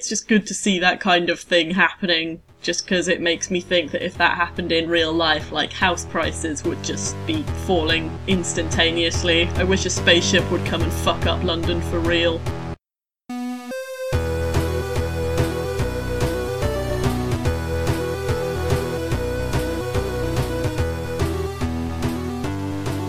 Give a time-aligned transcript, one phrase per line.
[0.00, 3.60] It's just good to see that kind of thing happening, just because it makes me
[3.60, 8.10] think that if that happened in real life, like house prices would just be falling
[8.26, 9.46] instantaneously.
[9.56, 12.40] I wish a spaceship would come and fuck up London for real.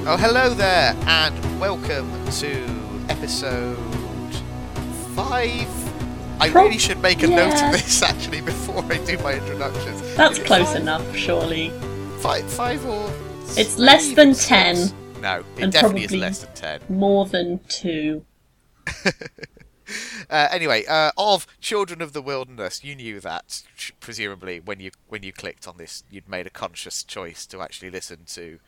[0.06, 3.78] Oh, hello there, and welcome to episode
[5.16, 5.81] five.
[6.42, 10.02] I Pro- really should make a note of this actually before I do my introductions.
[10.16, 10.82] That's close five?
[10.82, 11.70] enough, surely.
[12.20, 13.12] Five, five or
[13.56, 14.48] It's less than six?
[14.48, 15.22] 10.
[15.22, 16.82] No, it And definitely is less than ten.
[16.90, 18.26] More than two.
[20.30, 23.64] Uh, anyway, uh, of Children of the Wilderness, you knew that
[24.00, 27.90] presumably when you when you clicked on this, you'd made a conscious choice to actually
[27.90, 28.60] listen to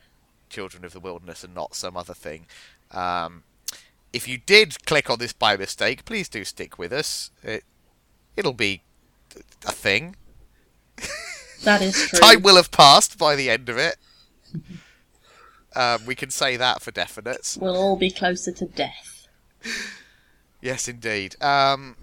[0.50, 2.44] Children of the Wilderness and not some other thing.
[2.90, 3.44] Um,
[4.14, 7.30] if you did click on this by mistake, please do stick with us.
[7.42, 7.64] It
[8.36, 8.82] it'll be
[9.66, 10.16] a thing.
[11.64, 12.20] That is true.
[12.20, 13.96] Time will have passed by the end of it.
[15.76, 17.58] Um, we can say that for definite.
[17.60, 19.26] We'll all be closer to death.
[20.60, 21.34] Yes, indeed.
[21.42, 21.96] Um,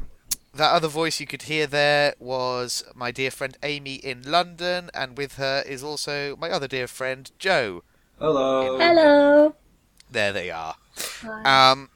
[0.54, 5.18] that other voice you could hear there was my dear friend Amy in London, and
[5.18, 7.84] with her is also my other dear friend Joe.
[8.20, 8.78] Hello.
[8.78, 9.56] Hello!
[10.12, 10.76] There they are.
[11.24, 11.72] Hi.
[11.72, 11.90] Um,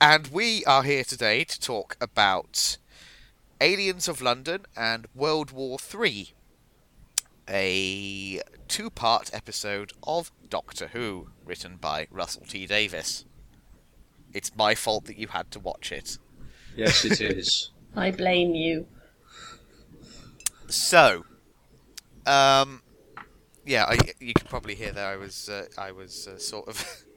[0.00, 2.78] and we are here today to talk about
[3.60, 6.32] Aliens of London and World War Three,
[7.48, 13.26] a two-part episode of Doctor Who, written by Russell T Davies.
[14.32, 16.16] It's my fault that you had to watch it.
[16.74, 17.70] Yes, it is.
[17.94, 18.86] I blame you.
[20.68, 21.24] So,
[22.24, 22.82] um,
[23.66, 27.04] yeah, I, you can probably hear that I was uh, I was uh, sort of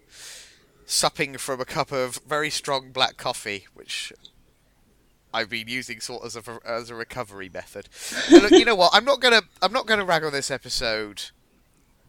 [0.86, 4.12] supping from a cup of very strong black coffee, which
[5.34, 7.90] I've been using sort of as a, as a recovery method.
[8.32, 8.92] Look, you know what?
[8.94, 11.32] I'm not gonna I'm not gonna rag on this episode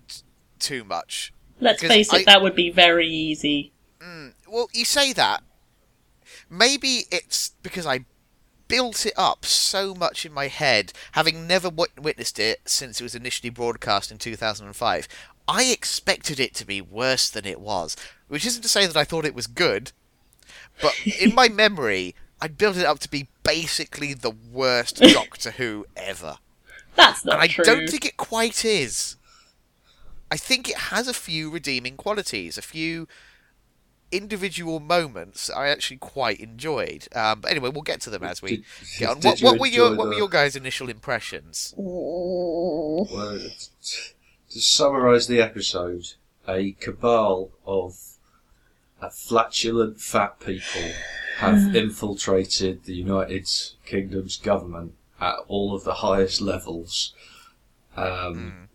[0.08, 0.22] t-
[0.58, 1.33] too much.
[1.61, 3.72] Let's face it, I- that would be very easy.
[4.00, 5.43] Mm, well, you say that.
[6.50, 8.04] Maybe it's because I
[8.69, 13.03] built it up so much in my head, having never w- witnessed it since it
[13.04, 15.09] was initially broadcast in 2005.
[15.47, 17.97] I expected it to be worse than it was,
[18.28, 19.93] which isn't to say that I thought it was good,
[20.81, 25.87] but in my memory, I built it up to be basically the worst Doctor Who
[25.97, 26.38] ever.
[26.97, 27.65] That's not And I true.
[27.65, 29.16] don't think it quite is.
[30.31, 33.06] I think it has a few redeeming qualities, a few
[34.12, 37.09] individual moments I actually quite enjoyed.
[37.15, 38.65] Um, but anyway, we'll get to them as we Did-
[38.99, 39.21] get on.
[39.21, 41.75] did What, you what were your enjoy What were your guys' initial impressions?
[41.76, 43.41] Well,
[44.54, 46.12] to summarise the episode,
[46.47, 47.98] a cabal of
[49.03, 50.92] uh, flatulent fat people
[51.38, 53.48] have infiltrated the United
[53.84, 57.12] Kingdom's government at all of the highest levels.
[57.97, 58.69] Um,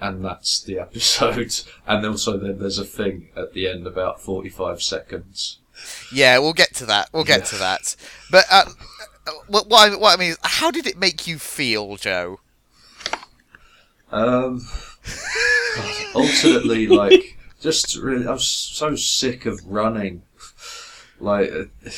[0.00, 1.54] And that's the episode.
[1.86, 5.58] And also, then there's a thing at the end about 45 seconds.
[6.12, 7.08] Yeah, we'll get to that.
[7.12, 7.94] We'll get to that.
[8.32, 8.64] But uh,
[9.28, 12.40] uh, what, what, I, what I mean is, how did it make you feel, Joe?
[14.10, 14.89] Um, God,
[16.14, 20.22] ultimately, like, just really, I was so sick of running.
[21.18, 21.90] Like, uh,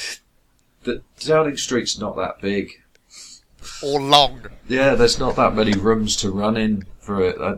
[0.83, 2.73] the Downing Street's not that big.
[3.83, 4.47] Or long?
[4.69, 7.41] Yeah, there's not that many rooms to run in for it.
[7.41, 7.57] Uh,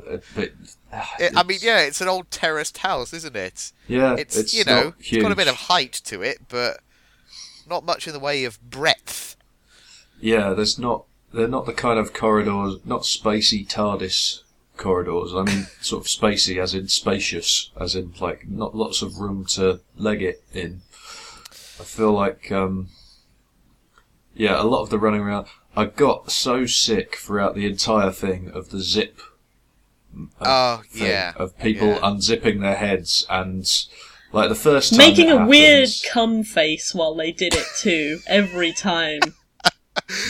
[1.18, 3.72] It, I mean, yeah, it's an old terraced house, isn't it?
[3.88, 6.80] yeah, It's, you know, it's got a bit of height to it, but
[7.68, 9.36] not much in the way of breadth.
[10.20, 11.04] Yeah, there's not.
[11.32, 14.43] They're not the kind of corridors, not spacey TARDIS
[14.76, 15.34] corridors.
[15.34, 19.44] I mean, sort of spacey, as in spacious, as in like not lots of room
[19.50, 20.82] to leg it in.
[21.80, 22.88] I feel like, um,
[24.34, 25.46] yeah, a lot of the running around.
[25.76, 29.18] I got so sick throughout the entire thing of the zip.
[30.40, 31.32] uh, Oh, thing, yeah.
[31.36, 31.98] Of people yeah.
[32.00, 33.68] unzipping their heads and.
[34.32, 37.66] Like the first time Making it a weird happens- cum face while they did it
[37.78, 39.20] too, every time.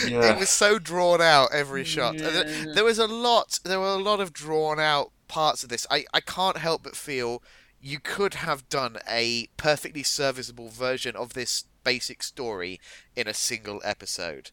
[0.07, 2.17] Yeah, It was so drawn out every shot.
[2.19, 2.73] There- Yeah.
[2.75, 3.61] There was a lot.
[3.65, 5.87] There were a lot of drawn out parts of this.
[5.91, 7.43] I, I can't help but feel
[7.81, 12.81] you could have done a perfectly serviceable version of this basic story
[13.17, 14.51] in a single episode.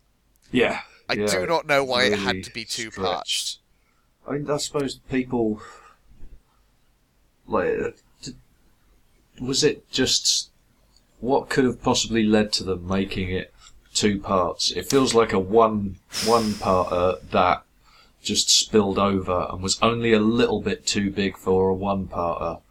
[0.52, 0.82] yeah.
[1.10, 3.02] I yeah, do not know why it had to be two stretched.
[3.02, 3.60] parts.
[4.26, 5.62] I mean, I suppose people
[7.48, 8.30] like uh,
[9.42, 10.52] was it just
[11.20, 13.54] what could have possibly led to them making it
[13.94, 14.72] two parts?
[14.72, 17.64] It feels like a one one parter that
[18.22, 22.62] just spilled over and was only a little bit too big for a one parter.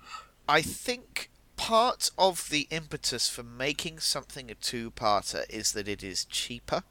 [0.48, 6.24] I think part of the impetus for making something a two-parter is that it is
[6.24, 6.82] cheaper.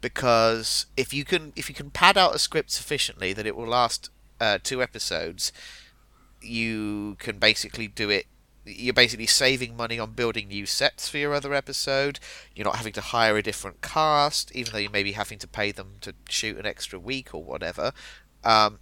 [0.00, 3.66] because if you can if you can pad out a script sufficiently that it will
[3.66, 4.10] last
[4.40, 5.52] uh, two episodes,
[6.40, 8.26] you can basically do it.
[8.76, 12.18] You're basically saving money on building new sets for your other episode.
[12.54, 15.48] You're not having to hire a different cast, even though you may be having to
[15.48, 17.92] pay them to shoot an extra week or whatever.
[18.44, 18.78] Um,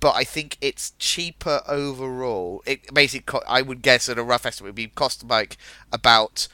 [0.00, 2.62] but I think it's cheaper overall.
[2.66, 5.56] It basically, co- I would guess at a rough estimate, would be cost like
[5.92, 6.48] about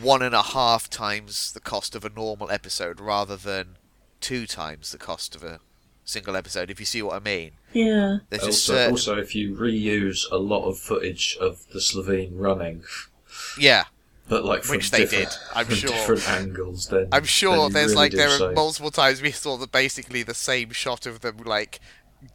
[0.00, 3.76] one and a half times the cost of a normal episode, rather than
[4.20, 5.60] two times the cost of a
[6.04, 6.70] single episode.
[6.70, 8.18] If you see what I mean, Yeah.
[8.30, 12.82] there's Also, certain- also, if you reuse a lot of footage of the Slitheen running,
[13.58, 13.84] yeah.
[14.28, 15.90] but like from Which they different, did, I'm from sure.
[15.90, 18.54] different angles, then I'm sure you there's really like there are save.
[18.54, 21.80] multiple times we saw the basically the same shot of them like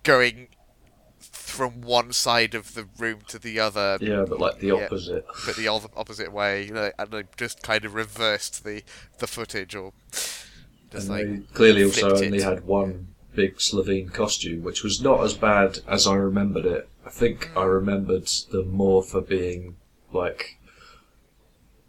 [0.04, 0.50] going
[1.20, 4.86] from one side of the room to the other, Yeah, but like the Yeah.
[4.86, 5.26] opposite.
[5.46, 8.84] but the other opposite way, you know, and they just kind of reversed the
[9.20, 9.92] the footage or
[10.92, 12.44] just And like they clearly also only it.
[12.44, 16.90] had one big Slitheen costume, which was not as bad as I remembered it.
[17.06, 19.76] I think I remembered them more for being
[20.12, 20.58] like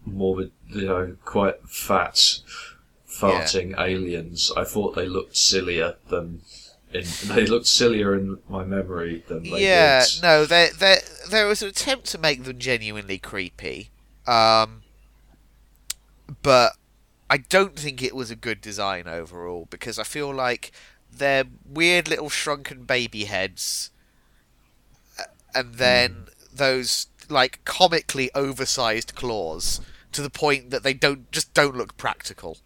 [0.04, 2.40] morbid, you know, quite fat,
[3.08, 4.52] farting aliens.
[4.56, 6.42] I thought they looked sillier than.
[6.92, 10.22] In, they looked sillier in my memory than they yeah, did.
[10.22, 13.90] no, there there there was an attempt to make them genuinely creepy,
[14.26, 14.82] um,
[16.42, 16.74] but
[17.28, 20.70] I don't think it was a good design overall because I feel like
[21.18, 23.90] they're weird little shrunken baby heads,
[25.54, 26.56] and then hmm.
[26.56, 29.80] those like comically oversized claws
[30.12, 32.58] to the point that they don't just don't look practical.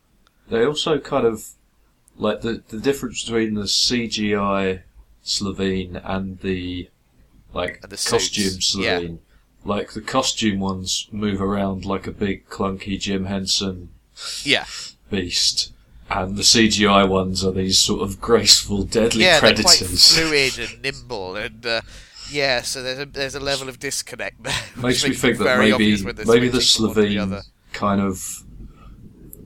[0.49, 1.49] They also kind of
[2.17, 4.83] like the the difference between the CGI
[5.25, 6.89] Slitheen and the
[7.53, 9.01] like And the costume suits, yeah.
[9.01, 9.19] Slitheen.
[9.65, 13.91] Like the costume ones move around like a big clunky Jim Henson
[14.43, 14.65] Yeah,
[15.11, 15.73] beast,
[16.11, 20.15] and the CGI ones are these sort of graceful, deadly yeah, they're predators.
[20.15, 21.81] quite fluid and nimble, and uh,
[22.31, 24.53] yeah, so there's a there's a level of disconnect there.
[24.77, 27.35] Makes which me think that maybe obvious when they're maybe the switching from one to
[27.35, 28.43] the Slitheen kind of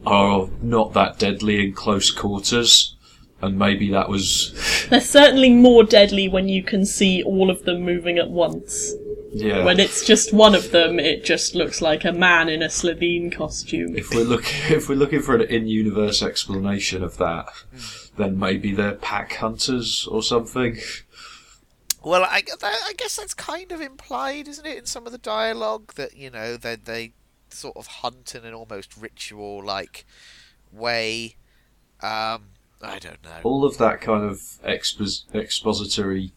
[0.06, 2.96] are not that deadly in close quarters,
[3.43, 7.82] and maybe that was They're certainly more deadly when you can see all of them
[7.82, 8.94] moving at once.
[9.34, 9.64] Yeah.
[9.64, 13.32] When it's just one of them, it just looks like a man in a Slitheen
[13.32, 13.96] costume.
[13.96, 17.48] If we're looking, if we're looking for an in-universe explanation of that,
[18.16, 20.78] then maybe they're pack hunters or something.
[22.04, 25.19] Well, I, that, I guess that's kind of implied, isn't it, in some of the
[25.19, 27.12] dialogue that you know they they
[27.48, 30.04] sort of hunt in an almost ritual-like
[30.72, 31.36] way.
[32.00, 32.50] Um,
[32.82, 33.40] I don't know.
[33.42, 36.32] All of that kind of expos- expository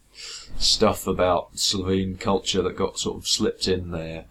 [0.58, 4.26] stuff about Slitheen culture that got sort of slipped in there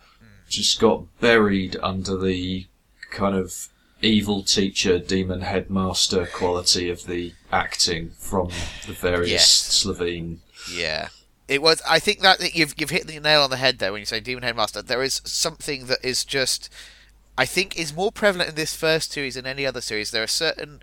[0.48, 2.66] just got buried under the
[3.10, 3.68] kind of
[4.02, 8.48] evil teacher, demon headmaster quality of the acting from
[8.86, 9.84] the various Yes.
[9.84, 10.38] Slitheen.
[10.72, 11.08] Yeah.
[11.48, 11.80] It was.
[11.88, 14.06] I think that, that you've you've hit the nail on the head there when you
[14.06, 14.82] say Demon Headmaster.
[14.82, 16.68] There is something that is just,
[17.38, 20.10] I think, is more prevalent in this first series than any other series.
[20.10, 20.82] There are certain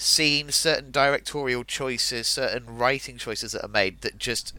[0.00, 4.54] scenes, certain directorial choices, certain writing choices that are made that just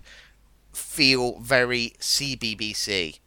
[0.71, 3.19] feel very CBBC.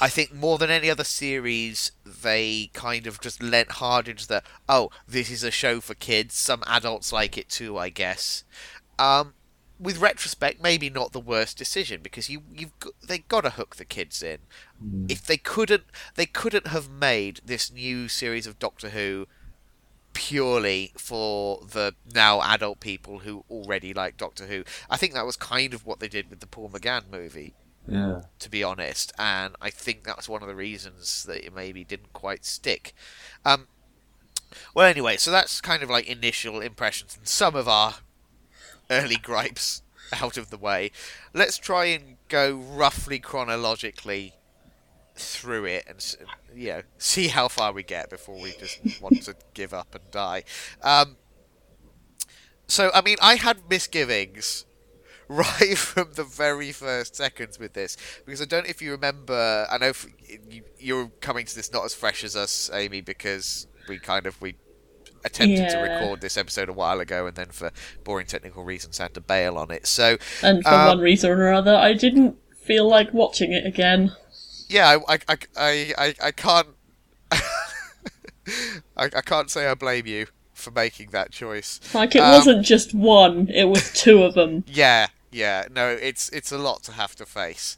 [0.00, 4.42] I think more than any other series, they kind of just lent hard into the
[4.68, 6.34] oh, this is a show for kids.
[6.34, 8.44] Some adults like it too, I guess.
[8.98, 9.34] Um,
[9.80, 13.76] with retrospect, maybe not the worst decision because you you've got, they got to hook
[13.76, 14.38] the kids in.
[15.08, 19.26] If they couldn't, they couldn't have made this new series of Doctor Who
[20.14, 24.64] purely for the now adult people who already like Doctor Who.
[24.88, 27.54] I think that was kind of what they did with the Paul McGann movie
[27.86, 28.22] Yeah.
[28.38, 32.12] to be honest, and I think that's one of the reasons that it maybe didn't
[32.12, 32.94] quite stick.
[33.44, 33.66] Um,
[34.74, 37.96] well, anyway, so that's kind of like initial impressions and some of our
[38.90, 40.90] early gripes out of the way.
[41.32, 44.34] Let's try and go roughly chronologically
[45.16, 46.16] through it and
[46.54, 50.10] you know see how far we get before we just want to give up and
[50.10, 50.44] die.
[50.82, 51.16] Um,
[52.66, 54.64] so, I mean, I had misgivings
[55.28, 59.66] right from the very first seconds with this because I don't know if you remember.
[59.70, 60.06] I know f
[60.50, 64.40] you, you're coming to this not as fresh as us, Amy, because we kind of
[64.40, 64.56] we
[65.24, 67.70] attempted to record this episode a while ago and then for
[68.04, 69.86] boring technical reasons had to bail on it.
[69.86, 74.12] So And for Um, one reason or other, I didn't feel like watching it again.
[74.68, 76.68] Yeah, I I I I, I, I can't
[78.96, 81.80] I, I can't say I blame you for making that choice.
[81.92, 84.64] Like, it Um, wasn't just one, it was two of them.
[84.68, 85.64] Yeah, yeah.
[85.70, 87.76] No, it's it's a lot to have to face,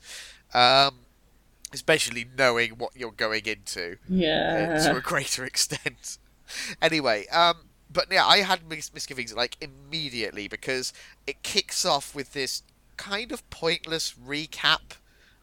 [0.54, 1.06] um,
[1.72, 3.98] especially knowing what you're going into
[4.54, 6.18] uh, to a greater extent.
[6.82, 10.92] anyway, um, but yeah, I had mis- misgivings like immediately because
[11.26, 12.62] it kicks off with this
[12.96, 14.98] kind of pointless recap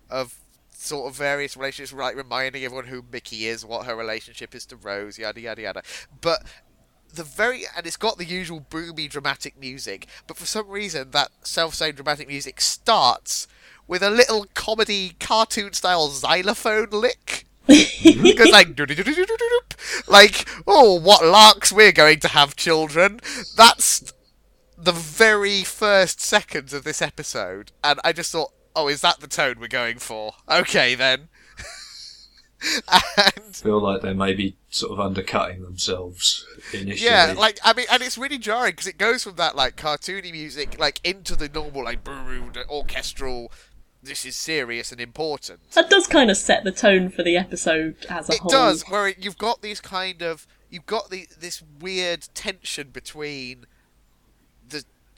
[0.09, 0.42] of
[0.83, 4.75] sort of various relationships, like reminding everyone who Mickey is, what her relationship is to
[4.75, 5.83] Rose, yada yada yada.
[6.21, 6.43] But
[7.13, 11.29] the very and it's got the usual boomy dramatic music, but for some reason that
[11.43, 13.47] self-same dramatic music starts
[13.87, 17.45] with a little comedy cartoon style xylophone lick.
[17.67, 18.75] goes like
[20.09, 23.21] like oh what larks we're going to have children
[23.55, 24.11] that's
[24.77, 29.27] the very first seconds of this episode and i just thought oh is that the
[29.27, 31.29] tone we're going for okay then
[33.17, 37.09] and feel like they may be sort of undercutting themselves initially.
[37.09, 40.31] Yeah, like I mean, and it's really jarring because it goes from that like cartoony
[40.31, 42.07] music like into the normal like
[42.69, 43.51] orchestral.
[44.01, 45.71] This is serious and important.
[45.71, 48.49] That does kind of set the tone for the episode as a It whole.
[48.49, 52.89] It does, where it, you've got these kind of you've got the this weird tension
[52.89, 53.67] between the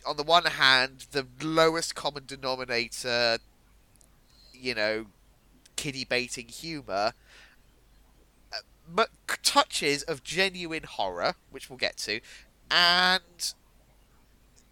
[0.05, 3.39] on the one hand the lowest common denominator,
[4.53, 5.07] you know,
[5.75, 7.13] kiddie baiting humour,
[8.53, 8.57] uh,
[8.87, 9.09] but
[9.43, 12.19] touches of genuine horror, which we'll get to,
[12.71, 13.53] and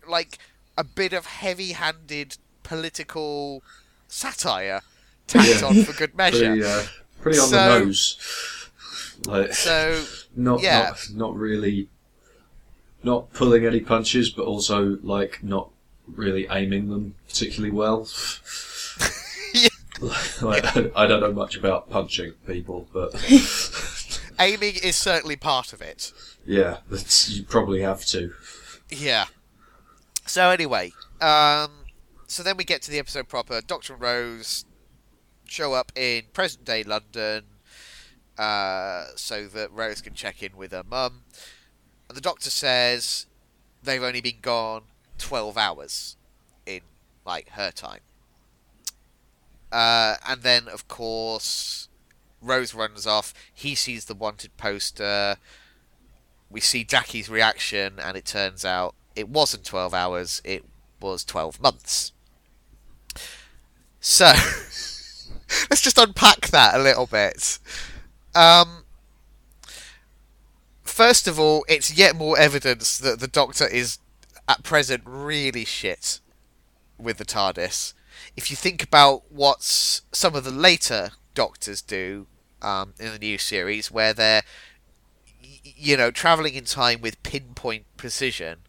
[0.07, 0.37] like
[0.77, 3.63] a bit of heavy-handed political
[4.07, 4.81] satire
[5.27, 5.67] tacked Yeah.
[5.67, 6.45] on for good measure.
[6.55, 6.83] pretty, uh,
[7.21, 8.17] pretty on So- the nose.
[9.25, 10.03] Like, So
[10.35, 10.89] not, yeah.
[10.89, 11.87] not not really,
[13.03, 15.69] not pulling any punches, but also like not
[16.07, 18.07] really aiming them particularly well.
[20.41, 20.65] Like,
[20.97, 23.13] I don't know much about punching people, but
[24.39, 26.11] aiming is certainly part of it.
[26.45, 28.33] yeah, that's, you probably have to.
[28.89, 29.25] Yeah.
[30.25, 30.91] So anyway,
[31.21, 31.71] um,
[32.27, 33.61] so then we get to the episode proper.
[33.61, 34.65] Doctor and Rose
[35.45, 37.43] show up in present day London,
[38.37, 41.23] uh, so that Rose can check in with her mum.
[42.13, 43.25] The Doctor says
[43.81, 44.83] they've only been gone
[45.17, 46.17] twelve hours
[46.65, 46.81] in
[47.25, 48.01] like her time.
[49.71, 51.89] Uh, and then of course
[52.41, 53.33] Rose runs off.
[53.53, 55.37] He sees the wanted poster
[56.53, 60.63] we see Jackie's reaction, and it turns out it wasn't 12 hours, it
[61.01, 62.11] was 12 months.
[63.99, 64.25] So,
[65.69, 67.57] let's just unpack that a little bit.
[68.35, 68.82] Um,
[70.93, 73.99] first of all, it's yet more evidence that the Doctor is,
[74.47, 76.19] at present, really shit
[76.97, 77.93] with the TARDIS.
[78.37, 82.27] If you think about what some of the later Doctors do
[82.61, 84.43] um, in the new series, where they're
[85.63, 88.59] you know, traveling in time with pinpoint precision,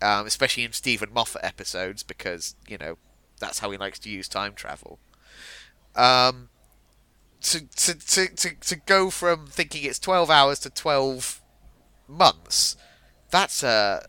[0.00, 2.98] um, especially in Steven Moffat episodes, because you know
[3.38, 4.98] that's how he likes to use time travel.
[5.94, 6.48] Um,
[7.42, 11.40] to, to, to, to, to go from thinking it's twelve hours to twelve
[12.08, 12.76] months,
[13.30, 14.06] that's a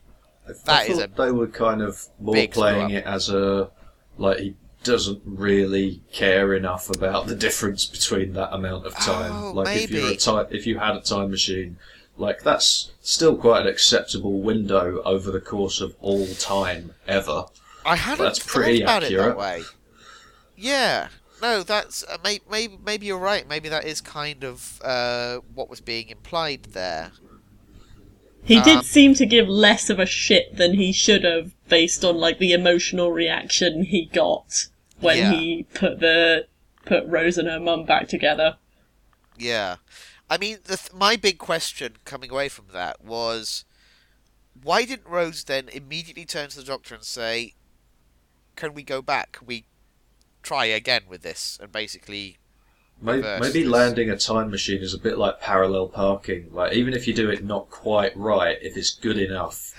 [0.47, 3.71] That I is thought a they were kind of more playing it as a
[4.17, 9.31] like he doesn't really care enough about the difference between that amount of time.
[9.31, 10.17] Oh, like if you're a maybe.
[10.17, 11.77] ti- if you had a time machine,
[12.17, 17.45] like that's still quite an acceptable window over the course of all time ever.
[17.85, 19.63] I hadn't That's thought pretty about it that way.
[20.55, 21.07] Yeah,
[21.43, 23.47] no, that's uh, may, maybe maybe you're right.
[23.47, 27.11] Maybe that is kind of uh, what was being implied there.
[28.45, 32.05] He Um, did seem to give less of a shit than he should have, based
[32.05, 34.67] on like the emotional reaction he got
[34.99, 35.31] when Yeah.
[35.31, 36.47] he put the
[36.85, 38.57] put Rose and her mum back together.
[39.37, 39.77] Yeah,
[40.29, 43.65] I mean, the th- my big question coming away from that was,
[44.61, 47.55] why didn't Rose then immediately turn to the doctor and say,
[48.55, 49.33] "Can we go back?
[49.33, 49.65] Can we
[50.43, 52.37] try again with this?" And basically,
[53.01, 56.49] Maybe, maybe landing a time machine is a bit like parallel parking.
[56.53, 59.73] Like even if you do it not quite right, if it's good enough,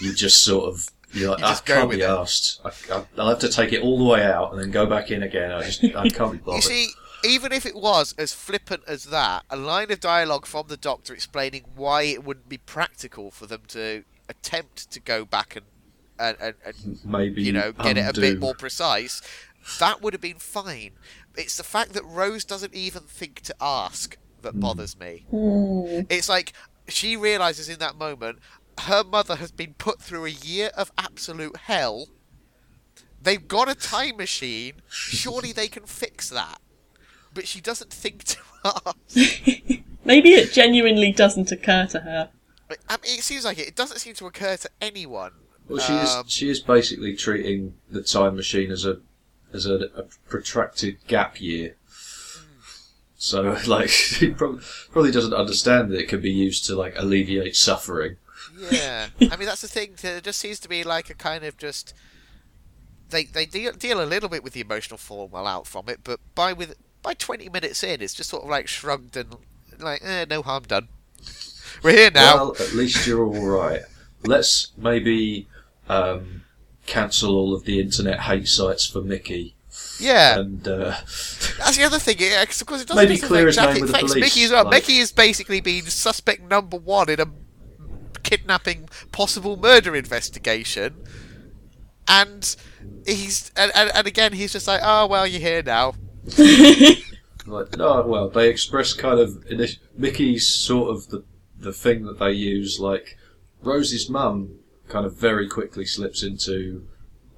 [0.00, 2.60] you just sort of you're like, You just ah, I can't with be it." asked.
[2.64, 5.10] I, I, I'll have to take it all the way out and then go back
[5.10, 5.50] in again.
[5.50, 6.62] I just I can't be bothered.
[6.64, 6.88] You see,
[7.24, 11.14] even if it was as flippant as that, a line of dialogue from the Doctor
[11.14, 15.64] explaining why it wouldn't be practical for them to attempt to go back and
[16.20, 19.22] and, and, and maybe you know get it a bit more precise,
[19.78, 20.92] that would have been fine.
[21.36, 25.26] It's the fact that Rose doesn't even think to ask that bothers me.
[26.08, 26.52] It's like
[26.88, 28.38] she realizes in that moment
[28.80, 32.08] her mother has been put through a year of absolute hell.
[33.20, 34.74] They've got a time machine.
[34.88, 36.60] Surely they can fix that.
[37.34, 39.16] But she doesn't think to ask.
[40.04, 42.30] Maybe it genuinely doesn't occur to her.
[42.88, 43.68] I mean, it seems like it.
[43.68, 45.32] It doesn't seem to occur to anyone.
[45.68, 49.00] Well, she is Um, she is basically treating the time machine as a
[49.52, 51.76] as a, a protracted gap year.
[53.16, 57.56] So, like, he prob- probably doesn't understand that it can be used to like alleviate
[57.56, 58.16] suffering.
[58.70, 59.94] Yeah, I mean that's the thing.
[60.00, 61.94] There just seems to be like a kind of just
[63.10, 66.20] they they deal, deal a little bit with the emotional fallout out from it, but
[66.34, 69.36] by with by twenty minutes in, it's just sort of like shrugged and
[69.78, 70.88] like eh, no harm done.
[71.82, 72.34] We're here now.
[72.34, 73.82] Well, at least you're all right.
[74.24, 75.46] Let's maybe
[75.88, 76.42] um,
[76.88, 79.54] cancel all of the internet hate sites for Mickey,
[80.00, 80.96] yeah, and uh,
[81.58, 82.16] that's the other thing.
[82.18, 84.50] Yeah, 'cause of course it doesn't Maybe clear his name with the police, Mickey as
[84.50, 84.64] well.
[84.64, 87.26] like- Mickey has basically been suspect number one in a
[88.22, 90.94] kidnapping possible murder investigation,
[92.08, 92.56] and
[93.06, 95.94] he's and, and, and again he's just like, oh well, you're here now.
[97.46, 99.44] like no, well, they express kind of
[99.96, 101.24] Mickey's sort of the
[101.58, 102.78] the thing that they use.
[102.78, 103.16] Like
[103.62, 104.57] Rose's mum,
[104.88, 106.86] kind of very quickly slips into,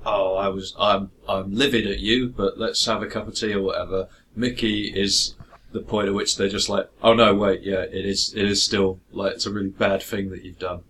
[0.05, 3.55] "Oh, I was, I'm, I'm livid at you, but let's have a cup of tea
[3.55, 5.35] or whatever." Mickey is
[5.73, 8.63] the point at which they're just like, "Oh no, wait, yeah, it is, it is
[8.63, 10.83] still like it's a really bad thing that you've done."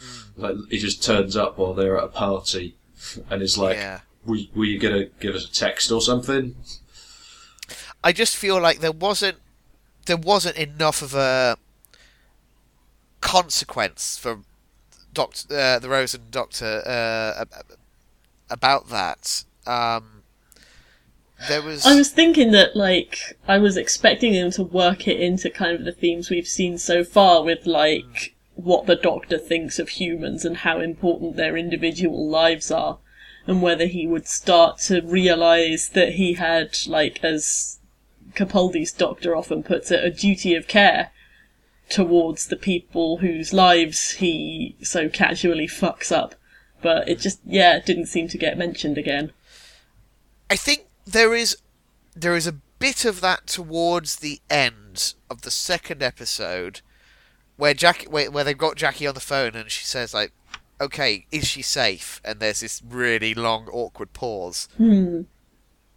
[0.00, 0.42] Hmm.
[0.42, 2.76] Like he just turns up while they're at a party,
[3.30, 4.00] and is like, yeah.
[4.24, 6.54] were, "Were you gonna give us a text or something?"
[8.04, 9.38] I just feel like there wasn't
[10.06, 11.56] there wasn't enough of a
[13.20, 14.40] consequence for
[15.14, 17.44] Doctor uh, the Rose and Doctor uh,
[18.50, 19.44] about that.
[19.66, 20.22] Um,
[21.48, 25.50] there was, I was thinking that, like, I was expecting them to work it into
[25.50, 29.88] kind of the themes we've seen so far with, like, what the Doctor thinks of
[29.88, 32.98] humans and how important their individual lives are,
[33.46, 37.80] and whether he would start to realise that he had, like, as
[38.34, 41.10] Capaldi's Doctor often puts it, a duty of care
[41.92, 46.34] towards the people whose lives he so casually fucks up.
[46.82, 49.32] But it just, yeah, it didn't seem to get mentioned again.
[50.50, 51.56] I think there is
[52.16, 56.80] there is a bit of that towards the end of the second episode
[57.56, 60.32] where Jackie where, where they've got Jackie on the phone and she says like
[60.80, 65.22] okay is she safe and there's this really long awkward pause Hmm.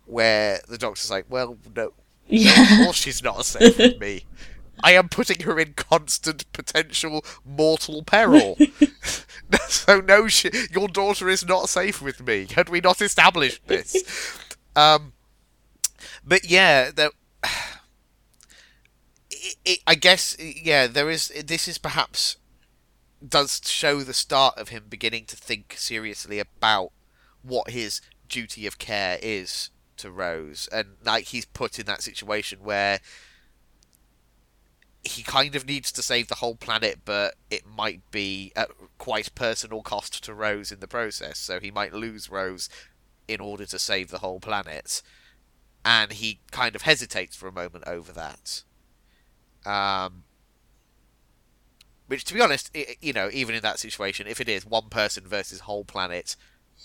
[0.05, 1.93] where the doctor's like well no
[2.27, 2.79] Yeah.
[2.79, 4.25] of course she's not safe with me
[4.83, 8.57] I am putting her in constant potential mortal peril.
[9.67, 12.47] so no, she, your daughter is not safe with me.
[12.53, 14.37] Had we not established this?
[14.75, 15.13] um,
[16.25, 17.11] but yeah, there,
[19.31, 21.29] it, it, I guess yeah, there is.
[21.45, 22.37] This is perhaps
[23.27, 26.91] does show the start of him beginning to think seriously about
[27.41, 32.59] what his duty of care is to Rose, and like he's put in that situation
[32.61, 32.99] where
[35.05, 39.33] he kind of needs to save the whole planet, but it might be at quite
[39.35, 41.37] personal cost to Rose in the process.
[41.37, 42.69] So he might lose Rose
[43.27, 45.01] in order to save the whole planet,
[45.83, 48.63] and he kind of hesitates for a moment over that.
[49.65, 50.23] Um,
[52.07, 54.89] which, to be honest, i you know, even in that situation, if it is one
[54.89, 56.35] person versus whole planet,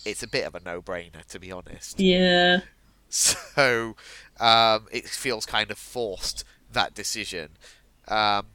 [0.04, 1.98] it's a bit of a no-brainer, to be honest.
[2.00, 2.60] Yeah.
[3.12, 3.96] So
[4.38, 7.56] um, it feels kind of forced that decision.
[8.10, 8.46] Um,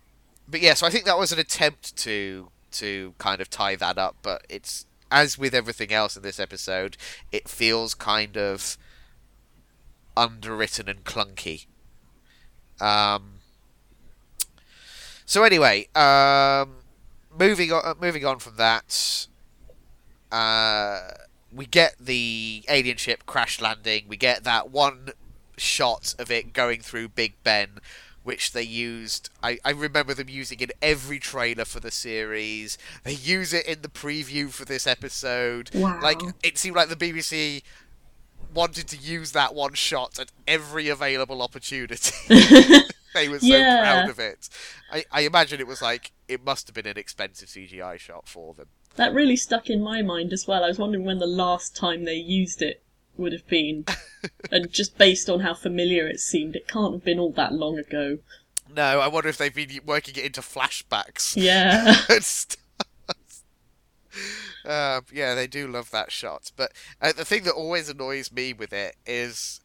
[0.48, 3.98] but yeah, so I think that was an attempt to to kind of tie that
[3.98, 6.98] up, but it's as with everything else in this episode,
[7.32, 8.78] it feels kind of
[10.18, 11.68] underwritten and clunky.
[12.82, 13.36] Um,
[15.26, 16.78] so anyway, um,
[17.38, 19.28] moving on, moving on from that,
[20.32, 21.02] uh,
[21.52, 24.06] we get the alien ship crash landing.
[24.08, 25.10] We get that one
[25.58, 27.80] shot of it going through Big Ben,
[28.26, 29.30] which they used.
[29.44, 32.78] I, I remember them using in every trailer for the series.
[33.04, 35.70] They use it in the preview for this episode.
[35.76, 36.00] Wow.
[36.02, 37.62] Like it seemed like the BBC
[38.54, 42.12] wanted to use that one shot at every available opportunity.
[43.14, 43.82] they were so Yeah.
[43.82, 44.50] proud of it.
[44.92, 48.56] I, I imagine it was like it must have been an expensive CGI shot for
[48.56, 48.68] them.
[48.96, 50.64] That really stuck in my mind as well.
[50.64, 52.82] I was wondering when the last time they used it
[53.18, 53.86] would have been.
[54.52, 57.78] and just based on how familiar it seemed, it can't have been all that long
[57.78, 58.20] ago.
[58.76, 61.36] No, I wonder if they've been working it into flashbacks.
[61.38, 61.96] Yeah.
[62.10, 62.58] and stuff.
[64.66, 66.52] Um, yeah, they do love that shot.
[66.56, 69.62] But uh, the thing that always annoys me with it is,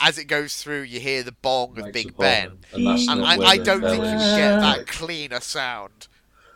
[0.00, 3.24] as it goes through, you hear the bong of Big Ben, bomb, and that's and
[3.24, 4.36] I, I don't think you is.
[4.36, 6.08] get Uh, that cleaner sound.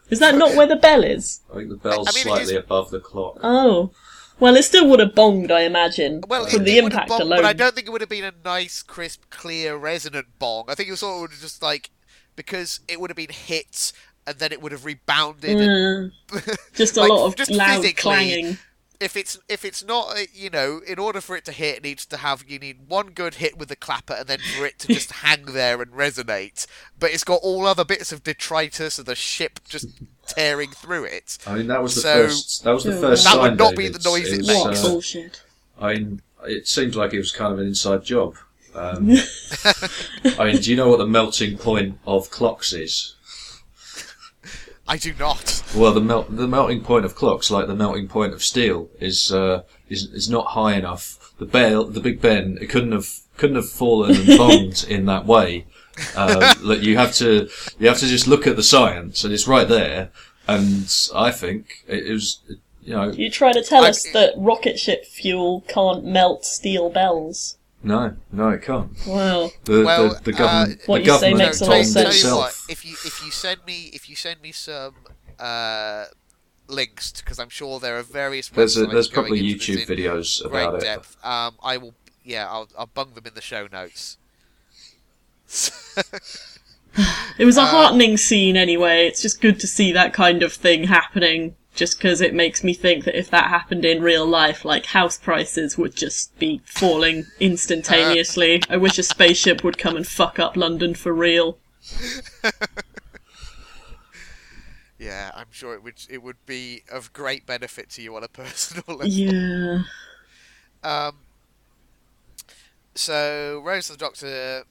[0.09, 1.41] Is that not where the bell is?
[1.53, 3.39] I think the bell's I mean, slightly is- above the clock.
[3.43, 3.91] Oh.
[4.39, 6.29] Well, it still would have bonged, I imagine.
[6.29, 7.37] Well, from it, the it impact bombed, alone.
[7.37, 10.65] but I don't think it would have been a nice, crisp, clear, resonant bong.
[10.69, 11.91] I think it sort of would have just like
[12.35, 13.93] because it would have been hit
[14.27, 15.61] and then it would have rebounded.
[15.61, 16.13] and Mm,
[16.75, 18.59] just a Like, lot of just loud physically, clanging.
[19.01, 21.83] If it's if it's not uh, you know in order for it to hit it
[21.83, 24.79] needs to have you need one good hit with the clapper and then for it
[24.79, 26.67] to just hang there and resonate
[26.99, 29.89] but it's got all other bits of detritus of the ship just
[30.27, 32.65] tearing through it I mean, that was the So- first.
[32.65, 33.57] That was the That first would sign.
[33.57, 34.65] not be the noise it It's, makes.
[34.65, 35.43] What uh, bullshit.
[35.81, 38.37] I mean, it seems like it was kind of an inside job.
[38.75, 39.11] Um,
[40.39, 43.15] I mean, do you know what the melting point of clocks is?
[44.89, 48.33] I do not Well, the melt the melting point of clocks, like the melting point
[48.33, 51.33] of steel, is uh, is is not high enough.
[51.39, 55.27] The bell, the Big Ben, it couldn't have couldn't have fallen and bombed in that
[55.27, 55.67] way.
[56.15, 59.49] Uh, that you have to you have to just look at the science, and it's
[59.49, 60.11] right there.
[60.49, 62.39] And I think it, it was,
[62.83, 66.89] you know, You trying to tell I- us that rocket ship fuel can't melt steel
[66.91, 67.57] bells?
[67.87, 68.91] No, no, it can't.
[69.07, 69.51] Wow.
[69.65, 71.87] The Well, the, the government, uh, What the you say government makes a told lot
[71.87, 72.25] of tell sense.
[72.25, 74.95] you what, if you if you send me if you send me some
[75.39, 76.05] uh,
[76.69, 80.75] links because I'm sure there are various There's a, there's probably YouTube videos great about
[80.77, 80.81] it.
[80.83, 81.17] depth.
[81.25, 81.95] Um, I will
[82.25, 84.19] yeah I'll I'll bung them in the show notes.
[87.39, 89.07] It was a Uh, heartening scene anyway.
[89.07, 91.55] It's just good to see that kind of thing happening.
[91.77, 95.19] Just because it makes me think that if that happened in real life, like house
[95.19, 98.63] prices would just be falling instantaneously.
[98.69, 101.59] I wish a spaceship would come and fuck up London for real.
[104.99, 108.29] Yeah, I'm sure it would it would be of great benefit to you on a
[108.43, 109.07] personal level.
[109.07, 109.83] Yeah.
[110.83, 111.19] Um,
[112.95, 114.65] so Rose the Doctor,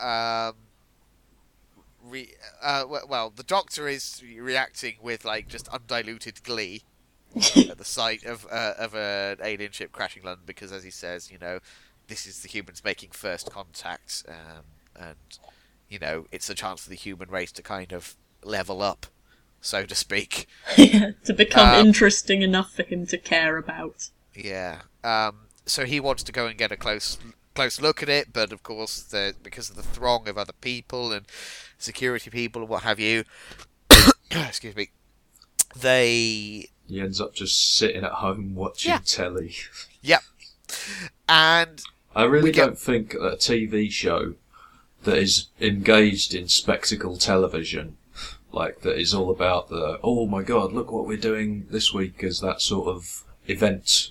[0.00, 0.54] um,
[2.10, 6.82] re, uh, well, the Doctor is reacting with like just undiluted glee
[7.68, 11.30] at the sight of uh, of an alien ship crashing London because, as he says,
[11.30, 11.60] you know,
[12.08, 14.64] this is the humans making first contact, um,
[14.96, 15.38] and
[15.88, 19.06] you know, it's a chance for the human race to kind of level up,
[19.60, 20.46] so to speak.
[20.76, 24.08] to become Um, interesting enough for him to care about.
[24.34, 24.82] Yeah.
[25.04, 27.18] Um, so he wants to go and get a close
[27.54, 31.12] close look at it, but of course, the, because of the throng of other people
[31.12, 31.26] and
[31.78, 33.24] security people and what have you,
[34.30, 34.90] excuse me,
[35.76, 39.00] they He ends up just sitting at home watching Yeah.
[39.04, 39.54] telly.
[40.02, 40.22] yep,
[41.28, 41.82] and
[42.14, 44.34] I really don't think that a TV show
[45.04, 47.96] that is engaged in spectacle television,
[48.52, 52.22] like that is all about the oh my god, look what we're doing this week,
[52.22, 54.10] is that sort of event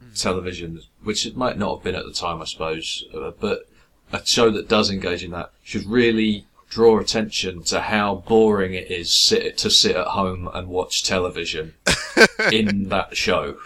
[0.00, 0.12] hmm.
[0.14, 3.68] television, which it might not have been at the time, I suppose, uh, but
[4.12, 8.90] a show that does engage in that should really draw attention to how boring it
[8.90, 11.74] is sit, to sit at home and watch television
[12.52, 13.56] in that show.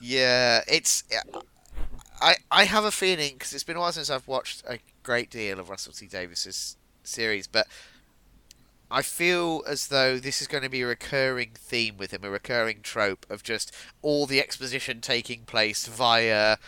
[0.00, 1.04] yeah, it's.
[2.20, 5.30] I I have a feeling because it's been a while since I've watched a great
[5.30, 7.66] deal of Russell T Davies's series, but
[8.90, 12.30] I feel as though this is going to be a recurring theme with him, a
[12.30, 13.72] recurring trope of just
[14.02, 16.58] all the exposition taking place via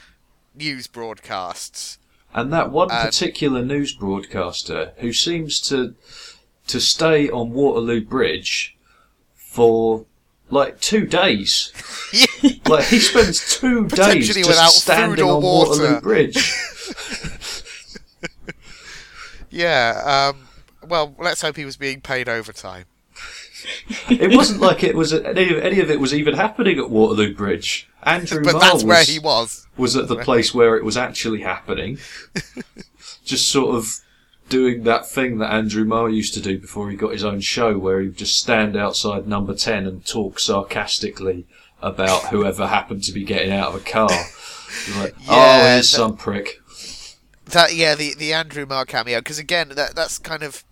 [0.54, 1.98] news broadcasts.
[2.34, 5.94] And that one And- particular news broadcaster who seems to
[6.66, 8.76] to stay on Waterloo Bridge
[9.34, 10.04] for
[10.50, 11.72] like two days.
[12.66, 15.70] like he spends two days just standing on water.
[15.70, 16.52] Waterloo Bridge.
[19.50, 20.47] Yeah, um,
[20.88, 22.84] well, let's hope he was being paid overtime.
[24.08, 27.34] it wasn't like it was any of, any of it was even happening at Waterloo
[27.34, 27.88] Bridge.
[28.04, 29.66] Andrew But Marr that's was, where he was.
[29.76, 31.98] was at the place where it was actually happening.
[33.24, 33.98] just sort of
[34.48, 37.76] doing that thing that Andrew Marr used to do before he got his own show,
[37.76, 41.46] where he'd just stand outside number 10 and talk sarcastically
[41.82, 44.08] about whoever happened to be getting out of a car.
[44.98, 46.60] Like, oh, Yeah, here's that- some prick.
[47.46, 50.64] That yeah, the the Andrew Marr cameo because again that that's kind of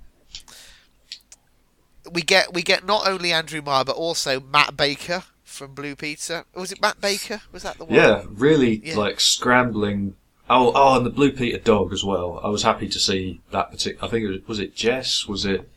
[2.13, 6.45] we get we get not only Andrew Marr but also Matt Baker from Blue Peter.
[6.55, 7.43] Was it Matt Baker?
[7.53, 7.95] Was that the one?
[7.95, 8.97] Yeah, really Yeah.
[8.97, 10.15] like scrambling.
[10.49, 12.41] Oh, oh, and the Blue Peter dog as well.
[12.45, 14.07] I was happy to see that particular.
[14.07, 15.27] I think it was, was it Jess?
[15.27, 15.69] Was it?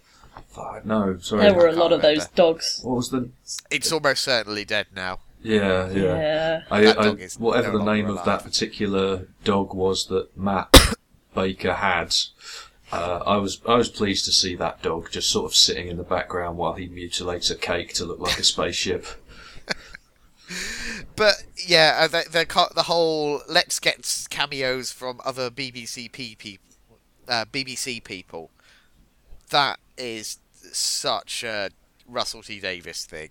[0.50, 1.42] Fuck, no, sorry.
[1.44, 2.82] There were a can't lot of those dogs.
[2.84, 3.30] What was the?
[3.72, 5.20] It's almost certainly dead now.
[5.42, 6.02] Yeah, yeah.
[6.04, 6.62] Yeah.
[6.70, 8.26] I, That I, dog is whatever no the longer name of alive.
[8.26, 10.70] that particular dog was that Matt
[11.34, 12.14] Baker had,
[12.92, 15.98] uh, I was I was pleased to see that dog just sort of sitting in
[15.98, 19.06] the background while he mutilates a cake to look like a spaceship.
[21.16, 26.66] But yeah, uh, the the, the whole let's get cameos from other BBC people,
[27.28, 28.52] uh, BBC people.
[29.50, 30.40] That is
[30.72, 31.72] such a
[32.08, 33.30] Russell T Davies thing.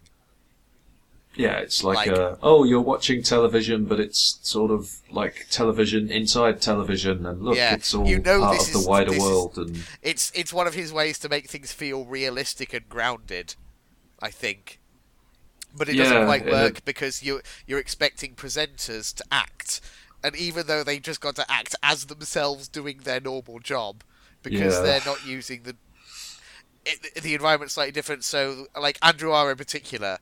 [1.39, 6.11] Yeah, it's like, Like- uh, oh, you're watching television, but it's sort of like television
[6.11, 9.23] inside television, and look, Yeah, it's all you know part of the wider this is-
[9.23, 9.57] world.
[9.57, 13.55] And It's it's one of his ways to make things feel realistic and grounded.
[14.21, 14.81] I think.
[15.77, 19.81] but it Yeah, doesn't quite it- work because you you're expecting presenters to act,
[20.25, 24.03] and even though they just got to act as themselves doing their normal job,
[24.43, 24.81] because Yeah.
[24.81, 25.77] they're not using the
[26.85, 28.25] it, the environment's slightly different.
[28.25, 30.19] So, like Andrew Marr in particular.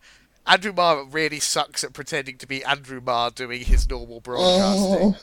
[0.46, 5.14] Andrew Marr really sucks at pretending to be Andrew Marr doing his normal broadcasting.
[5.14, 5.16] Oh.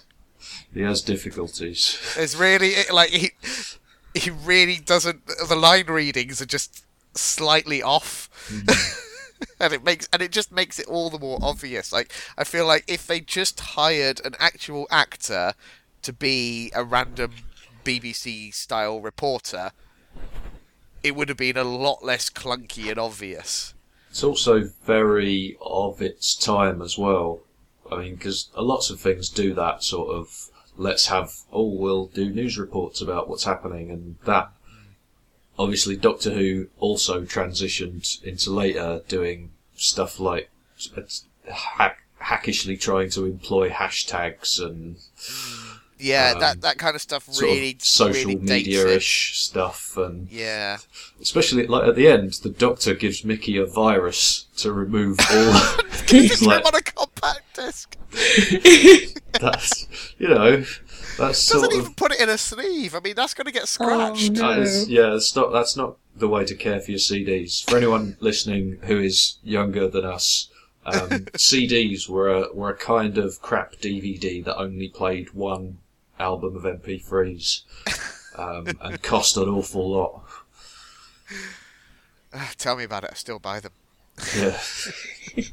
[0.74, 2.00] He has difficulties.
[2.18, 3.32] It's really like he
[4.14, 5.26] he really doesn't.
[5.48, 9.44] The line readings are just slightly off, mm-hmm.
[9.60, 11.94] and it makes and it just makes it all the more obvious.
[11.94, 15.54] Like I feel like if they just hired an actual actor
[16.02, 17.32] to be a random
[17.86, 19.72] BBC style reporter,
[21.04, 23.74] it would have been a lot less clunky and obvious.
[24.14, 27.40] It's also very of its time as well.
[27.92, 30.52] I mean, because lots of things do that sort of.
[30.78, 34.52] Let's have oh, we'll do news reports about what's happening, and that.
[35.58, 40.52] Obviously, Doctor Who also transitioned into later doing stuff like
[40.96, 41.02] uh,
[41.52, 44.98] hack, hackishly trying to employ hashtags and
[46.04, 50.30] Yeah, Um, that that kind of stuff sort really of social really media-ish stuff, and
[50.30, 50.78] Yeah.
[51.22, 55.54] especially like at the end, the Doctor gives Mickey a virus to remove all.
[56.08, 57.96] Just like- on a compact disc.
[59.40, 59.88] that's
[60.20, 60.64] you know
[61.18, 62.96] that's sort Doesn't of even put it in a sleeve.
[62.96, 64.32] I mean, that's going to get scratched.
[64.32, 64.54] Oh, no.
[64.56, 67.68] that is, yeah that's not that's not the way to care for your CDs.
[67.70, 70.50] For anyone listening who is younger than us,
[70.86, 75.80] um, CDs were a were a kind of crap DVD that only played one
[76.20, 77.62] album of MP3s
[78.38, 80.24] um, and cost an awful lot.
[82.34, 83.12] Ah, Tell me about it.
[83.12, 83.72] I still buy them
[84.36, 84.60] Yeah.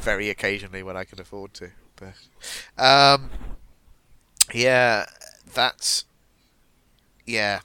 [0.00, 1.70] very occasionally when I can afford to.
[1.96, 3.30] But um,
[4.54, 5.06] yeah,
[5.54, 6.04] that's
[7.26, 7.60] yeah,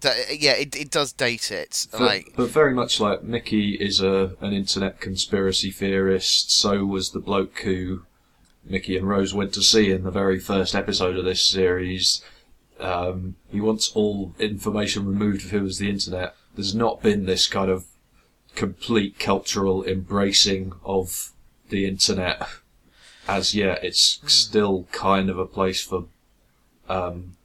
[0.00, 0.52] that, yeah.
[0.52, 1.86] It it does date it.
[1.92, 7.10] But, Like but very much like Mickey is a an internet conspiracy theorist, so was
[7.12, 8.02] the bloke who
[8.64, 12.22] Mickey and Rose went to see in the very first episode of this series.
[12.78, 16.34] Um, he wants all information removed of who was the internet.
[16.54, 17.86] There's not been this kind of
[18.54, 21.32] complete cultural embracing of
[21.70, 22.42] the internet
[23.28, 23.82] as yet.
[23.84, 26.04] It's still kind of a place for
[26.88, 27.36] um,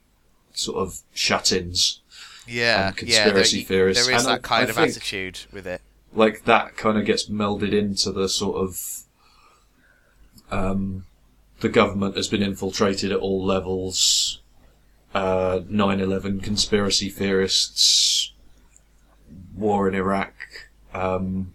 [0.52, 2.00] sort of shut-ins.
[2.46, 3.24] yeah, and yeah.
[3.24, 4.06] There, conspiracy theorists.
[4.06, 5.80] there is And I- that kind I of attitude with it.
[6.14, 9.03] like that kind of gets melded into the sort of
[10.54, 11.04] um,
[11.60, 14.40] the government has been infiltrated at all levels.
[15.14, 18.32] Uh, 9/11 conspiracy theorists,
[19.54, 20.34] war in Iraq,
[20.92, 21.54] um,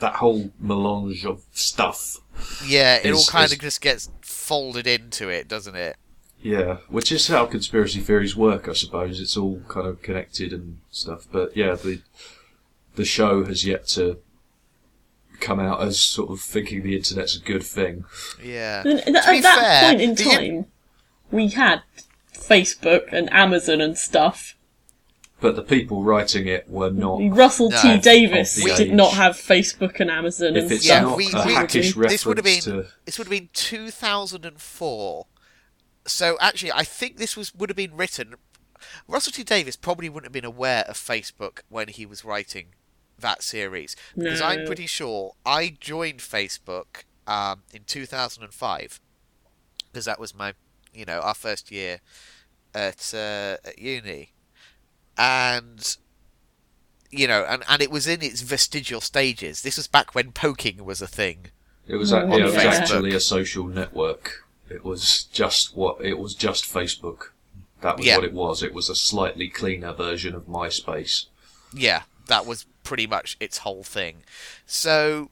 [0.00, 2.18] that whole melange of stuff.
[2.66, 5.96] Yeah, it all kind is- of just gets folded into it, doesn't it?
[6.42, 9.18] Yeah, which is how conspiracy theories work, I suppose.
[9.18, 11.26] It's all kind of connected and stuff.
[11.32, 12.02] But yeah, the
[12.96, 14.18] the show has yet to
[15.44, 18.04] come out as sort of thinking the internet's a good thing.
[18.42, 18.82] Yeah.
[18.84, 20.66] And th- To be at that fair, point in the- time,
[21.30, 21.82] we had
[22.32, 24.56] Facebook and Amazon and stuff.
[25.40, 27.18] But the people writing it were not.
[27.36, 28.92] Russell No, T Davies of did age.
[28.92, 31.08] not have Facebook and Amazon If and it's Yeah, stuff.
[31.10, 32.86] not we- a we- hackish reference this would have been to.
[33.04, 35.26] this would have been 2004.
[36.06, 38.34] So actually, I think this was would have been written.
[39.08, 42.66] Russell T Davies probably wouldn't have been aware of Facebook when he was writing
[43.18, 49.00] that series because I'm pretty sure I joined Facebook um, in 2005
[49.92, 50.54] because that was my,
[50.92, 52.00] you know, our first year
[52.74, 54.32] at uh, at uni,
[55.16, 55.96] and
[57.10, 59.62] you know, and, and it was in its vestigial stages.
[59.62, 61.46] This was back when poking was a thing.
[61.86, 64.44] It was, a- On it was actually a social network.
[64.68, 66.34] It was just what it was.
[66.34, 67.28] Just Facebook.
[67.82, 68.16] That was Yeah.
[68.16, 68.62] what it was.
[68.62, 71.26] It was a slightly cleaner version of MySpace.
[71.72, 74.22] yeah, that was pretty much its whole thing.
[74.66, 75.30] So,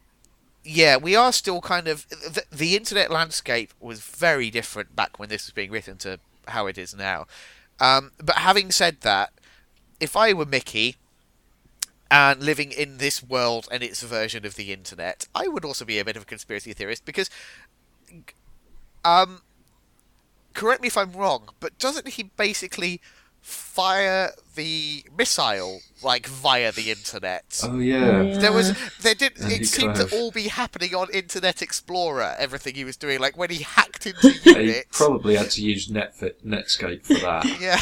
[0.64, 5.28] yeah, we are still kind of the, the internet landscape was very different back when
[5.28, 7.26] this was being written to how it is now.
[7.78, 9.32] Um, but having said that,
[10.00, 10.96] if I were Mickey
[12.10, 15.98] and living in this world and its version of the internet, I would also be
[15.98, 17.30] a bit of a conspiracy theorist because,
[19.04, 19.42] um,
[20.54, 23.00] correct me if I'm wrong, but doesn't he basically
[23.42, 27.60] fire the missile like via the internet?
[27.64, 28.22] Oh yeah.
[28.22, 28.38] Yeah.
[28.38, 29.38] There was, there did.
[29.40, 32.34] And he It seemed kind to all be happening on Internet Explorer.
[32.38, 34.86] Everything he was doing, like when he hacked into He Unit.
[34.92, 37.44] probably had to use Netfit, Netscape for that.
[37.60, 37.80] yeah,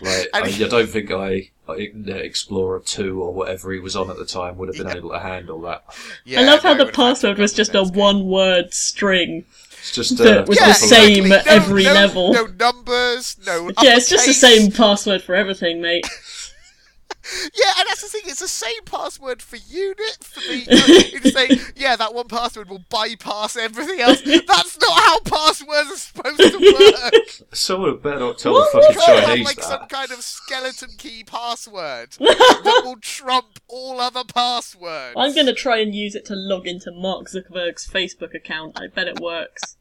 [0.00, 4.10] Like, I, he- I don't think I, Internet Explorer 2 or whatever he was on
[4.10, 4.96] at the time would have been Yeah.
[4.96, 5.84] able to handle that.
[6.24, 6.40] yeah.
[6.40, 7.92] I love how the it would've had to password was have just a gone to
[7.92, 7.96] Netscape.
[7.96, 9.44] one word string.
[9.82, 11.32] It's just That uh, was Yeah, the same exactly.
[11.32, 12.32] at No- every no- level.
[12.32, 13.70] No numbers, no.
[13.82, 16.06] Yeah, it's just the same password for everything, mate.
[17.54, 18.22] Yeah, and that's the thing.
[18.26, 21.08] It's the same password for unit for the.
[21.12, 24.20] You just say, yeah, that one password will bypass everything else.
[24.46, 26.74] That's not how passwords are supposed to
[27.12, 27.14] work.
[27.52, 28.72] Someone better not tell What?
[28.72, 29.64] the You fucking can't have like that.
[29.64, 35.14] some kind of skeleton key password that will trump all other passwords.
[35.16, 38.80] I'm gonna try and use it to log into Mark Zuckerberg's Facebook account.
[38.80, 39.76] I bet it works.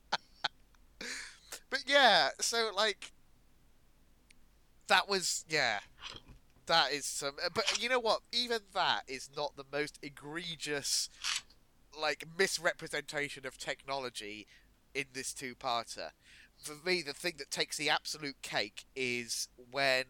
[1.69, 3.11] But yeah, so like
[4.87, 5.79] that was yeah.
[6.71, 8.21] That is some but you know what?
[8.31, 11.09] Even that is not the most egregious
[11.99, 14.47] like misrepresentation of technology
[14.95, 16.11] in this two-parter.
[16.57, 20.05] For me, the thing that takes the absolute cake is when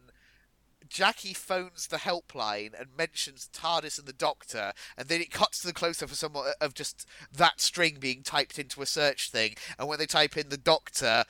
[0.87, 5.67] Jackie phones the helpline and mentions TARDIS and the Doctor, and then it cuts to
[5.67, 9.55] the close-up of someone uh, of just that string being typed into a search thing,
[9.79, 11.23] and when they type in the Doctor,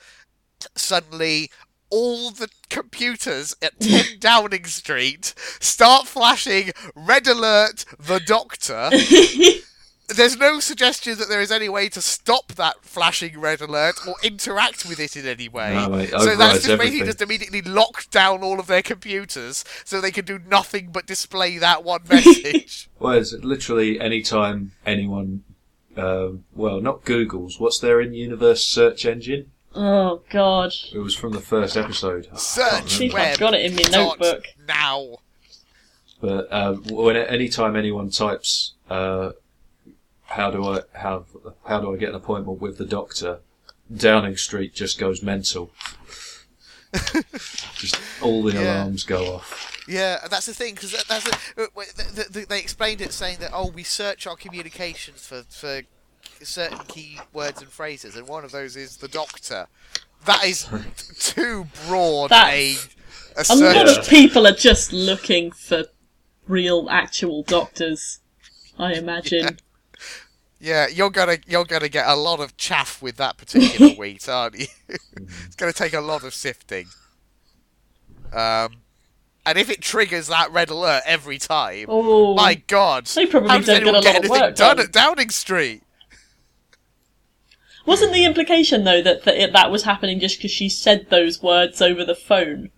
[0.76, 1.50] suddenly
[1.92, 8.90] all the computers at 10 Downing Street start flashing red alert the doctor
[10.08, 14.14] there's no suggestion that there is any way to stop that flashing red alert or
[14.22, 17.06] interact with it in any way No, mate, so that's overrides just basically everything.
[17.06, 21.58] just immediately lock down all of their computers so they can do nothing but display
[21.58, 25.44] that one message Well, it's literally any time anyone,
[25.96, 27.58] um, well, not Google's.
[27.60, 29.50] What's their in-universe search engine?
[29.74, 30.72] Oh god.
[30.92, 32.28] It was from the first episode.
[32.32, 33.14] I search See if.
[33.14, 34.44] I've got it in my dot notebook.
[34.68, 35.16] now
[36.20, 39.30] But um, when any time anyone types, uh,
[40.24, 41.24] "How do I have
[41.66, 43.40] how do I get an appointment with the doctor?"
[43.94, 45.70] Downing Street just goes mental.
[47.74, 48.82] just all the Yeah.
[48.82, 49.68] alarms go off.
[49.88, 53.00] Yeah, and that's the thing because that, that's the, uh, wait, the, the, they explained
[53.00, 55.82] it saying that oh we search our communications for for
[56.44, 59.66] certain key words and phrases, and one of those is the doctor.
[60.26, 60.68] That is
[61.18, 62.88] too broad a, That's-
[63.36, 63.76] a A search.
[63.76, 65.84] lot of people are just looking for
[66.46, 68.20] real, actual doctors.
[68.78, 69.58] I imagine.
[70.60, 74.58] Yeah, you're gonna you're gonna get a lot of chaff with that particular wheat, aren't
[74.60, 74.66] you?
[74.88, 76.86] it's gonna take a lot of sifting.
[78.32, 78.76] Um,
[79.44, 83.56] and if it triggers that red alert every time, Oh, my God, They probably how
[83.58, 84.86] does don't get anyone a lot get of anything work done done.
[84.86, 85.82] at Downing Street?
[87.86, 91.42] Wasn't the implication though that that, it, that was happening just because she said those
[91.42, 92.70] words over the phone?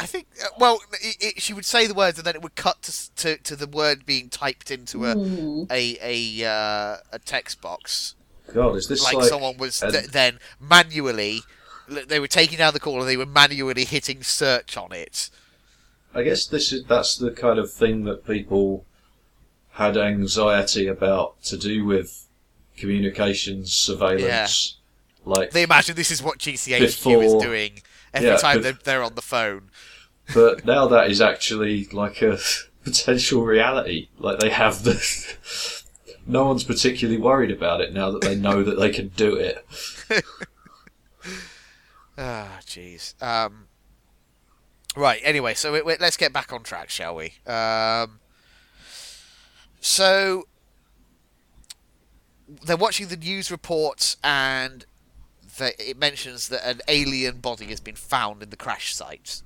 [0.00, 2.56] I think, uh, well, it, it, she would say the words and then it would
[2.56, 5.64] cut to to, to the word being typed into a Hmm.
[5.70, 8.16] a a, uh, a text box,
[8.52, 11.40] God, is this like, like, someone was th- then manually.
[11.88, 15.30] They were taking down the call and they were manually hitting search on it.
[16.14, 18.84] I guess this is that's the kind of thing that people
[19.72, 22.26] had anxiety about to do with
[22.82, 24.76] communications surveillance.
[25.24, 27.80] Like, They imagine this is what GCHQ Before- is doing
[28.12, 29.70] every yeah, time bef- they're, on the phone.
[30.34, 32.38] but now that is actually like a
[32.84, 34.08] potential reality.
[34.18, 34.96] Like they have the.
[36.26, 39.64] no one's particularly worried about it now that they know that they can do it.
[42.18, 43.20] Ah, jeez.
[43.22, 43.68] Um,
[44.94, 45.20] right.
[45.24, 47.32] Anyway, so we, we, let's get back on track, shall we?
[47.46, 48.20] Um,
[49.80, 50.46] so
[52.64, 54.84] they're watching the news reports, and
[55.58, 59.42] it mentions that an alien body has been found in the crash site.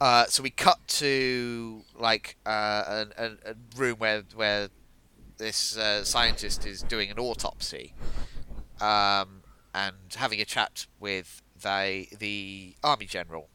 [0.00, 4.68] Uh, so we cut to like uh, a, a, room where where
[5.38, 7.94] this uh, scientist is doing an autopsy.
[8.80, 9.42] Um,
[9.74, 13.48] and having a chat with the army general.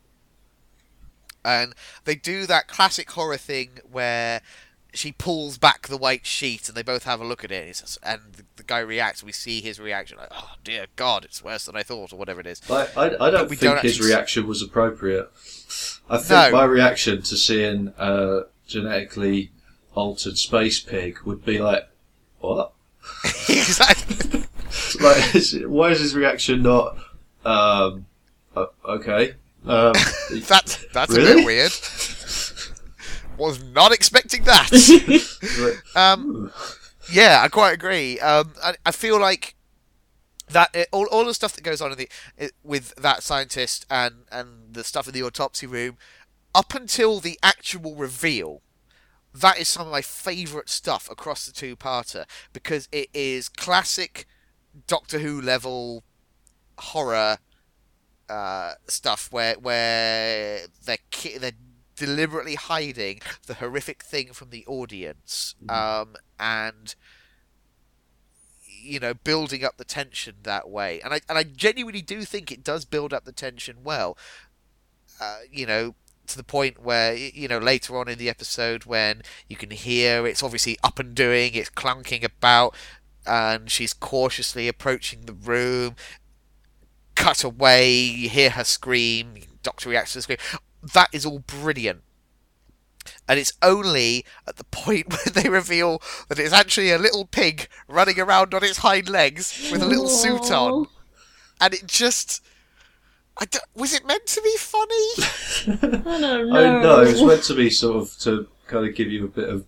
[1.43, 1.73] And
[2.05, 4.41] they do that classic horror thing where
[4.93, 8.21] she pulls back the white sheet and they both have a look at it and,
[8.33, 11.75] the, the guy reacts we see his reaction like oh dear god it's worse than
[11.75, 14.61] i thought or whatever it is Like, I, I don't think don't his reaction was
[14.61, 15.29] appropriate.
[16.09, 16.51] I think No.
[16.51, 19.51] my reaction to seeing a genetically
[19.93, 21.87] altered space pig would be like,
[22.39, 22.71] "What?
[23.49, 24.43] exactly
[25.01, 25.23] like,
[25.67, 26.97] why is his reaction not?
[27.45, 28.05] Um,
[28.85, 29.33] okay,
[29.65, 29.93] um,
[30.47, 31.35] that's that's a Really?
[31.35, 31.71] bit weird
[33.37, 34.69] was not expecting that
[35.95, 36.51] Um,
[37.11, 38.19] yeah, I quite agree.
[38.19, 39.55] Um, I, I feel like
[40.49, 43.85] that it, all, all the stuff that goes on in the it, with that scientist
[43.89, 45.97] and and the stuff in the autopsy room,
[46.55, 48.61] up until the actual reveal,
[49.33, 54.25] that is some of my favourite stuff across the two-parter because it is classic
[54.87, 56.03] Doctor Who level
[56.79, 57.39] horror
[58.29, 61.51] uh, stuff where where they're ki- they're
[61.97, 66.95] deliberately hiding the horrific thing from the audience um, and
[68.81, 72.51] you know building up the tension that way and I and I genuinely do think
[72.51, 74.17] it does build up the tension well
[75.19, 75.95] uh, you know
[76.27, 80.27] to the point where you know later on in the episode when you can hear
[80.27, 82.75] it's obviously up and doing, it's clunking about,
[83.25, 85.95] and she's cautiously approaching the room.
[87.15, 89.35] Cut away, you hear her scream.
[89.63, 90.37] Doctor reacts to the scream.
[90.93, 92.01] That is all brilliant.
[93.27, 97.67] And it's only at the point when they reveal that it's actually a little pig
[97.87, 100.87] running around on its hind legs with a little suit on,
[101.61, 102.43] and it just.
[103.39, 105.09] I don't- was it meant to be funny?
[105.67, 106.81] I don't I know.
[106.81, 109.63] know it's meant to be sort of to kind of give you a bit of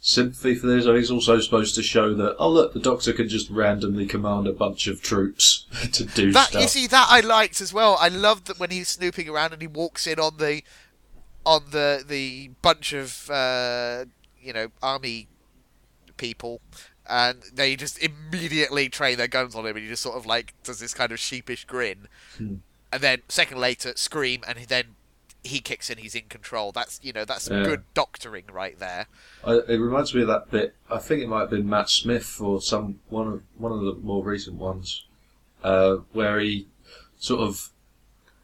[0.00, 0.84] sympathy for this.
[0.86, 4.52] Think also supposed to show that oh look, the Doctor can just randomly command a
[4.52, 6.62] bunch of troops to do That stuff.
[6.62, 7.96] you see, that I liked as well.
[8.00, 10.62] I loved that when he's snooping around and he walks in on the
[11.46, 14.04] on the the bunch of uh,
[14.40, 15.28] you know army
[16.16, 16.60] people,
[17.08, 20.54] and they just immediately train their guns on him, and he just sort of like
[20.64, 22.56] does this kind of sheepish grin, Hmm.
[22.92, 24.96] and then second later scream, and then
[25.42, 26.72] he kicks in, he's in control.
[26.72, 27.62] That's you know that's Yeah.
[27.64, 29.06] good doctoring right there.
[29.44, 30.74] I, it reminds me of that bit.
[30.90, 33.94] I think it might have been Matt Smith or some one of one of the
[33.94, 35.04] more recent ones,
[35.64, 36.66] uh, where he
[37.18, 37.70] sort of.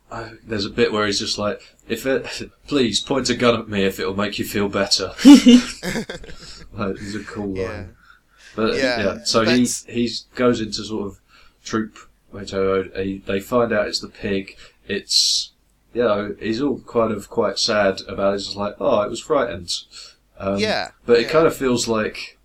[0.09, 3.69] Uh, there's a bit where he's just like, "If it, please point a gun at
[3.69, 7.69] me if it'll make you feel better." like, it's a cool Yeah.
[7.69, 7.97] line.
[8.55, 11.21] But Yeah, yeah, so he that's- he goes into sort of
[11.65, 11.99] troop.
[12.33, 12.49] Wait,
[13.27, 14.57] they find out it's the pig.
[14.87, 15.53] It's
[15.97, 18.37] you know he's all kind of quite sad about it.
[18.37, 19.73] He's just like, oh, it was frightened.
[20.39, 21.33] Um, Yeah, but it yeah.
[21.33, 22.39] kind of feels like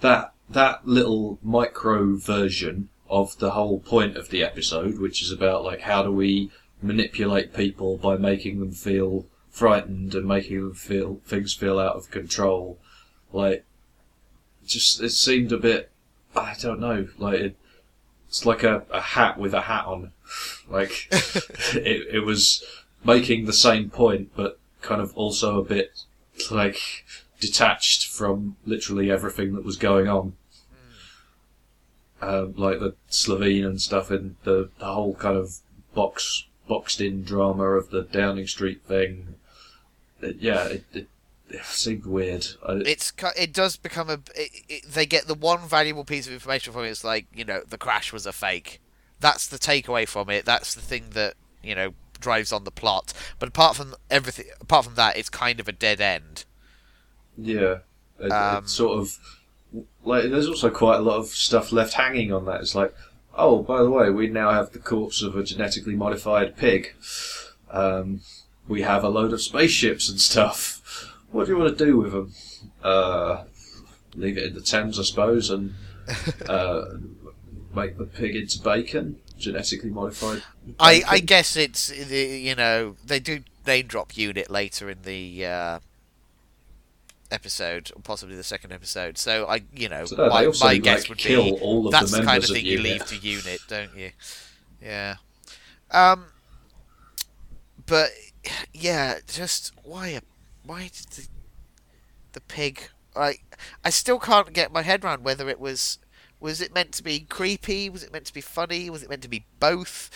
[0.00, 5.62] that that little micro version of the whole point of the episode, which is about
[5.62, 6.50] like how do we
[6.82, 12.10] manipulate people by making them feel frightened and making them feel things feel out of
[12.10, 12.78] control.
[13.32, 13.64] Like,
[14.66, 15.92] just it seemed a bit.
[16.34, 17.06] I don't know.
[17.18, 17.56] Like it,
[18.26, 20.10] it's like a, a hat with a hat on.
[20.68, 21.08] Like
[21.74, 22.64] it, it was
[23.04, 26.04] making the same point, but kind of also a bit
[26.50, 27.04] like
[27.40, 30.34] detached from literally everything that was going on.
[32.22, 35.56] Um, like the Slitheen and stuff, and the, the whole kind of
[35.94, 39.36] box boxed in drama of the Downing Street thing.
[40.20, 41.08] It, yeah, it, it,
[41.48, 42.46] it seemed weird.
[42.66, 44.18] I, it's it does become a
[44.86, 46.88] they get the one valuable piece of information from it.
[46.88, 48.82] it is like you know the crash was a fake
[49.20, 53.12] that's the takeaway from it that's the thing that you know drives on the plot
[53.38, 56.44] but apart from everything apart from that it's kind of a dead end
[57.36, 57.78] Yeah,
[58.18, 59.18] it, Um, it's sort of
[60.04, 62.60] like there's also quite a lot of stuff left hanging on that.
[62.60, 62.94] It's like,
[63.34, 66.94] oh, by the way, we now have the corpse of a genetically modified pig.
[67.70, 68.20] Um,
[68.68, 71.12] we have a load of spaceships and stuff.
[71.30, 72.32] What do you want to do with them?
[72.82, 73.44] Uh,
[74.14, 75.74] leave it in the Thames, I suppose, and
[76.48, 76.84] uh,
[77.74, 80.42] make the pig into bacon, genetically modified.
[80.78, 81.08] I, bacon.
[81.10, 85.78] I guess it's the you know they do name drop UNIT later in the uh,
[87.30, 90.82] episode or possibly the second episode so I you know So, my, also, my like,
[90.82, 92.78] guess would kill be all of that's the the, kind of members of thing you
[92.80, 94.10] leave to UNIT don't you
[94.82, 95.16] yeah
[95.90, 96.26] um
[97.86, 98.10] but
[98.72, 100.20] yeah just why a
[100.64, 101.28] why did the
[102.32, 105.98] the pig like I still can't get my head around whether it was
[106.40, 107.90] was it meant to be creepy?
[107.90, 108.88] Was it meant to be funny?
[108.90, 110.10] Was it meant to be both?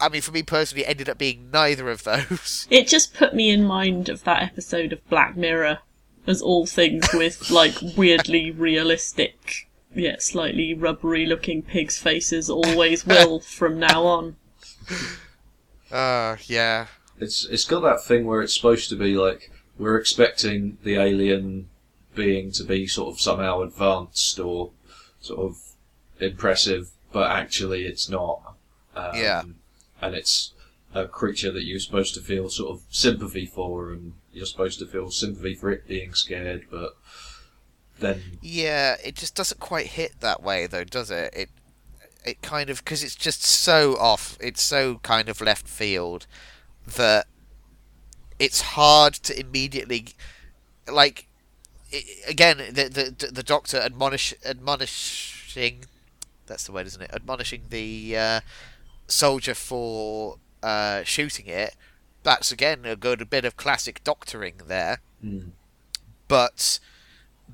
[0.00, 2.66] I mean for me personally it ended up being neither of those.
[2.70, 5.78] It just put me in mind of that episode of Black Mirror,
[6.26, 13.40] as all things with like weirdly realistic, yet slightly rubbery looking pigs' faces always will
[13.40, 14.36] from now on.
[15.90, 16.86] uh yeah.
[17.20, 21.68] It's it's got that thing where it's supposed to be like we're expecting the alien
[22.14, 24.70] being to be sort of somehow advanced or
[25.24, 25.56] sort of
[26.20, 28.54] impressive, but actually it's not.
[28.94, 29.42] Um, Yeah.
[30.00, 30.52] And it's
[30.94, 34.86] a creature that you're supposed to feel sort of sympathy for, and you're supposed to
[34.86, 36.96] feel sympathy for it being scared, but
[37.98, 41.32] then Yeah, it just doesn't quite hit that way, though, does it?
[41.34, 41.50] It
[42.24, 44.38] it kind of because it's just so off.
[44.40, 46.26] It's so kind of left field
[46.86, 47.26] that
[48.38, 50.08] it's hard to immediately
[50.90, 51.26] like.
[52.26, 55.84] Again, the, the the doctor admonish admonishing.
[56.46, 57.10] That's the word, isn't it?
[57.12, 58.40] Admonishing the uh,
[59.06, 61.76] soldier for uh, shooting it.
[62.22, 65.48] That's again a good bit of classic doctoring there hmm,
[66.26, 66.80] but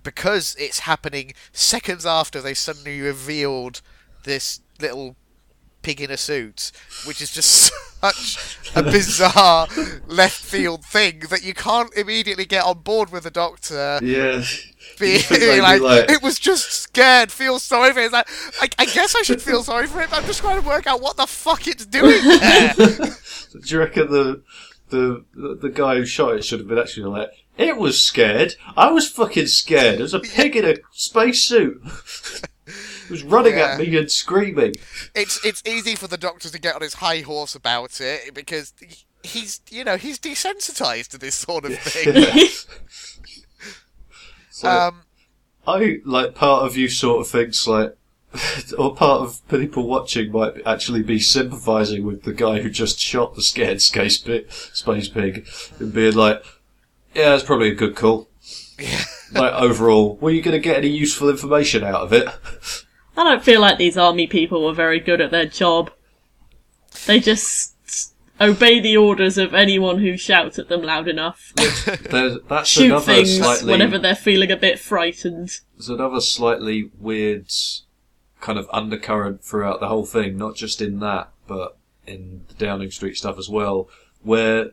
[0.03, 3.83] because it's happening seconds after they suddenly revealed
[4.25, 5.17] this little
[5.83, 6.73] pig in a suit,
[7.07, 9.67] which is just such a bizarre
[10.07, 14.43] left field thing that you can't immediately get on board with the doctor yeah,
[14.99, 15.23] being
[15.63, 18.05] like, like- it was just scared, feel sorry for it.
[18.05, 18.29] It's like,
[18.61, 20.87] I, I guess I should feel sorry for it, but I'm just trying to work
[20.87, 22.75] out what the fuck it's doing there.
[22.75, 24.43] Do you reckon the
[24.91, 25.25] the,
[25.61, 28.55] the guy who shot it should have been actually like, it was scared.
[28.77, 29.97] I was fucking scared.
[29.97, 31.81] There was a pig in a spacesuit.
[33.11, 33.73] was running Yeah.
[33.73, 34.75] at me and screaming.
[35.15, 38.73] It's it's easy for the Doctor to get on his high horse about it because
[39.23, 42.49] he's you know he's desensitized to this sort of thing.
[44.51, 45.03] So um,
[45.67, 47.97] I like part of you sort of thinks like,
[48.79, 53.35] or part of people watching might actually be sympathising with the guy who just shot
[53.35, 55.47] the scared space pig, space pig
[55.79, 56.43] and being like,
[57.15, 58.29] yeah, that's probably a good call.
[59.33, 62.29] like overall, were you going to get any useful information out of it?
[63.21, 65.91] I don't feel like these army people were very good at their job.
[67.07, 67.75] They just
[68.41, 71.53] obey the orders of anyone who shouts at them loud enough.
[72.11, 73.73] There's, that's Shoot another things slightly.
[73.73, 75.59] whenever they're feeling a bit frightened.
[75.77, 77.51] There's another slightly weird
[78.41, 82.91] kind of undercurrent throughout the whole thing, not just in that, but in the Downing
[82.91, 83.91] Street stuff as well,
[84.23, 84.71] where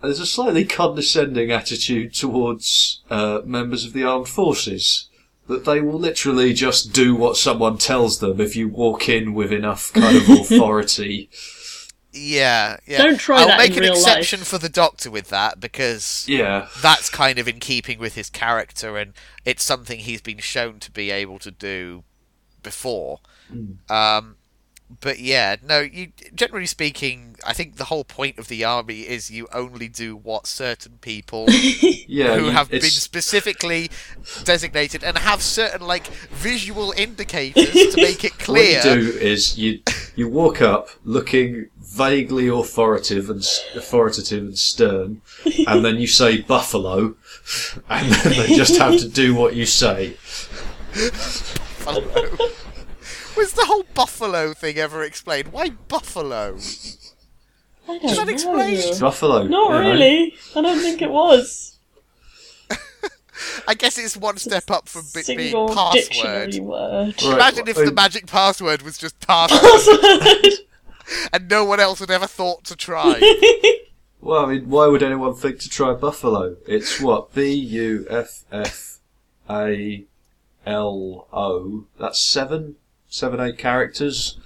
[0.00, 5.08] there's a slightly condescending attitude towards uh, members of the armed forces.
[5.46, 9.52] That they will literally just do what someone tells them if you walk in with
[9.52, 11.28] enough kind of authority.
[12.12, 12.98] yeah, yeah.
[12.98, 14.48] Don't try I'll that make in an real exception life.
[14.48, 18.96] for the Doctor with that because Yeah, that's kind of in keeping with his character,
[18.96, 19.12] and
[19.44, 22.04] it's something he's been shown to be able to do
[22.62, 23.20] before.
[23.90, 24.36] Um,
[25.00, 25.80] but yeah, no.
[25.80, 30.16] You generally speaking, I think the whole point of the army is you only do
[30.16, 32.36] what certain people yeah.
[32.36, 33.90] who you- have been specifically
[34.44, 38.80] designated and have certain like visual indicators to make it clear.
[38.84, 39.80] What you do is you
[40.16, 43.40] you walk up looking vaguely authoritative and
[43.74, 45.20] authoritative and stern,
[45.66, 47.14] and then you say buffalo,
[47.88, 50.16] and then they just have to do what you say.
[51.84, 52.48] Buffalo.
[53.36, 55.48] Was the whole buffalo thing ever explained?
[55.52, 56.54] Why buffalo?
[57.88, 58.78] I Does that don't explain?
[58.78, 58.98] know.
[59.00, 59.42] Buffalo.
[59.44, 59.80] Not you know.
[59.80, 60.34] really.
[60.56, 61.78] I don't think it was.
[63.68, 65.92] I guess it's one step up from be- being Single password.
[66.50, 67.06] dictionary word.
[67.22, 70.52] Right, Imagine if well, the magic password was just password
[71.32, 73.20] and no one else had ever thought to try.
[74.20, 76.56] Well, I mean, why would anyone think to try buffalo?
[76.66, 78.98] It's what B U F F
[79.50, 80.04] A
[80.64, 81.84] L O.
[81.98, 82.76] That's seven,
[83.14, 84.38] seven, eight characters.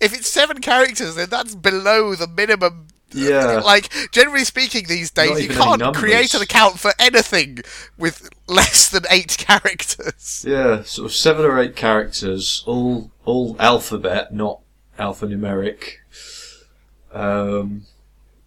[0.00, 2.88] if it's seven characters, then that's below the minimum.
[3.14, 3.60] Yeah.
[3.64, 7.58] Like, generally speaking, these days, you can't create an account for anything
[7.98, 10.44] with less than eight characters.
[10.48, 14.60] Yeah, sort of seven or eight characters, all all alphabet, not
[14.98, 15.96] alphanumeric.
[17.12, 17.82] Um,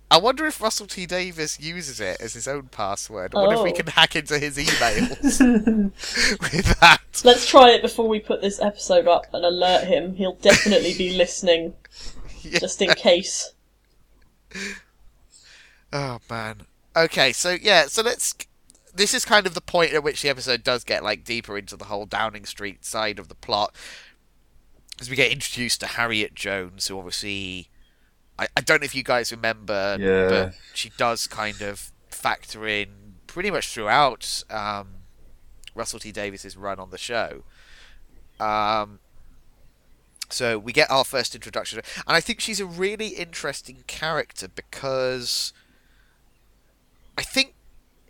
[0.09, 3.35] I wonder if Russell T Davies uses it as his own password.
[3.35, 3.73] I wonder if we Oh.
[3.75, 5.39] can hack into his emails
[6.41, 7.01] with that.
[7.23, 10.15] Let's try it before we put this episode up and alert him.
[10.15, 11.73] He'll definitely be listening,
[12.41, 12.59] Yeah.
[12.59, 13.53] just in case.
[15.93, 16.63] Oh man.
[16.95, 18.33] Okay, so yeah, so let's.
[18.93, 21.75] This is kind of the point at which the episode does get like deeper into
[21.75, 23.75] the whole Downing Street side of the plot,
[25.01, 27.69] as we get introduced to Harriet Jones, who obviously,
[28.39, 30.29] I, I don't know if you guys remember, Yeah.
[30.29, 34.87] but she does kind of factor in pretty much throughout um,
[35.75, 37.43] Russell T Davies's run on the show.
[38.39, 38.99] Um,
[40.29, 45.53] so we get our first introduction, and I think she's a really interesting character because
[47.17, 47.53] I think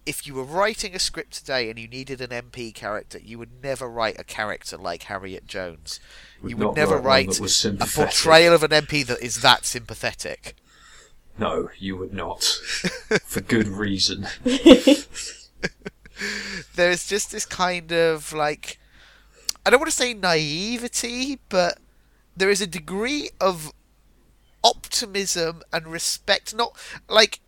[0.05, 3.63] if you were writing a script today and you needed an MP character, you would
[3.63, 5.99] never write a character like Harriet Jones.
[6.41, 10.55] Would you would never write write a portrayal of an MP that is that sympathetic.
[11.37, 12.43] no, you would not,
[13.23, 14.27] for good reason.
[16.75, 18.79] There's just this kind of like
[19.65, 21.79] I don't want to say naivety, but
[22.37, 23.71] there is a degree of
[24.63, 26.55] optimism and respect.
[26.55, 26.77] Not
[27.09, 27.39] like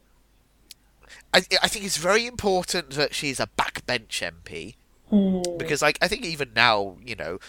[1.33, 4.75] I, I think it's very important that she's a backbench MP
[5.09, 5.57] hmm.
[5.57, 7.39] because like I think even now, you know,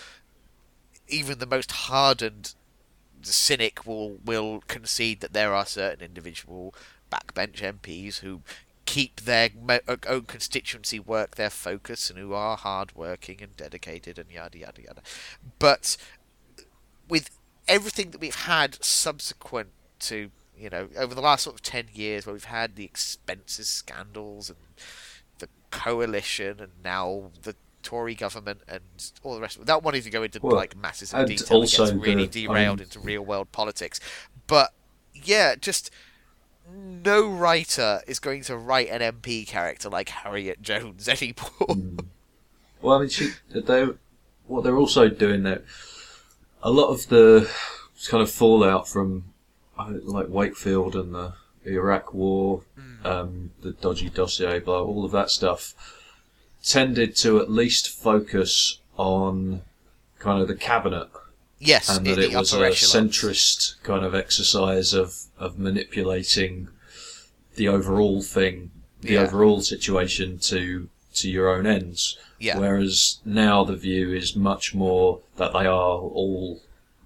[1.08, 2.54] even the most hardened
[3.22, 6.74] cynic will will concede that there are certain individual
[7.10, 8.42] backbench MPs who
[8.88, 14.30] keep their uh, own constituency work their focus and who are hardworking and dedicated and
[14.30, 15.02] yada yada yada.
[15.58, 15.98] But
[17.06, 17.28] with
[17.68, 19.68] everything that we've had subsequent
[19.98, 23.68] to you know over the last sort of 10 years where we've had the expenses
[23.68, 24.58] scandals and
[25.38, 28.80] the coalition and now the Tory government and
[29.22, 29.62] all the rest of it.
[29.64, 32.46] Without wanting to go into Well, like masses of detail, it also gets really the-
[32.46, 34.00] derailed um, into real world politics.
[34.46, 34.72] But
[35.14, 35.90] yeah, just
[36.78, 42.04] no writer is going to write an MP character like Harriet Jones anymore.
[42.80, 43.86] Well, I mean, she, they,
[44.46, 45.62] what they're also doing there,
[46.62, 47.50] a lot of the
[48.08, 49.24] kind of fallout from
[49.76, 52.62] like Wakefield and the Iraq War,
[53.04, 55.74] um, the dodgy dossier, blah, all of that stuff,
[56.62, 59.62] tended to at least focus on
[60.18, 61.08] kind of the cabinet
[61.60, 66.68] Yes, and that it was a centrist kind of exercise of, of manipulating
[67.56, 69.22] the overall thing, the Yeah.
[69.22, 72.16] overall situation to to your own ends.
[72.38, 72.58] Yeah.
[72.58, 76.62] Whereas now the view is much more that they are all,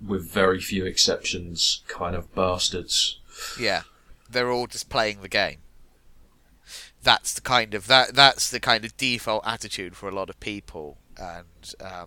[0.06, 3.18] with very few exceptions, kind of bastards.
[3.58, 3.82] Yeah,
[4.28, 5.60] they're all just playing the game.
[7.02, 8.14] That's the kind of that.
[8.14, 12.06] That's the kind of default attitude for a lot of people, and um,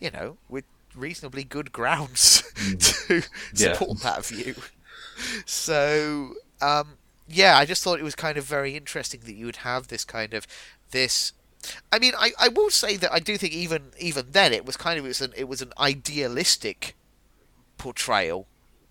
[0.00, 0.64] you know, with
[0.96, 2.42] reasonably good grounds
[2.78, 3.22] to
[3.54, 3.72] Yeah.
[3.74, 4.54] support that view.
[5.44, 9.56] So, um, yeah, I just thought it was kind of very interesting that you would
[9.56, 10.46] have this kind of
[10.90, 11.32] this.
[11.90, 14.76] I mean, I, I will say that I do think even even then it was
[14.76, 16.94] kind of it was an it was an idealistic
[17.78, 18.46] portrayal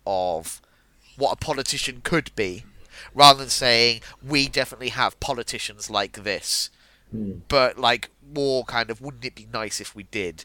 [0.05, 0.61] of
[1.15, 2.65] what a politician could be,
[3.13, 6.69] rather than saying we definitely have politicians like this,
[7.47, 10.43] but like more kind of wouldn't it be nice if we did?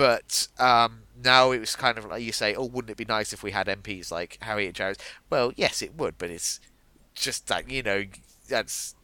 [0.00, 3.34] But um, now it was kind of like you say, oh, wouldn't it be nice
[3.34, 4.96] if we had MPs like Harriet Jones?
[5.28, 6.58] Well, yes, it would, but it's
[7.14, 8.04] just that you know
[8.48, 8.94] that's.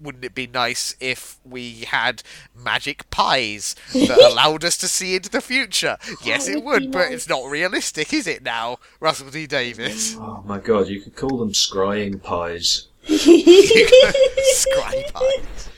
[0.00, 2.22] Wouldn't it be nice if we had
[2.54, 5.96] magic pies that allowed us to see into the future?
[6.22, 7.12] Yes, it would but nice.
[7.12, 10.16] it's not realistic, is it now, Russell T Davies?
[10.20, 12.86] Oh my god, you could call them scrying pies.
[13.08, 15.68] Scry pies.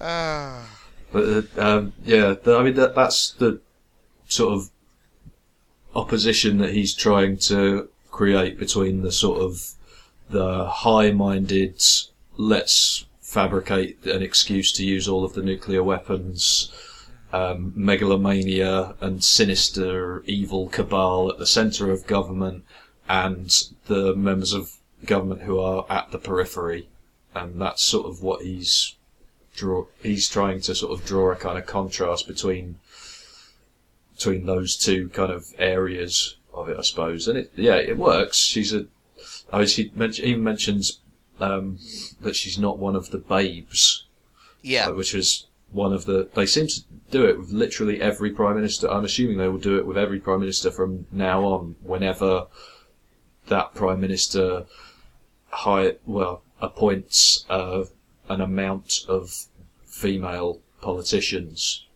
[0.00, 0.79] Ah.
[1.12, 3.60] But uh, um, yeah, the, I mean that that's the
[4.28, 4.70] sort of
[5.94, 9.72] opposition that he's trying to create between the sort of
[10.28, 11.82] the high-minded,
[12.36, 16.72] let's fabricate an excuse to use all of the nuclear weapons,
[17.32, 22.64] um, megalomania and sinister, evil cabal at the centre of government,
[23.08, 26.88] and the members of government who are at the periphery,
[27.34, 28.94] and that's sort of what he's
[29.56, 29.86] draw.
[30.02, 32.76] He's trying to sort of draw a kind of contrast between
[34.14, 37.26] between those two kind of areas of it, I suppose.
[37.26, 38.36] And it, yeah, it works.
[38.36, 38.86] She's a.
[39.52, 41.00] I mean, she men- even mentions
[41.40, 41.78] um,
[42.20, 44.04] that she's not one of the babes,
[44.62, 46.28] Yeah, uh, which is one of the.
[46.34, 46.80] They seem to
[47.10, 48.90] do it with literally every prime minister.
[48.90, 51.76] I'm assuming they will do it with every prime minister from now on.
[51.82, 52.46] Whenever
[53.48, 54.66] that prime minister
[55.48, 57.84] high well appoints uh,
[58.30, 59.46] an amount of
[59.84, 61.86] female politicians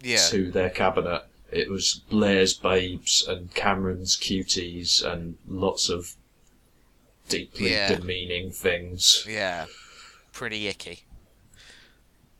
[0.00, 1.24] yeah, to their cabinet.
[1.50, 6.14] It was Blair's babes and Cameron's cuties and lots of
[7.28, 7.88] deeply Yeah.
[7.96, 9.26] demeaning things.
[9.28, 9.66] yeah.
[10.32, 11.00] Pretty icky.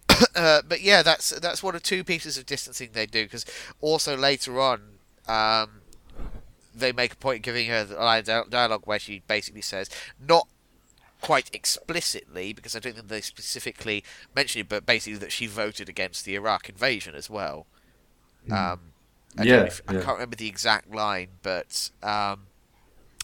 [0.37, 3.45] uh, but yeah, that's that's one of two pieces of distancing they do because
[3.81, 4.81] also later on,
[5.27, 5.81] um,
[6.75, 9.91] they make a point of giving her the dialogue where she basically says
[10.25, 10.47] not
[11.21, 14.05] quite explicitly because I don't think they specifically
[14.35, 17.67] mention it, but basically that she voted against the Iraq invasion as well.
[18.51, 18.95] Um,
[19.39, 22.49] I, don't Yeah, I can't remember the exact line, but um,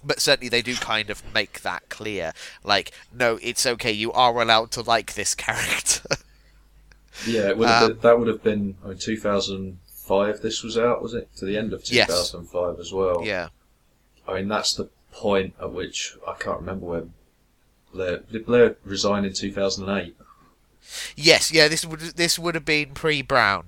[0.04, 2.32] but certainly they do kind of make that clear.
[2.62, 3.92] Like, no, it's okay.
[3.92, 6.08] You are allowed to like this character.
[7.24, 10.40] Yeah, it would have Um, been, that would have been I mean, 2005.
[10.42, 11.34] This was out, was it?
[11.36, 12.08] To the end of Yes.
[12.08, 13.24] 2005 as well.
[13.24, 13.48] yeah,
[14.28, 17.14] I mean, that's the point at which I can't remember when
[17.96, 20.16] Blair did Blair resign in 2008.
[21.16, 21.68] yes, yeah.
[21.68, 23.66] This would this would have been pre Brown,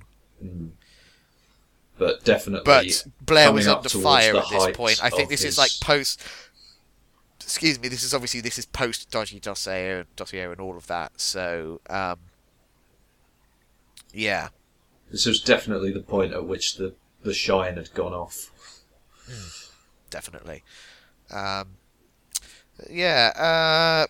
[1.97, 5.03] But definitely, but Blair was under fire at this point.
[5.03, 6.23] I think this is like post.
[7.41, 7.89] Excuse me.
[7.89, 11.19] This is obviously this is post dodgy dossier, dossier, and all of that.
[11.19, 12.19] So, um,
[14.13, 14.49] yeah,
[15.11, 18.51] This was definitely the point at which the, the shine had gone off.
[20.11, 20.63] definitely.
[21.31, 21.78] Um,
[22.91, 23.33] yeah.
[23.37, 24.07] Uh,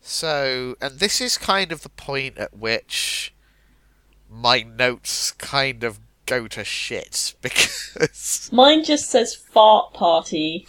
[0.00, 3.34] so, and this is kind of the point at which
[4.30, 10.66] my notes kind of go to shit because Mine just says fart party.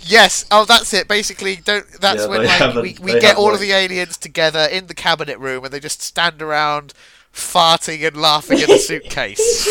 [0.00, 1.08] yes, oh that's it.
[1.08, 1.86] Basically, don't.
[2.00, 4.94] That's Yeah, when like we, we get have, all of the aliens together in the
[4.94, 6.92] cabinet room and they just stand around
[7.36, 9.68] farting and laughing in a suitcase.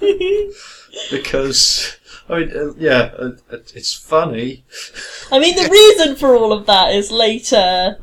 [1.10, 1.98] Because,
[2.28, 4.64] I mean, uh, yeah, uh, uh, it's funny.
[5.30, 7.98] I mean, the reason for all of that is later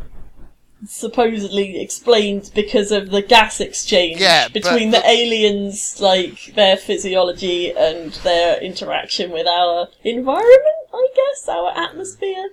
[0.85, 7.71] supposedly explained because of the gas exchange Yeah, but- between the aliens, like their physiology
[7.71, 12.49] and their interaction with our environment, I guess, our atmosphere.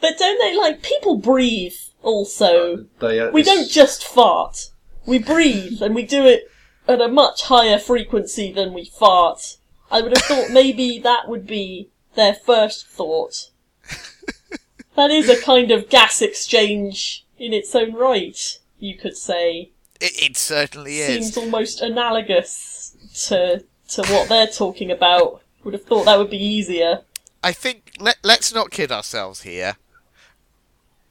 [0.00, 2.86] But don't they, like, people breathe also.
[3.00, 4.70] They, uh, We it's- don't just fart.
[5.08, 6.50] We breathe, and we do it
[6.86, 9.56] at a much higher frequency than we fart.
[9.90, 13.48] I would have thought maybe that would be their first thought.
[14.96, 19.70] that is a kind of gas exchange in its own right, you could say.
[19.98, 21.32] It, it certainly is.
[21.32, 22.94] Seems almost analogous
[23.28, 25.40] to to what they're talking about.
[25.64, 27.00] Would have thought that would be easier.
[27.42, 29.78] I think let let's not kid ourselves here.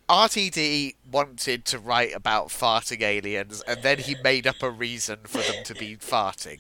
[0.09, 5.39] RTD wanted to write about farting aliens, and then he made up a reason for
[5.39, 6.59] them to be farting.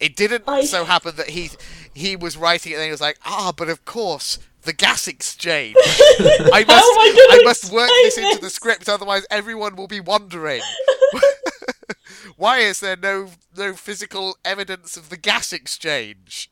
[0.00, 1.50] It didn't I- so happen that he
[1.94, 5.76] he was writing it, and he was like, "Ah, but of course, the gas exchange.
[5.80, 10.62] I must, I I must work this into the script, otherwise everyone will be wondering."
[12.36, 16.50] Why is there no no physical evidence of the gas exchange?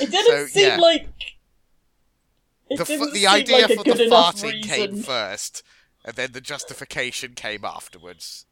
[0.00, 0.76] It didn't So, seem yeah.
[0.76, 1.08] like.
[2.76, 5.62] The, f- the idea like for the farting came first,
[6.04, 8.46] and then the justification came afterwards.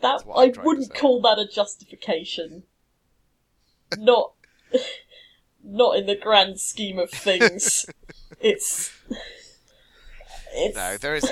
[0.00, 2.64] That I wouldn't call that a justification.
[3.96, 4.32] Not,
[5.62, 7.86] not in the grand scheme of things.
[8.40, 8.92] it's,
[10.56, 10.74] it's.
[10.76, 11.30] No, there is.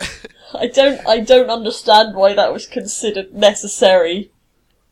[0.54, 1.06] I don't.
[1.06, 4.30] I don't understand why that was considered necessary.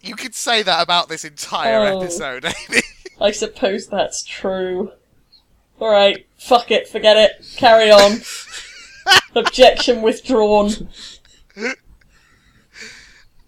[0.01, 2.01] You could say that about this entire Oh.
[2.01, 2.81] episode, Amy.
[3.21, 4.93] I suppose that's true.
[5.79, 8.21] All right, fuck it, forget it, carry on.
[9.35, 10.71] Objection withdrawn.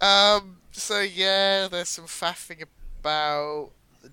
[0.01, 0.57] Um.
[0.73, 2.63] So yeah, there's some faffing
[3.01, 3.71] about.
[4.03, 4.11] The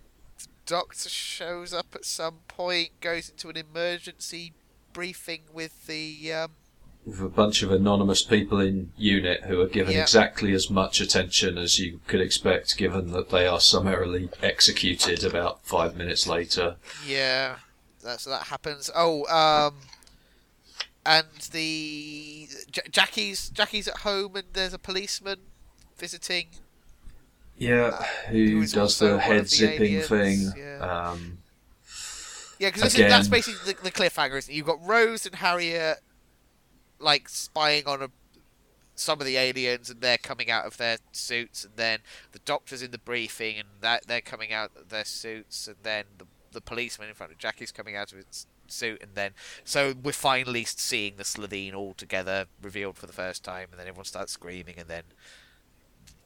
[0.65, 4.53] doctor shows up at some point, goes into an emergency
[4.93, 6.31] briefing with the.
[6.33, 6.51] Um,
[7.05, 10.03] With a bunch of anonymous people in UNIT who are given Yeah.
[10.03, 15.65] exactly as much attention as you could expect, given that they are summarily executed about
[15.65, 16.75] five minutes later.
[17.05, 17.55] yeah,
[18.03, 18.89] that's that happens.
[18.95, 19.75] Oh, um,
[21.05, 25.37] and the J- Jackie's Jackie's at home, and there's a policeman
[25.97, 26.47] visiting.
[27.57, 30.53] Yeah, who who does the head the zipping aliens, thing?
[30.57, 30.77] yeah.
[30.79, 31.37] Um,
[32.59, 34.37] Yeah, because that's basically the, the cliffhanger.
[34.37, 34.55] Isn't it?
[34.57, 35.99] You've got Rose and Harriet,
[36.99, 38.09] like spying on a,
[38.95, 41.99] some of the aliens, and they're coming out of their suits, and then
[42.31, 46.05] the doctor's in the briefing, and that they're coming out of their suits, and then
[46.17, 49.31] the the policeman in front of Jackie's coming out of his suit, and then
[49.63, 53.87] so we're finally seeing the Slitheen all together revealed for the first time, and then
[53.87, 55.03] everyone starts screaming, and then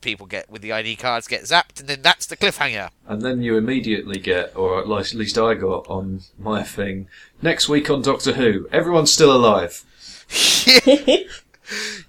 [0.01, 2.89] people get with the ID cards get zapped, and then that's the cliffhanger.
[3.07, 7.07] and then you immediately get, or at least, at least I got on my thing,
[7.41, 9.83] next week on Doctor Who, everyone's still alive.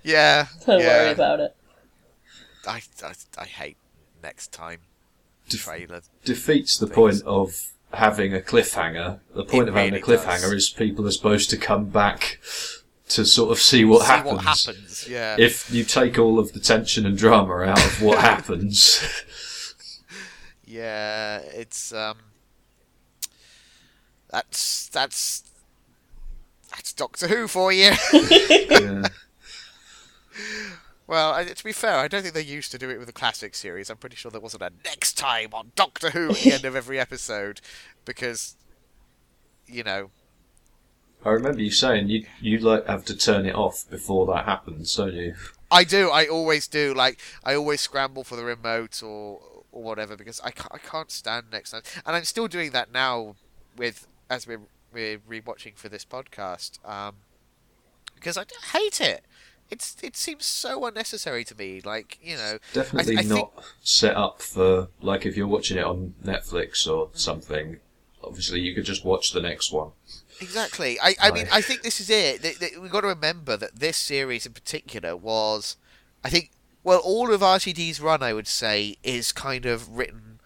[0.03, 1.57] Yeah, don't yeah, worry about it.
[2.69, 3.77] I, I, I hate
[4.23, 4.81] next time
[5.49, 6.03] Def- trailer.
[6.25, 6.95] defeats the Things.
[6.95, 9.21] point of having a cliffhanger.
[9.35, 10.53] The point It of having really a cliffhanger does.
[10.53, 12.39] is people are supposed to come back
[13.09, 14.33] to sort of see what See happens.
[14.35, 15.07] what happens.
[15.09, 15.37] Yeah.
[15.39, 19.01] If you take all of the tension and drama out of what happens,
[20.65, 22.19] Yeah, it's um.
[24.31, 25.45] That's that's
[26.71, 27.93] that's Doctor Who for you.
[28.13, 29.03] yeah.
[31.07, 33.13] well, I, to be fair, I don't think they used to do it with the
[33.13, 33.91] classic series.
[33.91, 36.77] I'm pretty sure there wasn't a next time on Doctor Who at the end of
[36.77, 37.61] every episode,
[38.05, 38.57] because
[39.67, 40.11] you know
[41.27, 44.95] I remember you saying you you like have to turn it off before that happens,
[44.95, 45.35] don't you?
[45.73, 46.09] I do.
[46.09, 46.95] I always do.
[46.95, 49.41] Like I always scramble for the remote or
[49.73, 51.83] or whatever because I can't, I can't stand next time.
[52.07, 53.35] And I'm still doing that now
[53.77, 54.61] with as we're
[54.93, 56.79] we're rewatching for this podcast.
[56.89, 57.17] Um,
[58.15, 59.25] because I hate it.
[59.71, 61.81] It's it seems so unnecessary to me.
[61.85, 66.15] Like you know, Definitely I not set up for like if you're watching it on
[66.25, 67.79] Netflix or something.
[68.23, 69.91] Obviously, you could just watch the next one.
[70.41, 70.99] Exactly.
[71.01, 72.43] I, I mean, I think this is it.
[72.81, 75.77] We've got to remember that this series in particular was,
[76.25, 76.51] I think,
[76.83, 80.41] well, all of RTD's run, I would say, is kind of written.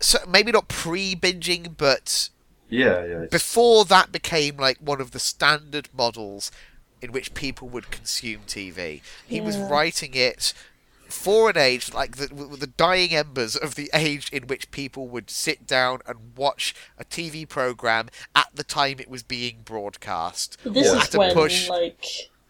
[0.00, 2.28] So maybe not pre-binging, but
[2.68, 3.24] Yeah, yeah.
[3.30, 6.50] before that became like one of the standard models
[7.04, 9.02] in which people would consume TV.
[9.26, 10.54] He was writing it
[11.06, 12.26] for an age like the,
[12.58, 17.04] the dying embers of the age in which people would sit down and watch a
[17.04, 20.56] TV program at the time it was being broadcast.
[20.64, 21.68] But this or is when, push.
[21.68, 22.04] like,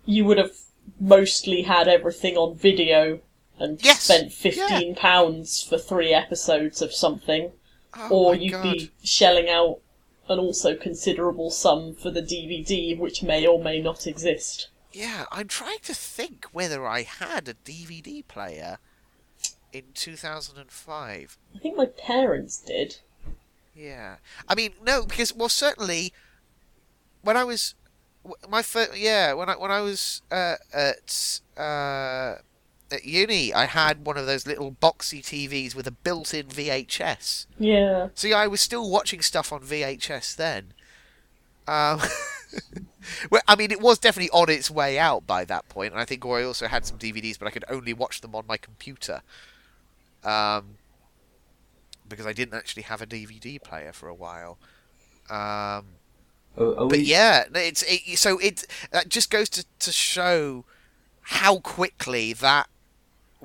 [0.06, 0.52] you would have
[1.00, 3.20] mostly had everything on video
[3.58, 7.52] and Yes, spent fifteen pounds for three episodes of something,
[7.96, 8.62] Oh or you'd God.
[8.62, 9.80] be shelling out
[10.28, 14.68] an also considerable sum for the DVD, which may or may not exist.
[14.92, 18.78] Yeah, I'm trying to think whether I had a DVD player
[19.72, 21.38] in 2005.
[21.54, 22.98] I think my parents did.
[23.74, 24.16] Yeah,
[24.48, 26.12] I mean, no, because well, certainly
[27.22, 27.74] when I was
[28.48, 32.36] my first, yeah, when I when I was uh, at uh,
[32.90, 37.46] at uni, I had one of those little boxy TVs with a built-in VHS.
[37.58, 38.08] Yeah.
[38.14, 40.72] See, I was still watching stuff on VHS then.
[41.66, 42.00] Um,
[43.30, 46.04] well, I mean, it was definitely on its way out by that point, and I
[46.04, 49.22] think I also had some DVDs, but I could only watch them on my computer.
[50.22, 50.76] Um,
[52.08, 54.58] because I didn't actually have a DVD player for a while.
[55.30, 55.86] Um,
[56.56, 60.64] Are, are but we- yeah, it's it, so it that just goes to, to show
[61.28, 62.68] how quickly that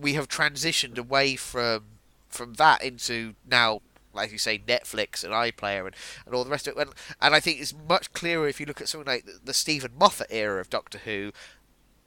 [0.01, 1.85] we have transitioned away from
[2.29, 3.81] from that into now,
[4.13, 5.95] like you say, Netflix and iPlayer and,
[6.25, 6.81] and all the rest of it.
[6.81, 6.91] And,
[7.21, 9.91] and I think it's much clearer if you look at something like the, the Steven
[9.97, 11.31] Moffat era of Doctor Who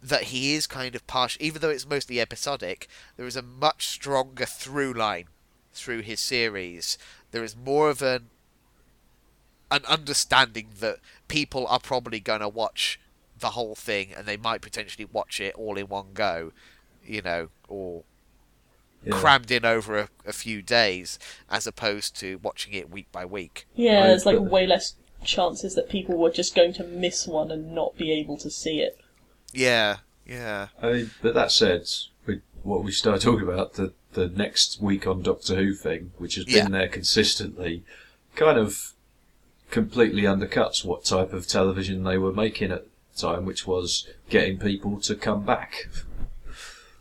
[0.03, 2.89] that he is kind of partial, even though it's mostly episodic.
[3.17, 5.27] There is a much stronger through line
[5.73, 6.99] through his series.
[7.31, 8.29] There is more of an
[9.71, 13.01] an understanding that people are probably going to watch
[13.39, 16.53] the whole thing and they might potentially watch it all in one go,
[17.03, 18.05] you know, or
[19.05, 19.15] Yeah.
[19.19, 21.19] crammed in over a, a few days
[21.51, 23.67] as opposed to watching it week by week.
[23.75, 24.95] Yeah, there's like way less
[25.25, 28.81] chances that people were just going to miss one and not be able to see
[28.81, 28.99] it.
[29.53, 30.69] Yeah, yeah.
[30.81, 31.87] I mean, but that said,
[32.27, 36.35] we, what we started talking about the the next week on Doctor Who thing, which
[36.35, 36.69] has been Yeah.
[36.69, 37.83] there consistently,
[38.37, 38.93] kind of
[39.71, 44.59] completely undercuts what type of television they were making at the time, which was getting
[44.59, 45.89] people to come back.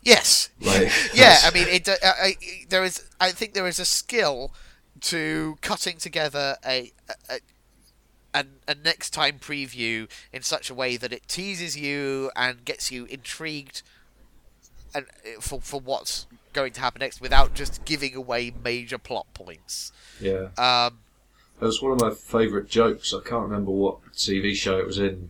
[0.02, 0.49] Yes.
[0.60, 2.36] Like, yeah, I mean, it, uh, I,
[2.70, 3.06] there is.
[3.20, 4.52] I think there is a skill
[5.02, 6.91] to cutting together a,
[7.30, 7.39] a,
[8.34, 12.91] a, a next time preview in such a way that it teases you and gets
[12.91, 13.84] you intrigued,
[14.95, 19.26] and uh, for for what's going to happen next, without just giving away major plot
[19.34, 19.91] points.
[20.20, 20.47] yeah.
[20.58, 20.99] Um,
[21.62, 23.14] It was one of my favourite jokes.
[23.14, 25.30] I can't remember what TV show it was in,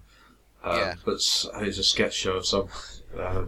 [0.63, 0.93] um, Yeah.
[1.05, 2.69] but it was a sketch show of some.
[3.17, 3.43] Uh,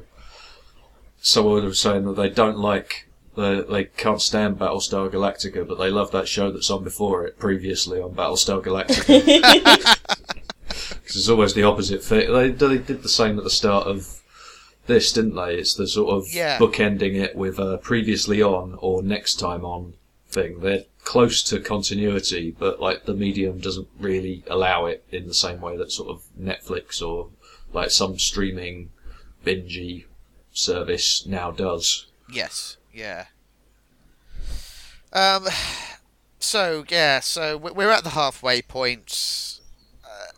[1.23, 5.89] someone was saying that they don't like, they, they can't stand Battlestar Galactica, but they
[5.89, 9.99] love that show that's on before it, previously on Battlestar Galactica.
[10.67, 12.31] Because it's always the opposite thing.
[12.33, 14.21] They, they did the same at the start of
[14.87, 15.55] this, didn't they?
[15.55, 16.57] It's the sort of Yeah.
[16.57, 19.93] bookending it with a previously on or next time on
[20.29, 20.61] thing.
[20.61, 25.61] They're close to continuity, but like the medium doesn't really allow it in the same
[25.61, 27.29] way that sort of Netflix or
[27.73, 28.89] like some streaming
[29.45, 30.05] bingey
[30.53, 32.07] service now does.
[32.31, 33.25] Yes, yeah.
[35.11, 35.47] Um,
[36.39, 39.59] so yeah, so we- we're at the halfway point.
[40.03, 40.31] Uh,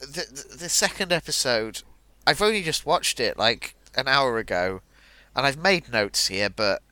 [0.00, 1.82] the, the the second episode,
[2.26, 4.82] I've only just watched it like an hour ago,
[5.34, 6.82] and I've made notes here, but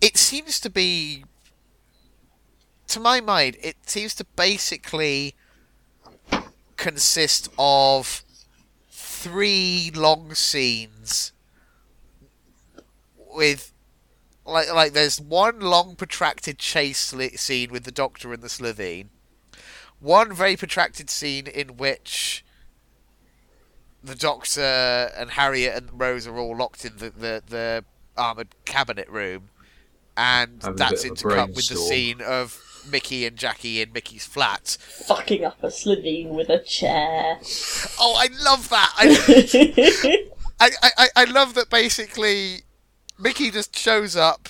[0.00, 1.24] it seems to be,
[2.88, 5.34] to my mind, it seems to basically
[6.76, 8.24] consist of
[9.20, 11.32] three long scenes
[13.34, 13.72] with
[14.46, 19.08] like like there's one long protracted chase scene with the doctor and the Slitheen.
[20.00, 22.42] One very protracted scene in which
[24.02, 27.84] the doctor and Harriet and Rose are all locked in the the, the
[28.16, 29.50] armored cabinet room
[30.16, 32.58] and Having that's intercut with the scene of
[32.88, 37.38] Mickey and Jackie in Mickey's flat Fucking up a Slitheen with a chair.
[37.98, 40.28] oh I love that I
[40.60, 42.62] I, I, I love that basically
[43.20, 44.48] Mickey just shows up.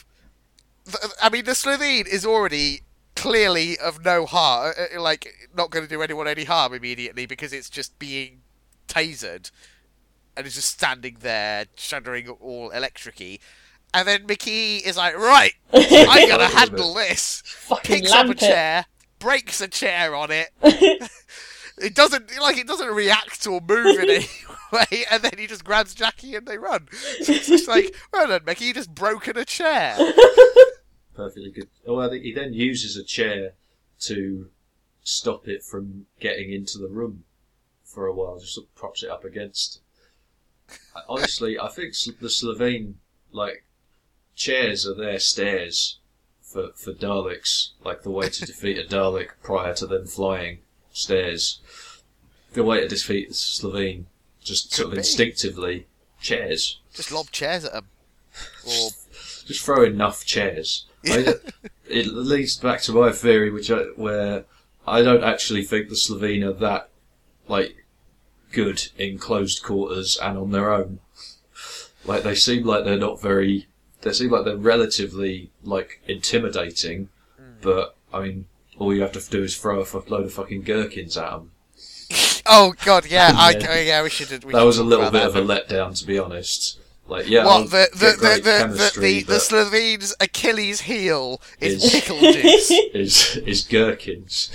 [1.20, 2.82] I mean, the Slitheen is already
[3.16, 7.26] clearly of no harm, uh, uh, like, not going to do anyone any harm immediately
[7.26, 8.40] because it's just being
[8.88, 9.50] tasered
[10.36, 13.20] and is just standing there, shuddering all electric
[13.92, 17.42] And then Mickey is like, right, I gotta handle this.
[17.44, 18.46] Fucking Picks up a lamp it.
[18.46, 18.86] chair,
[19.18, 20.50] breaks a chair on it.
[20.62, 24.26] it doesn't like it doesn't react or move in any
[24.72, 26.86] way, and then he just grabs Jackie and they run.
[27.22, 29.96] So it's just like, well done, Mickey, you just broken a chair.
[31.14, 31.68] Perfectly good.
[31.86, 33.54] Oh, I he then uses a chair
[34.00, 34.48] to
[35.02, 37.24] stop it from getting into the room
[37.84, 38.38] for a while.
[38.38, 39.80] Just sort of props it up against.
[41.08, 42.94] Honestly, I think the Slitheen
[43.32, 43.64] like
[44.40, 45.98] chairs are their stairs
[46.40, 50.60] for for Daleks, like the way to defeat a Dalek prior to them flying
[50.92, 51.60] stairs.
[52.54, 54.06] The way to defeat the Slitheen,
[54.42, 54.98] just sort of be.
[54.98, 55.86] instinctively,
[56.20, 56.80] chairs.
[56.94, 57.86] Just lob chairs at them.
[58.66, 58.90] Or
[59.46, 60.86] just throw enough chairs.
[61.04, 61.34] I mean,
[61.88, 64.46] it leads back to my theory, which I, where
[64.86, 66.88] I don't actually think the Slitheen are that
[67.46, 67.84] like
[68.52, 71.00] good in closed quarters and on their own.
[72.04, 73.66] Like they seem like they're not very.
[74.02, 77.52] They seem like they're relatively like intimidating, hmm.
[77.60, 78.46] but I mean,
[78.78, 81.50] all you have to do is throw a fuck load of fucking gherkins at them.
[82.46, 83.66] Oh God, yeah, I, Yeah.
[83.70, 84.30] oh, yeah, we should.
[84.44, 85.28] We that should was a little bit that.
[85.28, 86.78] of a letdown, to be honest.
[87.06, 91.92] Like, yeah, What the the the the, the, the, the Slitheen's Achilles heel is, Is-
[91.92, 92.70] pickle juice.
[92.94, 94.50] is is gherkins.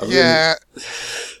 [0.00, 0.54] Really- yeah,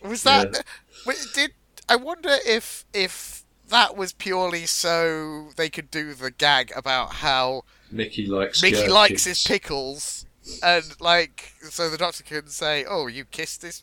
[0.04, 0.62] was that?
[1.06, 1.12] Yeah.
[1.34, 1.52] Did
[1.88, 3.33] I wonder if if
[3.74, 8.92] that was purely so they could do the gag about how Mickey likes Mickey gherkins.
[8.94, 10.26] likes his pickles,
[10.62, 13.82] and like so the doctor can say, "Oh, you kissed this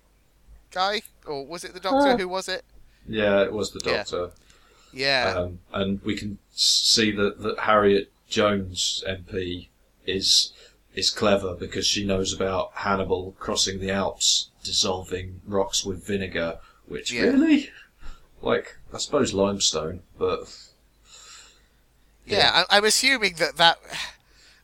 [0.72, 2.12] guy," or was it the doctor?
[2.12, 2.18] Huh.
[2.18, 2.64] Who was it?
[3.08, 3.98] Yeah, it was the Yeah.
[3.98, 4.32] doctor.
[4.94, 9.70] Yeah, Um, and we can see that, that Harriet Jones MP
[10.06, 10.52] is
[10.94, 16.60] is clever because she knows about Hannibal crossing the Alps, dissolving rocks with vinegar.
[16.88, 17.22] Which Yeah.
[17.24, 17.70] really,
[18.42, 20.54] like, I suppose limestone, but
[22.26, 22.66] yeah.
[22.70, 23.80] I, I'm assuming that that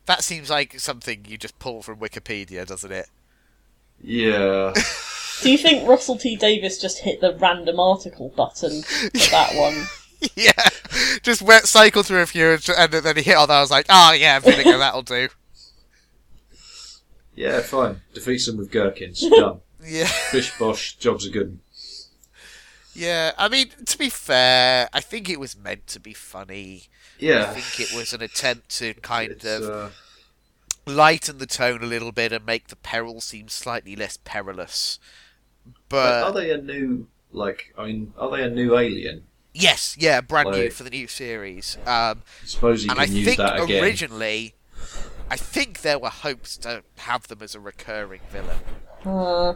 [0.06, 3.08] that seems like something you just pull from Wikipedia, doesn't it?
[4.02, 4.74] yeah,
[5.42, 9.86] Do you think Russell T Davies just hit the random article button for that one?
[10.36, 10.70] yeah,
[11.22, 13.58] just went cycle through a few, and, and then he hit on that.
[13.58, 15.28] I was like, "Oh yeah, vinegar, that'll do."
[17.36, 18.02] yeah, fine.
[18.14, 19.22] Defeats them with gherkins.
[19.30, 19.60] Done.
[19.86, 20.06] Yeah.
[20.08, 20.96] Fish bosh.
[20.98, 21.60] Jobs are good.
[22.98, 26.84] Yeah, I mean, to be fair, I think it was meant to be funny.
[27.20, 27.42] Yeah.
[27.52, 29.90] I think it was an attempt to kind It's, of uh,
[30.86, 35.00] lighten the tone a little bit and make the peril seem slightly less perilous.
[35.90, 37.74] but are they a new like?
[37.78, 39.28] I mean, are they a new alien?
[39.54, 41.78] yes, yeah, brand new for the new series.
[41.86, 43.84] Um, I suppose you and can I use think that again.
[43.84, 44.56] originally,
[45.30, 48.66] I think there were hopes to have them as a recurring villain.
[49.06, 49.56] Uh,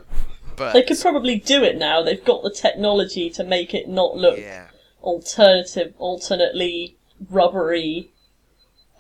[0.68, 2.02] But they could probably do it now.
[2.02, 4.68] They've got the technology to make it not look yeah,
[5.02, 6.96] alternative, alternately
[7.30, 8.10] rubbery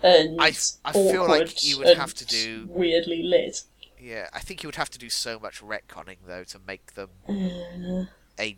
[0.03, 0.53] and I-
[0.83, 3.63] I feel like awkward you would and have to do- weirdly lit.
[3.99, 4.29] yeah.
[4.33, 8.05] I think you would have to do so much retconning though to make them Uh,
[8.39, 8.57] a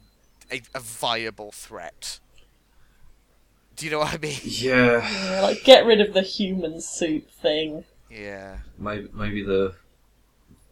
[0.51, 2.20] a, a viable threat.
[3.76, 4.38] Do you know what I mean?
[4.43, 5.01] Yeah.
[5.32, 7.86] yeah, like get rid of the human suit thing.
[8.10, 8.60] Yeah.
[8.78, 9.76] Maybe maybe the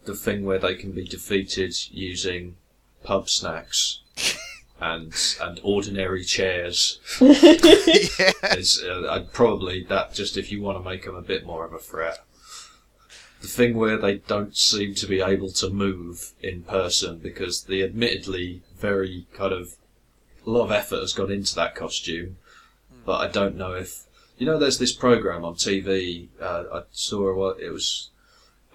[0.06, 2.56] the thing where they can be defeated using
[3.04, 4.02] pub snacks
[4.80, 7.32] and and ordinary chairs yeah.
[8.58, 11.66] is uh, I'd probably that just if you want to make them a bit more
[11.66, 12.20] of a threat.
[13.41, 17.82] The thing where they don't seem to be able to move in person because the
[17.84, 19.78] admittedly very kind of
[20.45, 22.38] a lot of effort has gone into that costume,
[23.06, 24.06] but I don't know if
[24.38, 24.58] you know.
[24.58, 26.28] There's this program on TV.
[26.39, 28.11] Uh, I saw what it was.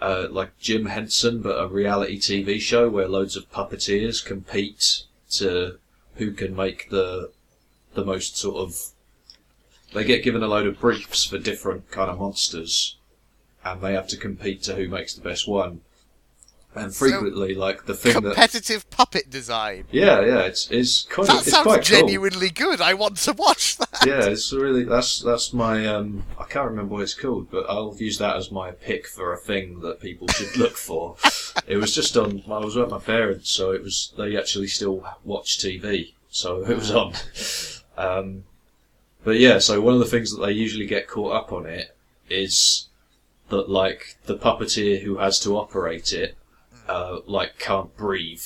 [0.00, 5.78] Uh, like Jim Henson, but a reality TV show where loads of puppeteers compete to
[6.16, 7.32] who can make the
[7.94, 8.92] the most sort of
[9.94, 12.98] they get given a load of briefs for different kind of monsters,
[13.64, 15.80] and they have to compete to who makes the best one.
[16.76, 19.84] And So, frequently, like the thing that Competitive puppet design.
[19.90, 21.98] yeah, yeah, it's it's quite That it's sounds quite cool.
[21.98, 22.80] genuinely good.
[22.80, 24.04] I want to watch that.
[24.06, 27.94] Yeah, it's really that's that's my um I can't remember what it's called, but I'll
[27.98, 31.16] use that as my pick for a thing that people should look for.
[31.66, 32.42] it was just on.
[32.46, 36.76] I was with my parents, so it was they actually still watch TV, so it
[36.76, 37.12] was on.
[37.98, 38.44] Um,
[39.24, 41.96] but yeah, so one of the things that they usually get caught up on it
[42.28, 42.88] is
[43.48, 46.36] that like the puppeteer who has to operate it,
[46.88, 48.44] uh, like can't breathe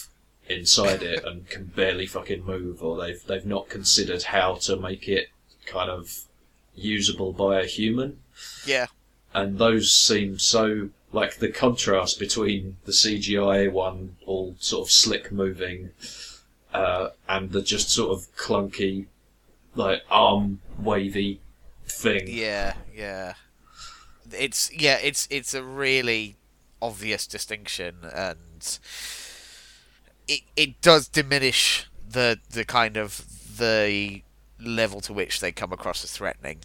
[0.49, 5.09] inside it and can barely fucking move, or they've they've not considered how to make
[5.09, 5.29] it
[5.67, 6.25] kind of
[6.75, 8.21] usable by a human.
[8.67, 8.87] Yeah.
[9.33, 15.33] And those seem so like the contrast between the CGI one, all sort of slick
[15.33, 15.91] moving,
[16.73, 19.07] uh, and the just sort of clunky,
[19.75, 21.41] like arm wavy
[21.85, 22.25] thing.
[22.27, 23.35] Yeah, yeah.
[24.33, 26.37] It's yeah, it's it's a really
[26.83, 28.79] obvious distinction, and
[30.29, 33.25] it it does diminish the the kind of
[33.59, 34.23] the
[34.59, 36.61] level to which they come across as threatening.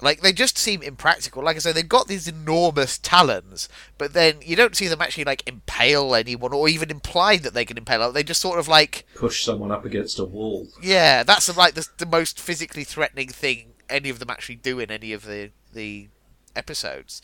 [0.00, 1.44] Like they just seem impractical.
[1.44, 3.68] Like I say, they've got these enormous talons,
[3.98, 7.64] but then you don't see them actually like impale anyone or even imply that they
[7.64, 8.10] can impale.
[8.10, 10.66] They just sort of like Push someone up against a wall.
[10.82, 14.90] yeah, that's like the, the most physically threatening thing any of them actually do in
[14.90, 16.08] any of the the
[16.56, 17.22] episodes.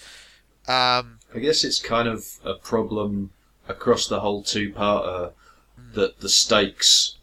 [0.68, 3.30] Um, I guess it's kind of a problem
[3.68, 5.32] across the whole two-parter
[5.94, 7.16] that the stakes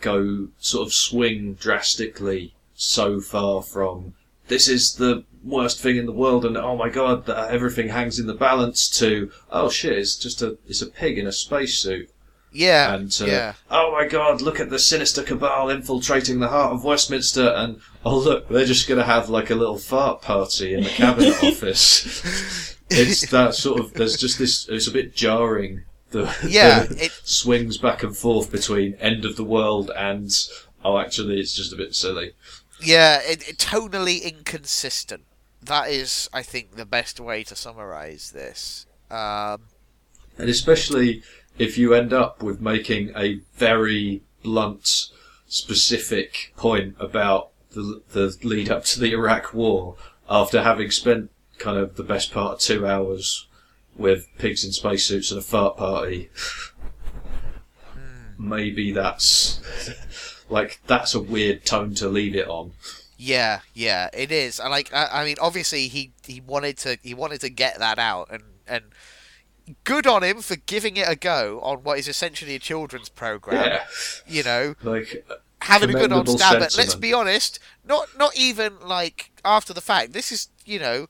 [0.00, 4.14] go sort of swing drastically so far from
[4.48, 8.18] this is the worst thing in the world and oh my god that everything hangs
[8.18, 12.10] in the balance to oh shit it's just a it's a pig in a spacesuit
[12.52, 16.72] yeah, and uh, yeah, oh my god look at the sinister cabal infiltrating the heart
[16.72, 20.74] of Westminster and oh look they're just going to have like a little fart party
[20.74, 25.82] in the cabinet office it's that sort of there's just this it's a bit jarring
[26.10, 30.30] The, Yeah, the it- swings back and forth between end of the world and
[30.84, 32.32] oh, actually, it's just a bit silly.
[32.82, 35.22] Yeah, it, it tonally inconsistent.
[35.62, 38.84] That is, I think, the best way to summarize this.
[39.10, 39.62] Um,
[40.36, 41.22] And especially
[41.58, 45.10] if you end up with making a very blunt,
[45.46, 49.96] specific point about the, the lead up to the Iraq War
[50.28, 53.46] after having spent kind of the best part of two hours
[53.96, 56.30] with pigs in spacesuits and a fart party.
[57.92, 58.48] Hmm.
[58.48, 59.60] Maybe that's
[60.48, 62.72] like that's a weird tone to leave it on.
[63.18, 64.58] yeah, yeah, it is.
[64.58, 67.98] And like, I, I mean, obviously, he he wanted to he wanted to get that
[67.98, 68.84] out, and and
[69.84, 73.72] good on him for giving it a go on what is essentially a children's program.
[73.72, 73.84] Yeah,
[74.26, 75.24] You know, like
[75.62, 76.74] having a good old stab at.
[76.76, 80.12] Let's be honest, not not even like after the fact.
[80.12, 81.06] This is you know,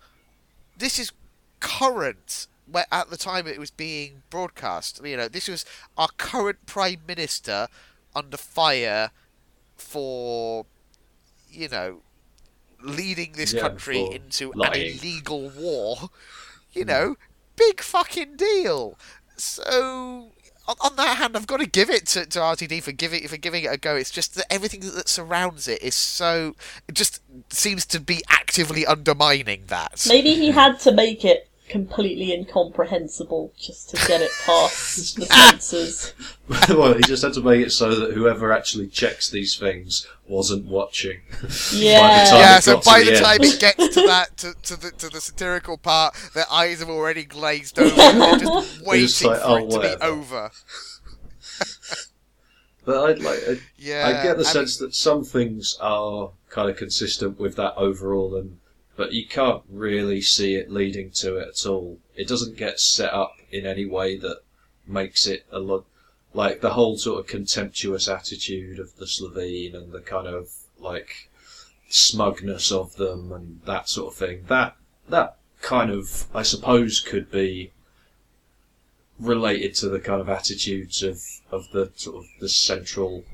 [0.77, 1.13] this is
[1.61, 2.47] current.
[2.67, 5.65] Where at the time it was being broadcast, you know, this was
[5.99, 7.69] our current prime minister
[8.15, 9.11] under fire
[9.77, 10.67] for,
[11.49, 12.03] you know,
[12.83, 16.11] leading this Yeah, country into an illegal war.
[16.73, 17.17] You know,
[17.57, 18.99] big fucking deal.
[19.37, 20.33] So
[20.67, 23.65] on, that hand, I've got to give it to, to RTD for giving for giving
[23.65, 23.97] it a go.
[23.97, 26.55] It's just that everything that, that surrounds it is so
[26.89, 30.07] it just seems to be actively undermining that.
[30.09, 36.15] Maybe he had to make it completely incomprehensible just to get it past the censors.
[36.69, 40.67] well, he just had to make it so that whoever actually checks these things wasn't
[40.67, 41.21] watching.
[41.73, 42.25] Yeah.
[42.27, 43.45] time Yeah, it so by the the time end.
[43.45, 47.25] it gets to that to, to the to the satirical part, their eyes have already
[47.25, 47.95] glazed over.
[47.97, 50.51] They're just waiting just like, for "Oh, it to whatever." be over.
[52.85, 56.69] But I'd like, I, Yeah, I get the I sense that some things are kind
[56.69, 58.59] of consistent with that overall, and
[58.97, 61.99] but you can't really see it leading to it at all.
[62.15, 64.43] It doesn't get set up in any way that
[64.87, 65.85] makes it a lot
[66.35, 71.29] like the whole sort of contemptuous attitude of the Slitheen and the kind of like
[71.89, 74.45] smugness of them and that sort of thing.
[74.49, 74.77] That
[75.09, 77.73] that kind of I suppose could be
[79.19, 83.25] related to the kind of attitudes of, of the sort of the central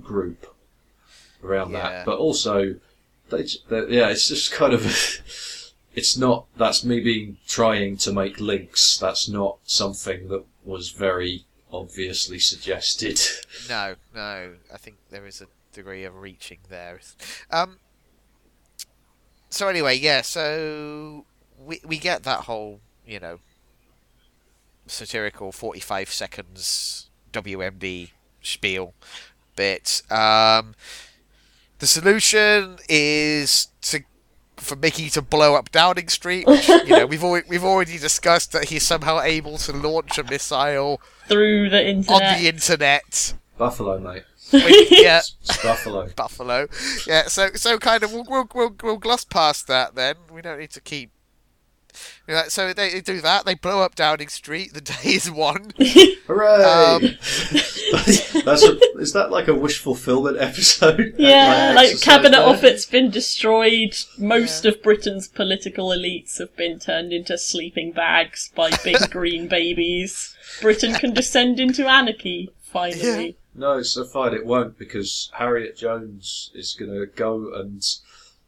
[0.00, 0.54] group
[1.42, 1.88] around Yeah.
[1.88, 2.06] that.
[2.06, 2.76] But also,
[3.32, 4.84] they, they, yeah, it's just kind of,
[5.94, 8.96] it's not, that's me being trying to make links.
[8.98, 13.20] That's not something that was very obviously suggested.
[13.68, 14.54] No, no.
[14.72, 16.98] I think there is a degree of reaching there.
[17.50, 17.78] Um.
[19.50, 20.22] So anyway, yeah.
[20.22, 21.26] So
[21.58, 23.38] we we get that whole you know
[24.86, 28.10] satirical forty-five seconds WMD
[28.42, 28.94] spiel
[29.54, 30.02] bit.
[30.10, 30.74] Um.
[31.82, 34.04] The solution is to
[34.56, 36.46] for Mickey to blow up Downing Street.
[36.46, 40.22] Which, you know, we've already, we've already discussed that he's somehow able to launch a
[40.22, 43.34] missile Through the internet on the internet.
[43.58, 44.22] Buffalo, mate.
[44.52, 45.22] Which, yeah,
[45.64, 46.08] Buffalo.
[46.14, 46.68] Buffalo.
[47.04, 50.14] Yeah, so so kind of we'll, we'll we'll we'll gloss past that then.
[50.30, 51.10] We don't need to keep.
[52.26, 53.44] You know, so they, they do that.
[53.44, 54.74] They blow up Downing Street.
[54.74, 55.72] The day is won.
[56.26, 56.64] Hooray!
[56.64, 57.02] Um,
[58.44, 61.14] That's a, is that like a wish fulfillment episode?
[61.22, 62.46] Yeah, like cabinet there?
[62.46, 63.96] office been destroyed.
[64.18, 70.34] Most of Britain's political elites have been turned into sleeping bags by big green babies.
[70.60, 73.36] Britain can descend into anarchy finally.
[73.54, 74.34] No, it's so fine.
[74.34, 77.84] It won't because Harriet Jones is going to go and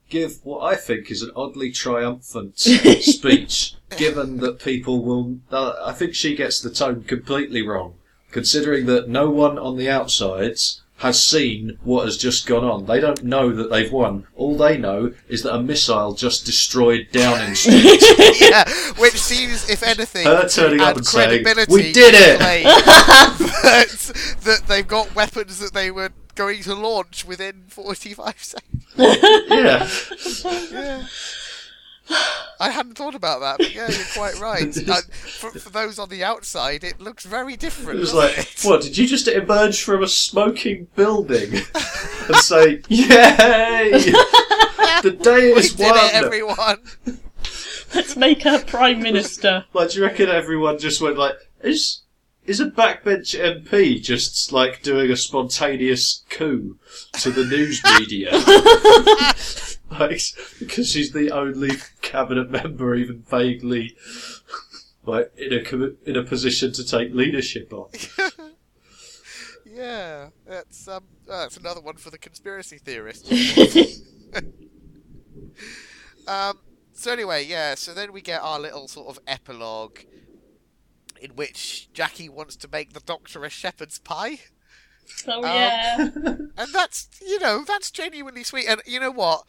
[0.09, 5.38] give what I think is an oddly triumphant speech, given that people will.
[5.50, 7.94] Uh, I think she gets the tone completely wrong,
[8.30, 12.86] considering that no one on the outsides has seen what has just gone on.
[12.86, 14.26] They don't know that they've won.
[14.36, 18.01] All they know is that a missile just destroyed Downing Street.
[18.40, 22.14] yeah, which seems, if anything, Her to turning up add and saying, credibility "We did
[22.14, 28.35] it!" the that, that they've got weapons that they were going to launch within 45
[28.43, 28.86] seconds.
[28.97, 29.89] yeah.
[30.70, 31.06] Yeah.
[32.61, 34.77] I hadn't thought about that, but yeah, you're quite right.
[34.77, 37.98] And for, for those on the outside, it looks very different.
[37.98, 38.61] It was like, it?
[38.62, 41.55] what, did you just emerge from a smoking building
[42.28, 43.90] and say, Yay!
[45.02, 45.97] the day We is did won!
[46.05, 46.78] it, everyone.
[47.94, 49.65] Let's make her prime minister.
[49.73, 52.02] Like, do you reckon everyone just went like, is,
[52.47, 56.79] is a backbench MP just like doing a spontaneous coup
[57.15, 58.33] to the news media?
[59.91, 60.21] like,
[60.59, 63.97] because she's the only cabinet member even vaguely
[65.07, 67.89] like in a in a position to take leadership on.
[69.75, 73.29] Yeah, that's um, oh, that's another one for the conspiracy theorists.
[76.29, 76.61] um,
[76.93, 77.75] so anyway, yeah.
[77.75, 79.99] So then we get our little sort of epilogue
[81.24, 84.40] in which Jackie wants to make the Doctor a shepherd's pie.
[85.26, 85.96] Oh Um, yeah.
[86.56, 88.66] And that's, you know, that's genuinely sweet.
[88.68, 89.44] And you know what?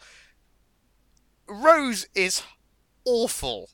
[1.48, 2.42] Rose is
[3.06, 3.70] awful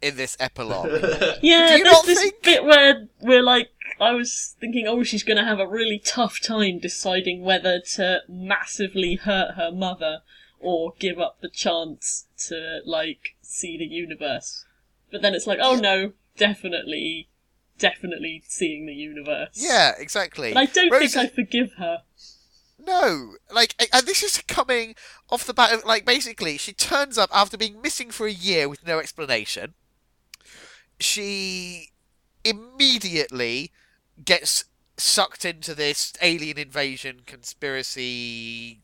[0.00, 0.90] in this epilogue.
[1.42, 3.70] Yeah, Do you there's not this think- bit where we're like,
[4.00, 8.20] I was thinking, oh, she's going to have a really tough time deciding whether to
[8.28, 10.20] massively hurt her mother
[10.60, 14.64] or give up the chance to, like, see the universe.
[15.12, 17.28] But then it's like, oh no, definitely,
[17.78, 19.50] definitely seeing the universe.
[19.54, 20.54] yeah, exactly.
[20.54, 22.02] I don't think I forgive her.
[22.78, 24.94] No, like, and this is coming
[25.30, 28.68] off the bat of, like, basically, she turns up after being missing for a year
[28.68, 29.74] with no explanation.
[31.00, 31.92] She
[32.44, 33.72] immediately
[34.22, 34.64] gets
[34.96, 38.82] sucked into this alien invasion conspiracy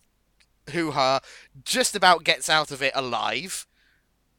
[0.71, 1.21] hoo ha,
[1.65, 3.67] just about gets out of it alive,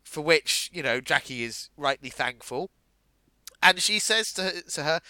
[0.03, 2.71] for which, you know, Jackie is rightly thankful.
[3.61, 5.01] And she says to, to her,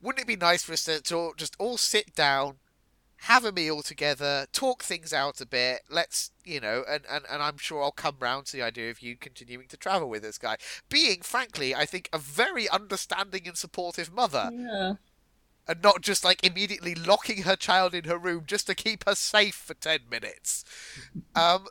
[0.00, 2.56] Wouldn't it be nice for us to, to just all sit down,
[3.24, 5.82] have a meal together, talk things out a bit.
[5.90, 9.02] Let's, you know, and, and, and I'm sure I'll come round to the idea of
[9.02, 10.56] you continuing to travel with this guy.
[10.88, 14.94] Being, frankly, I think, a very understanding and supportive mother, Yeah.
[15.68, 19.14] and not just like immediately locking her child in her room just to keep her
[19.14, 20.64] safe for 10 minutes.
[21.36, 21.66] um,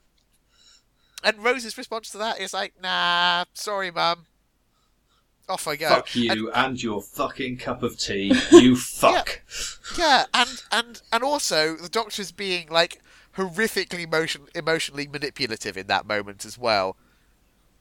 [1.23, 4.27] and Rose's response to that is like, nah, sorry, mum.
[5.49, 5.89] Off I go.
[5.89, 8.33] Fuck you and your fucking cup of tea.
[8.51, 9.41] You fuck.
[9.97, 13.01] Yeah, and and and also the doctor's being like
[13.35, 16.95] horrifically emotion emotionally manipulative in that moment as well,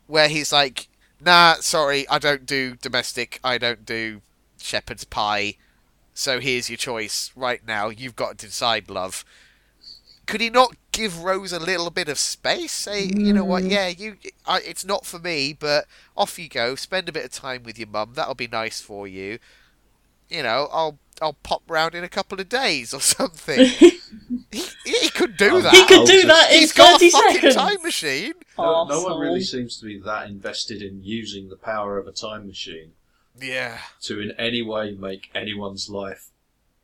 [0.07, 0.89] where he's like,
[1.20, 3.40] "Nah, sorry, I don't do domestic.
[3.45, 4.23] I don't do
[4.59, 5.57] shepherd's pie.
[6.15, 7.90] So here's your choice right now.
[7.90, 9.24] You've got to decide, love."
[10.27, 12.72] Could he not give Rose a little bit of space?
[12.72, 13.62] Say, you know what?
[13.64, 13.70] Mm.
[13.70, 14.16] Yeah, you.
[14.46, 16.74] I, it's not for me, but off you go.
[16.74, 18.12] Spend a bit of time with your mum.
[18.14, 19.38] That'll be nice for you
[20.30, 23.64] you know, I'll I'll pop round in a couple of days or something.
[23.64, 23.98] he,
[24.84, 25.72] he could do Oh, that.
[25.72, 27.54] He could do that in He's got a 30 fucking seconds.
[27.54, 28.32] time machine.
[28.58, 32.12] No, no one really seems to be that invested in using the power of a
[32.12, 32.92] time machine
[33.40, 33.78] Yeah.
[34.02, 36.26] to in any way make anyone's life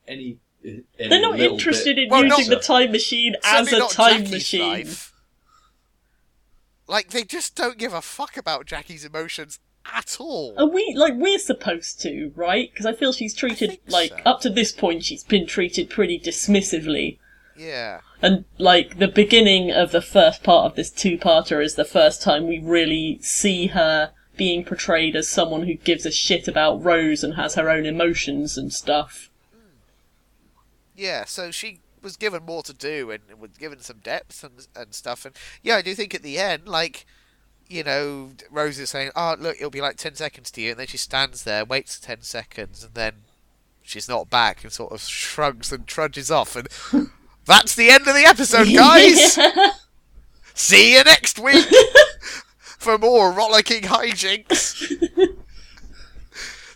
[0.07, 0.39] any.
[0.65, 4.13] Any They're not interested bit in Well, using not- the time machine as a time
[4.23, 4.61] Jackie's machine.
[4.69, 5.11] life.
[6.87, 9.59] Like they just don't give a fuck about Jackie's emotions
[9.91, 10.53] at all.
[10.57, 12.71] Are we like we're supposed to, right?
[12.71, 14.17] Because I feel she's treated like so.
[14.25, 17.17] up to this point she's been treated pretty dismissively.
[17.57, 18.01] Yeah.
[18.21, 22.47] And like the beginning of the first part of this two-parter is the first time
[22.47, 27.35] we really see her being portrayed as someone who gives a shit about Rose and
[27.35, 29.29] has her own emotions and stuff.
[30.95, 34.93] Yeah, so she was given more to do and was given some depth and and
[34.93, 35.25] stuff.
[35.25, 37.05] And yeah, I do think at the end, like,
[37.67, 40.79] you know, Rose is saying, "Oh, look, it'll be like ten seconds to you," and
[40.79, 43.13] then she stands there, waits ten seconds, and then
[43.81, 46.69] she's not back and sort of shrugs and trudges off, and
[47.45, 49.37] that's the end of the episode, guys.
[50.53, 51.67] See you next week
[52.59, 54.87] for more rollicking hijinks.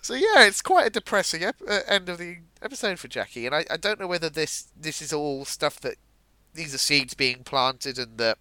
[0.02, 3.56] so yeah, it's quite a depressing ep- uh, end of the episode for Jackie, and
[3.56, 5.96] I, I don't know whether this this is all stuff that
[6.54, 8.38] these are seeds being planted, and that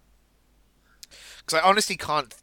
[1.37, 2.33] because I honestly can't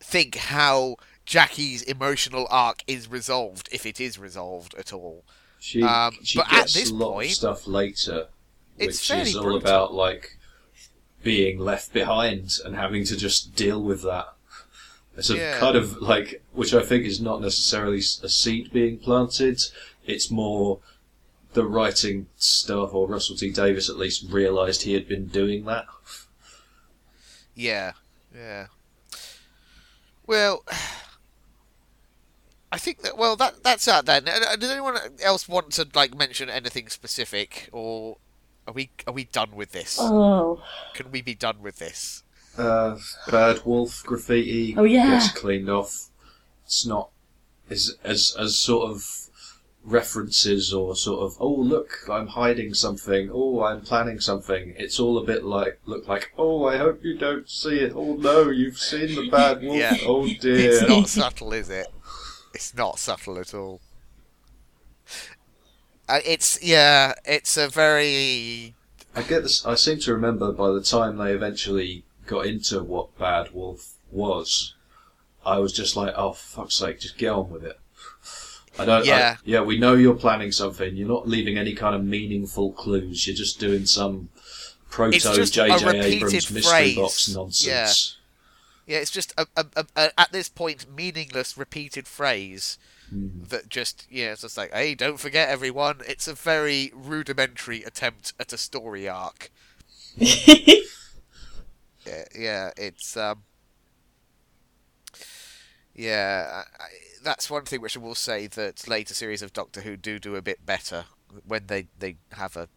[0.00, 5.24] think how Jackie's emotional arc is resolved if it is resolved at all.
[5.58, 8.28] She, Um, she but at gets this a lot point- of stuff later,
[8.78, 9.58] It's which is all brutal.
[9.60, 10.38] about like
[11.22, 14.34] being left behind and having to just deal with that.
[15.16, 15.58] It's a Yeah.
[15.58, 19.62] kind of like, which I think is not necessarily a seed being planted.
[20.06, 20.80] It's more
[21.54, 25.86] the writing staff or Russell T Davies at least realised he had been doing that.
[27.54, 27.92] Yeah,
[28.34, 28.66] yeah.
[30.26, 30.64] Well,
[32.72, 34.24] I think that well that that's that then.
[34.24, 38.16] Does anyone else want to like mention anything specific, or
[38.66, 39.96] are we are we done with this?
[40.00, 40.60] Oh.
[40.94, 42.22] Can we be done with this?
[42.58, 42.96] Uh,
[43.30, 45.10] Bad Wolf graffiti Oh, yeah.
[45.10, 46.08] gets cleaned off.
[46.64, 47.10] It's not
[47.70, 49.28] as as as sort of
[49.84, 54.74] references or sort of oh look I'm hiding something oh I'm planning something.
[54.78, 57.92] It's all a bit like look like oh I hope you don't see it.
[57.94, 59.76] Oh no, you've seen the Bad Wolf.
[59.76, 59.96] Yeah.
[60.06, 61.86] Oh dear It's not subtle, is it?
[62.54, 63.80] It's not subtle at all.
[66.08, 68.74] Uh, it's yeah, it's a very
[69.16, 69.64] I get this.
[69.64, 74.74] I seem to remember by the time they eventually got into what Bad Wolf was,
[75.44, 77.78] I was just like, oh fuck's sake, just get on with it.
[78.78, 79.06] I don't.
[79.06, 79.36] Yeah.
[79.38, 79.60] I, yeah.
[79.60, 80.96] We know you're planning something.
[80.96, 83.26] You're not leaving any kind of meaningful clues.
[83.26, 84.28] You're just doing some
[84.90, 85.74] proto It's J.J.
[85.74, 86.96] Abrams mystery phrase.
[86.96, 88.16] box nonsense.
[88.86, 88.98] yeah.
[88.98, 92.78] It's just a, a, a, a, at this point meaningless repeated phrase
[93.12, 96.00] that just yeah, it's just like, hey, don't forget everyone.
[96.08, 99.50] It's a very rudimentary attempt at a story arc.
[102.06, 103.42] Yeah, yeah it's um,
[105.94, 106.88] yeah, I, I,
[107.24, 110.36] that's one thing which I will say that later series of Doctor Who do do
[110.36, 111.06] a bit better
[111.46, 112.68] when they they have a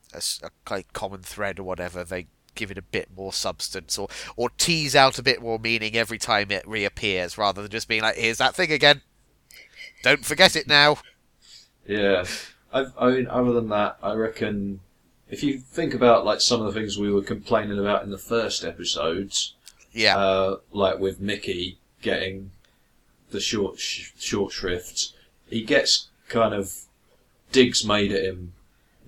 [0.65, 2.03] kind of common thread or whatever.
[2.03, 5.95] They give it a bit more substance or or tease out a bit more meaning
[5.95, 9.01] every time it reappears, rather than just being like, here's that thing again.
[10.03, 10.97] Don't forget it now.
[11.87, 12.25] Yeah,
[12.73, 14.81] I, I mean, other than that, I reckon
[15.29, 18.17] if you think about like some of the things we were complaining about in the
[18.17, 19.53] first episodes,
[19.93, 22.51] Yeah, uh, like with Mickey getting
[23.31, 25.13] the short sh- short shrift,
[25.49, 26.73] he gets kind of
[27.51, 28.53] digs made at him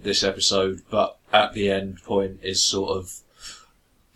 [0.01, 3.19] this episode, but at the end point is sort of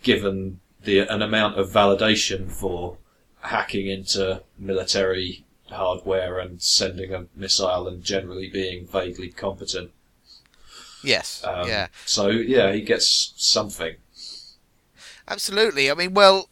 [0.02, 2.96] given the an amount of validation for
[3.40, 9.90] hacking into military hardware and sending a missile and generally being vaguely competent.
[11.02, 11.88] yes, Um, yeah.
[12.06, 13.96] So yeah, he gets something.
[15.28, 15.90] Absolutely.
[15.90, 16.48] I mean, well,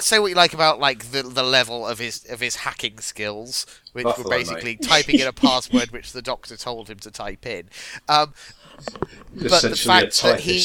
[0.00, 3.66] say what you like about like the the level of his of his hacking skills,
[3.92, 7.46] which Buffalo, were basically typing in a password which the doctor told him to type
[7.46, 7.68] in.
[8.08, 8.34] Um,
[9.32, 10.64] but the fact that he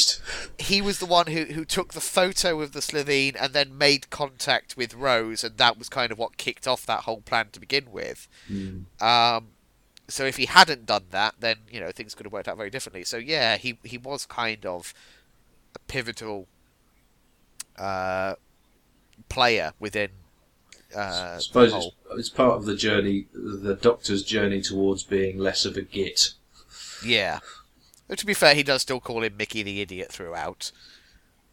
[0.57, 4.09] he was the one who who took the photo of the Slitheen and then made
[4.09, 7.59] contact with Rose, and that was kind of what kicked off that whole plan to
[7.59, 8.27] begin with.
[9.01, 9.49] Um,
[10.07, 12.69] so if he hadn't done that, then you know things could have worked out very
[12.69, 13.03] differently.
[13.03, 14.93] So yeah, he he was kind of
[15.75, 16.47] a pivotal
[17.77, 18.35] uh,
[19.29, 20.09] player within.
[20.95, 21.95] Uh, I suppose the it's, whole.
[22.17, 26.33] it's part of the journey, the Doctor's journey towards being less of a git.
[27.03, 27.39] Yeah.
[28.07, 30.71] But to be fair, he does still call him Mickey the idiot throughout.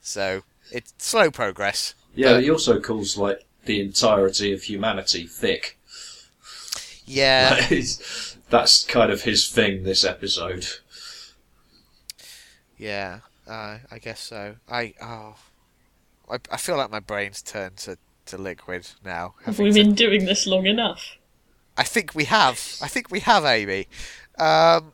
[0.00, 1.94] So it's slow progress.
[2.14, 5.78] Yeah, But- he also calls like the entirety of humanity thick.
[7.06, 7.54] Yeah.
[7.54, 10.66] Like, he's- that's kind of his thing this episode.
[12.76, 14.56] Yeah, uh, I guess so.
[14.68, 15.36] I oh,
[16.30, 19.34] I, I feel like my brain's turned to, to liquid now.
[19.44, 21.16] Have having we to- been doing this long enough?
[21.76, 22.54] I think we have.
[22.82, 23.88] I think we have, Amy.
[24.38, 24.92] Um,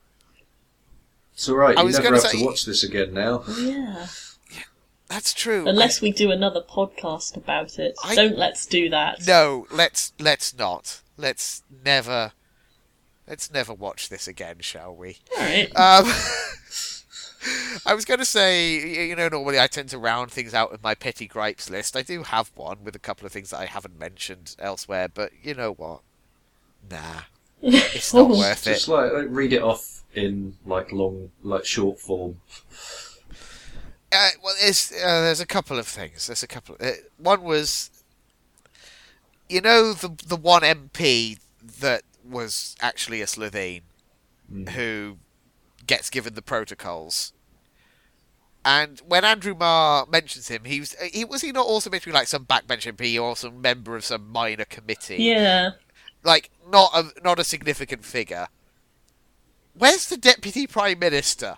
[1.35, 3.43] It's alright, I you was never have say- to watch this again now.
[3.59, 4.07] Yeah.
[5.09, 5.67] that's true.
[5.67, 7.95] Unless we do another podcast about it.
[8.05, 9.27] I- Don't let's do that.
[9.27, 11.01] no, let's let's not.
[11.17, 12.33] Let's never.
[13.27, 15.19] Let's never watch this again, shall we?
[15.37, 15.77] Alright.
[15.77, 16.07] Um,
[17.87, 20.83] I was going to say, you know, normally I tend to round things out with
[20.83, 21.97] my petty gripes list.
[21.97, 25.31] I do have one with a couple of things that I haven't mentioned elsewhere, but
[25.43, 26.01] you know what?
[26.91, 27.23] Nah,
[27.63, 28.75] it's not worth it.
[28.75, 32.41] Just like, like read it off in like long, like short form.
[34.11, 36.27] Uh, well, there's uh, there's a couple of things.
[36.27, 36.77] There's a couple.
[36.81, 37.91] Uh, one was,
[39.49, 41.39] you know, the the one MP
[41.81, 43.83] that was actually a Slitheen,
[44.53, 44.71] Mm.
[44.71, 45.19] who
[45.89, 47.33] gets given the protocols.
[48.65, 52.09] And when Andrew Marr mentions him, he was he was he not also meant to
[52.11, 55.17] be like some backbench MP or some member of some minor committee?
[55.23, 55.71] Yeah.
[56.23, 58.49] Like not a not a significant figure.
[59.75, 61.57] Where's the deputy prime minister?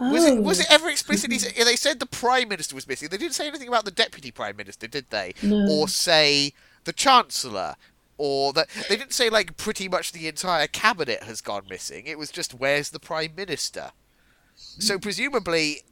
[0.00, 0.62] Was it was Oh.
[0.62, 1.38] it ever explicitly?
[1.38, 3.08] said- They said the prime minister was missing.
[3.08, 5.34] They didn't say anything about the deputy prime minister, did they?
[5.42, 5.66] No.
[5.68, 6.52] Or say
[6.84, 7.74] the chancellor,
[8.18, 12.06] or that they didn't say like pretty much the entire cabinet has gone missing.
[12.06, 13.92] It was just where's the prime minister?
[14.56, 15.82] So presumably,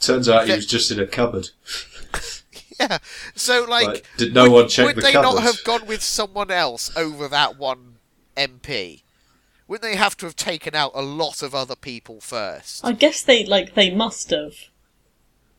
[0.00, 1.50] Turns out he was just in a cupboard.
[2.80, 2.98] yeah.
[3.34, 5.34] So like, Like, did no would, one check would the they cupboard?
[5.36, 7.96] not have gone with someone else over that one
[8.36, 9.02] MP?
[9.66, 12.84] Wouldn't they have to have taken out a lot of other people first?
[12.84, 14.54] I guess they like they must have.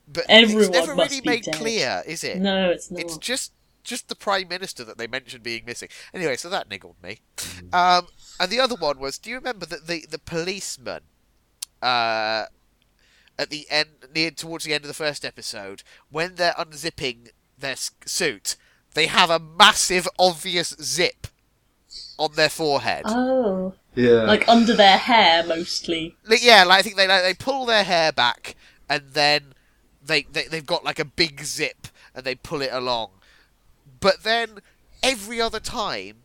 [0.08, 1.56] But Everyone it's never must really be made dead.
[1.56, 2.38] clear, is it?
[2.38, 3.02] No, it's not.
[3.02, 3.54] It's just
[3.86, 5.90] just the prime minister that they mentioned being missing.
[6.14, 7.20] Anyway, so that niggled me.
[7.38, 7.74] Mm.
[7.74, 8.08] Um,
[8.40, 11.02] and the other one was, do you remember that the the policeman,
[11.82, 12.46] uh,
[13.40, 17.76] at the end, near towards the end of the first episode, when they're unzipping their
[17.78, 18.58] suit,
[18.94, 21.28] they have a massive, obvious zip
[22.18, 23.04] on their forehead.
[23.06, 23.74] Oh.
[23.96, 24.24] Yeah.
[24.24, 26.18] Like under their hair mostly.
[26.26, 28.56] Like, yeah, like I think they like, they pull their hair back
[28.90, 29.54] and then
[30.04, 33.12] they, they they've got like a big zip and they pull it along.
[34.00, 34.60] But then
[35.04, 36.24] every other time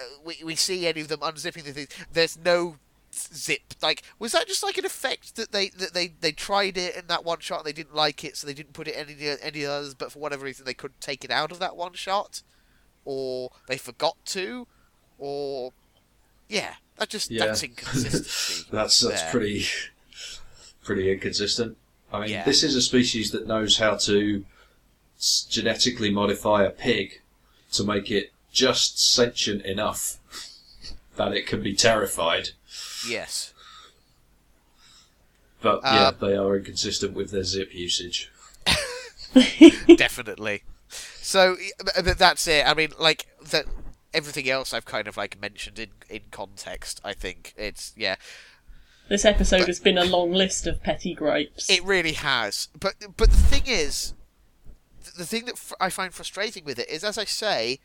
[0.00, 2.76] uh, we we see any of them unzipping the things, there's no
[3.12, 3.74] zip.
[3.82, 7.06] Like was that just like an effect that they that they they tried it in
[7.06, 9.64] that one shot and they didn't like it, so they didn't put it any any
[9.64, 9.94] others.
[9.94, 12.42] But for whatever reason, they couldn't take it out of that one shot,
[13.04, 14.66] or they forgot to,
[15.18, 15.72] or
[16.48, 17.46] yeah, that just Yeah.
[17.46, 18.66] that's inconsistency.
[18.72, 19.30] that's that's there.
[19.30, 19.66] pretty
[20.82, 21.76] pretty inconsistent.
[22.12, 22.44] I mean, Yeah.
[22.44, 24.44] this is a species that knows how to
[25.48, 27.20] genetically modify a pig
[27.72, 30.18] to make it just sentient enough
[31.16, 32.50] that it can be terrified.
[33.08, 33.52] Yes.
[35.60, 38.30] But yeah, Uh, they are inconsistent with their zip usage.
[39.96, 40.62] definitely.
[40.88, 42.66] So but but that's it.
[42.66, 43.66] I mean, like that.
[44.12, 47.00] Everything else I've kind of like mentioned in in context.
[47.04, 48.14] I think it's yeah.
[49.08, 51.68] This episode has been a long list of petty gripes.
[51.68, 52.68] It really has.
[52.78, 54.14] But but the thing is, th-
[55.16, 57.78] the thing that fr- I find frustrating with it is, as I say,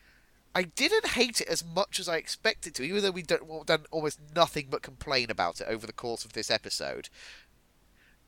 [0.56, 4.20] I didn't hate it as much as I expected to, even though we've done, almost
[4.36, 7.10] nothing but complain about it over the course of this episode.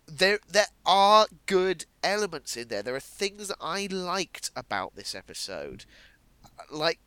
[0.07, 2.83] There there are good elements in there.
[2.83, 5.85] There are things that I liked about this episode,
[6.69, 6.99] like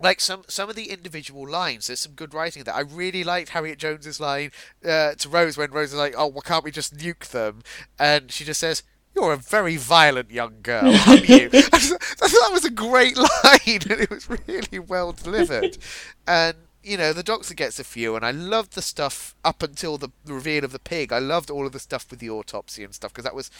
[0.00, 1.86] like some some of the individual lines.
[1.86, 2.74] There's some good writing there.
[2.74, 4.50] I really liked Harriet Jones's line
[4.84, 7.62] uh, to Rose when Rose is like, "Oh, well, can't we just nuke them?"
[7.98, 8.82] And she just says,
[9.14, 13.82] "You're a very violent young girl, aren't you?" I thought that was a great line,
[13.90, 15.78] and it was really well delivered.
[16.26, 19.96] and you know, the Doctor gets a few, and I loved the stuff up until
[19.96, 21.12] the reveal of the pig.
[21.12, 23.50] I loved all of the stuff with the autopsy and stuff because that was,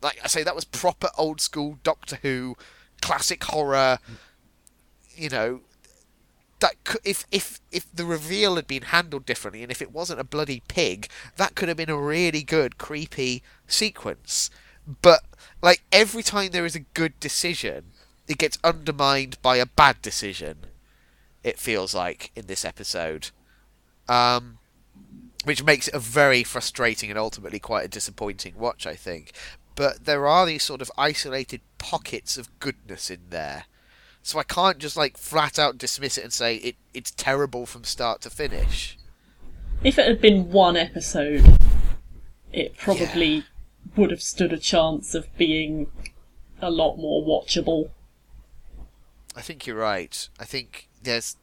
[0.00, 2.56] like I say, that was proper old school Doctor Who,
[3.02, 3.98] classic horror.
[5.14, 5.60] You know,
[6.60, 10.20] that could, if if if the reveal had been handled differently and if it wasn't
[10.20, 14.48] a bloody pig, that could have been a really good creepy sequence.
[15.02, 15.20] But
[15.62, 17.92] like every time there is a good decision,
[18.28, 20.66] it gets undermined by a bad decision.
[21.42, 23.30] It feels like in this episode,
[24.08, 24.58] um,
[25.44, 28.86] which makes it a very frustrating and ultimately quite a disappointing watch.
[28.86, 29.32] I think,
[29.74, 33.64] but there are these sort of isolated pockets of goodness in there.
[34.22, 37.82] So I can't just like flat out dismiss it and say it, it's terrible from
[37.82, 38.96] start to finish.
[39.82, 41.58] If it had been one episode,
[42.52, 43.44] it probably
[43.96, 45.88] would have stood a chance of being
[46.60, 47.90] a lot more watchable.
[49.36, 50.28] I think you're right.
[50.38, 51.36] I think there's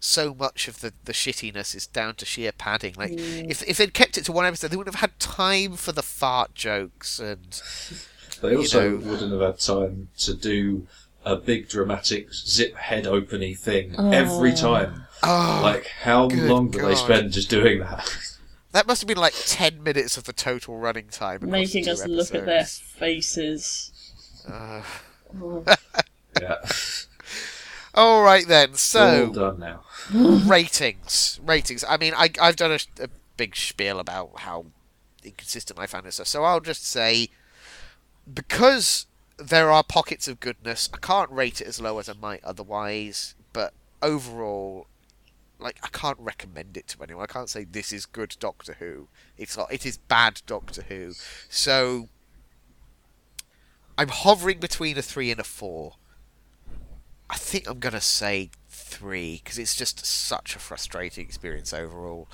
[0.00, 2.94] so much of the, the shittiness is down to sheer padding.
[2.96, 3.50] Like mm.
[3.50, 6.02] if if they'd kept it to one episode, they wouldn't have had time for the
[6.02, 7.60] fart jokes and
[8.42, 10.86] They also know- wouldn't have had time to do
[11.24, 14.10] a big dramatic zip head openy thing Oh.
[14.12, 15.06] every time.
[15.24, 18.08] oh, Like, how good long do they spend just doing that?
[18.76, 21.40] that must have been like ten minutes of the total running time.
[21.48, 23.90] Making two us look at their faces.
[24.46, 24.82] Uh,
[25.42, 25.64] Oh.
[26.40, 26.56] yeah.
[27.94, 28.70] all right then.
[28.70, 29.82] All So done now.
[30.46, 31.84] ratings, ratings.
[31.88, 34.66] I mean, I I've done a, a big spiel about how
[35.24, 36.28] inconsistent I found this stuff.
[36.28, 37.28] So I'll just say
[38.32, 39.06] because
[39.38, 43.34] there are pockets of goodness, I can't rate it as low as I might otherwise.
[43.52, 43.72] But
[44.02, 44.86] overall,
[45.58, 47.24] like I can't recommend it to anyone.
[47.24, 49.08] I can't say this is good Doctor Who.
[49.36, 49.72] It's not.
[49.72, 51.12] It is bad Doctor Who.
[51.48, 52.08] So
[53.98, 55.94] I'm hovering between a three and a four.
[57.28, 62.28] I think I'm gonna say three because it's just such a frustrating experience overall.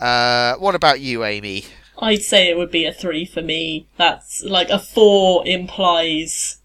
[0.00, 1.64] Uh, what about you, Amy?
[1.98, 3.88] I'd say it would be a three for me.
[3.96, 6.57] That's like a four implies,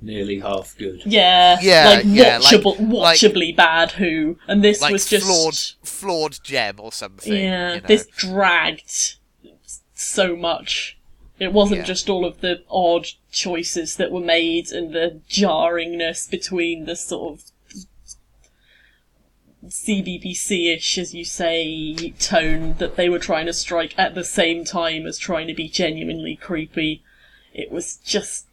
[0.00, 1.00] Nearly half good.
[1.06, 5.58] yeah, Yeah, like yeah, watchable, like- watchably bad Who, and this Like was just flawed,
[5.88, 7.32] flawed gem or something.
[7.32, 7.86] yeah, you know?
[7.86, 9.16] this dragged
[9.94, 10.98] so much.
[11.38, 11.86] It wasn't Yeah.
[11.86, 17.32] just all of the odd choices that were made and the jarringness between the sort
[17.40, 17.44] of
[19.66, 25.06] CBBC-ish, as you say, tone that they were trying to strike at the same time
[25.06, 27.02] as trying to be genuinely creepy.
[27.54, 28.46] It was just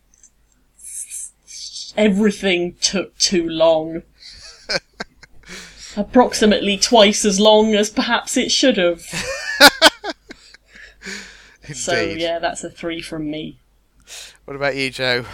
[1.97, 4.03] everything took too long.
[5.97, 9.03] Approximately twice as long as perhaps it should have.
[11.73, 13.59] So yeah, that's a three from me.
[14.45, 15.26] What about you, Joe?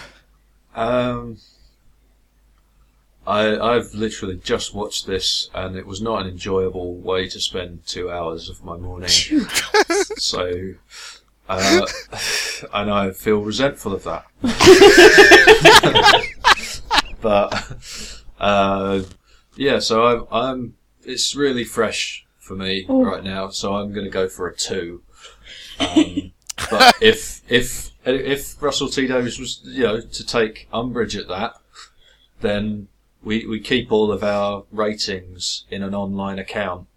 [0.75, 1.38] Um,
[3.25, 7.85] I I've literally just watched this, and it was not an enjoyable way to spend
[7.85, 9.09] two hours of my morning.
[10.17, 10.73] so,
[11.49, 11.85] uh,
[12.73, 14.25] and I feel resentful of that.
[17.22, 19.03] But uh,
[19.56, 20.73] yeah, so I'm I'm
[21.03, 23.03] it's really fresh for me Oh.
[23.03, 23.49] right now.
[23.49, 25.02] So I'm going to go for a two.
[25.80, 26.31] Um,
[26.72, 31.53] but if if if Russell T Davies was you know to take umbrage at that,
[32.41, 32.88] then
[33.23, 36.88] we we keep all of our ratings in an online account,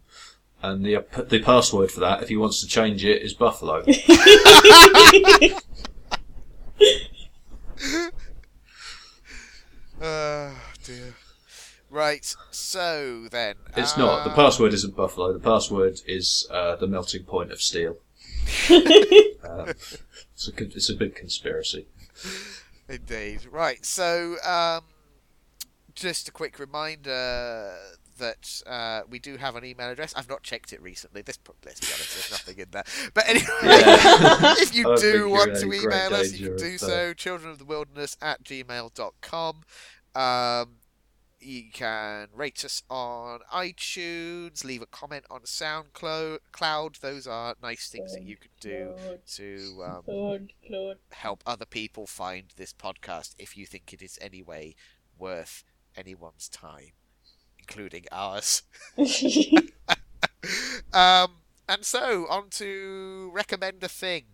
[0.63, 3.85] and the the password for that, if he wants to change it, is Buffalo.
[10.01, 11.15] Oh dear.
[11.91, 12.35] Right.
[12.51, 15.33] So then, It's uh, not the password isn't Buffalo.
[15.33, 17.97] The password is uh, the melting point of steel.
[18.71, 18.85] um,
[19.69, 21.87] it's a con- it's a big conspiracy.
[22.89, 23.47] Indeed.
[23.51, 23.85] Right.
[23.85, 24.85] So, um,
[25.95, 27.75] just a quick reminder
[28.21, 30.15] that uh, we do have an email address.
[30.17, 31.21] I've not checked it recently.
[31.23, 32.85] This, let's be honest, there's nothing in there.
[33.13, 34.55] But anyway, Yeah.
[34.59, 37.13] if you do want to email us, you can do so.
[37.13, 39.63] Children of the Wilderness at gmail.com.
[40.15, 40.69] Um,
[41.43, 47.01] you can rate us on iTunes, leave a comment on SoundCloud.
[47.01, 48.95] Those are nice things that you can do
[49.37, 50.99] to um, Claude, Claude.
[51.13, 54.75] help other people find this podcast if you think it is any way
[55.19, 55.65] worth
[55.97, 56.93] anyone's time,
[57.71, 58.63] including ours.
[60.93, 61.33] um,
[61.69, 64.25] and so on to recommend a thing.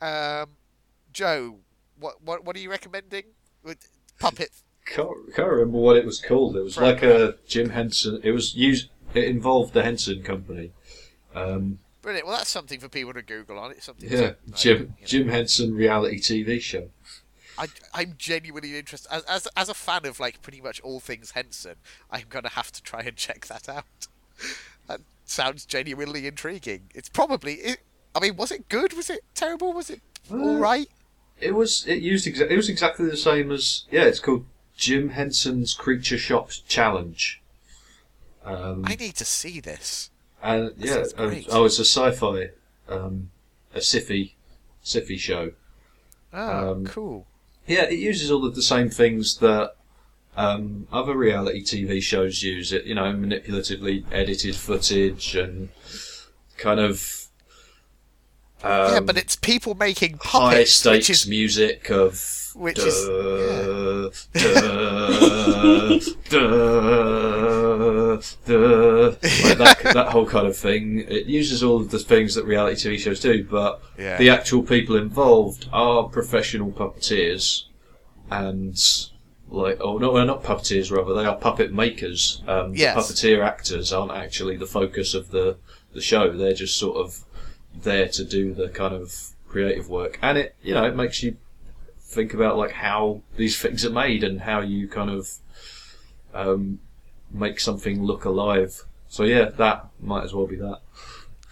[0.00, 0.50] Um,
[1.12, 1.58] Joe,
[1.98, 3.24] what what what are you recommending?
[4.20, 4.50] Puppet.
[4.86, 6.56] Can't, can't remember what it was called.
[6.56, 8.20] It was like a Jim Henson.
[8.22, 8.90] It was used.
[9.14, 10.72] It involved the Henson Company.
[11.34, 12.26] Um, Brilliant.
[12.26, 13.70] Well, that's something for people to Google on.
[13.70, 14.10] It's something.
[14.10, 14.94] yeah, to, Jim you know.
[15.06, 16.90] Jim Henson reality TV show.
[17.58, 19.10] I, I'm genuinely interested.
[19.12, 21.76] As, as as a fan of like pretty much all things Henson,
[22.10, 23.84] I'm gonna have to try and check that out.
[24.88, 26.90] that sounds genuinely intriguing.
[26.94, 27.54] It's probably.
[27.54, 27.78] It,
[28.14, 28.92] I mean, was it good?
[28.94, 29.72] Was it terrible?
[29.72, 30.00] Was it
[30.30, 30.88] all Uh, right?
[31.40, 31.86] It was.
[31.86, 32.26] It used.
[32.26, 33.84] Exa- it was exactly the same as.
[33.90, 37.40] Yeah, it's called Jim Henson's Creature Shop Challenge.
[38.44, 40.10] Um, I need to see this.
[40.42, 42.50] and yeah, and- oh, it's a sci-fi,
[42.88, 43.30] um,
[43.74, 44.34] a sci-fi,
[44.82, 45.52] sci-fi show.
[46.32, 47.26] Oh, Um, cool.
[47.66, 49.74] Yeah, it uses all of the same things that
[50.36, 52.72] um, other reality TV shows use.
[52.72, 55.70] It, you know, manipulatively edited footage and
[56.56, 57.23] kind of
[58.64, 62.86] um, yeah, but it's people making high puppets, stakes which is music of which duh,
[62.86, 63.04] is-
[64.32, 64.44] duh,
[66.30, 68.16] duh,
[68.46, 69.06] duh,
[69.48, 71.00] like that, that whole kind of thing.
[71.08, 74.16] It uses all of the things that reality TV shows do, but Yeah.
[74.18, 77.64] the actual people involved are professional puppeteers
[78.30, 78.76] and
[79.48, 82.96] like oh no well, not puppeteers rather they are puppet makers um, Yes.
[82.96, 85.56] puppeteer actors aren't actually the focus of the
[85.92, 87.20] the show they're just sort of
[87.82, 91.36] there to do the kind of creative work and it you know it makes you
[92.00, 95.36] think about like how these things are made and how you kind of
[96.32, 96.78] um,
[97.30, 100.80] make something look alive so yeah that might as well be that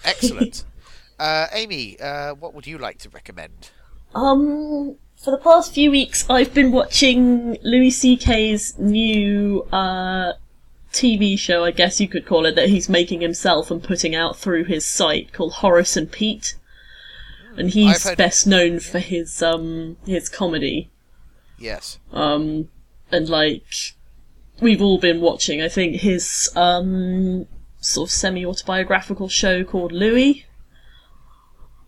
[0.04, 0.64] excellent.
[1.18, 3.70] uh, Amy, uh, what would you like to recommend?
[4.14, 10.32] Um, for the past few weeks, I've been watching Louis C.K.'s new uh,
[10.92, 14.36] TV show, I guess you could call it, that he's making himself and putting out
[14.36, 16.54] through his site called Horace and Pete.
[17.56, 20.90] And he's heard- best known for his um his comedy.
[21.58, 21.98] Yes.
[22.12, 22.68] Um,
[23.10, 23.64] and like
[24.60, 27.46] we've all been watching, I think his um
[27.80, 30.46] sort of semi-autobiographical show called Louie.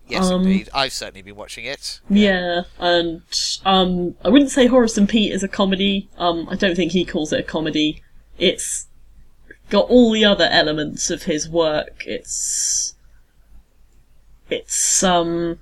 [0.07, 0.69] Yes, Um, indeed.
[0.75, 2.01] I've certainly been watching it.
[2.11, 3.23] Yeah, and
[3.65, 6.11] um, I wouldn't say Horace and Pete is a comedy.
[6.19, 8.03] Um, I don't think he calls it a comedy.
[8.39, 8.89] It's
[9.71, 12.05] got all the other elements of his work.
[12.07, 12.95] It's
[14.51, 15.59] it's um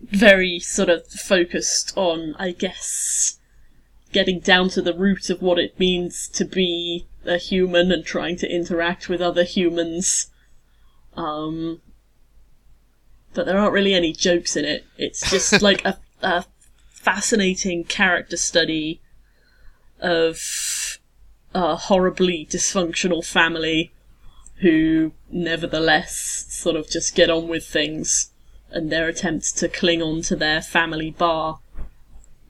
[0.00, 3.38] very sort of focused on, I guess,
[4.12, 8.36] getting down to the root of what it means to be a human and trying
[8.36, 10.30] to interact with other humans.
[11.16, 11.80] Um,
[13.32, 14.84] but there aren't really any jokes in it.
[14.98, 16.44] It's just like a, a
[16.90, 19.00] fascinating character study
[20.00, 20.36] of
[21.54, 23.92] a horribly dysfunctional family
[24.56, 28.30] who nevertheless sort of just get on with things
[28.70, 31.60] and their attempts to cling on to their family bar.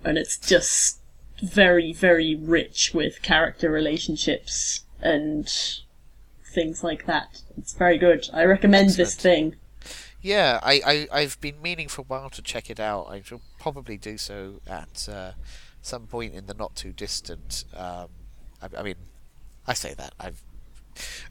[0.05, 1.01] And it's just
[1.43, 5.51] very, very rich with character relationships and
[6.55, 7.43] things like that.
[7.59, 8.28] It's very good.
[8.32, 9.56] I recommend this thing.
[10.22, 10.81] Yeah, I,
[11.12, 13.09] I, I've been meaning for a while to check it out.
[13.10, 15.32] I shall probably do so at uh,
[15.82, 17.64] some point in the not too distant.
[17.76, 18.09] Um,
[18.65, 18.97] I, I mean,
[19.66, 20.43] I say that I've.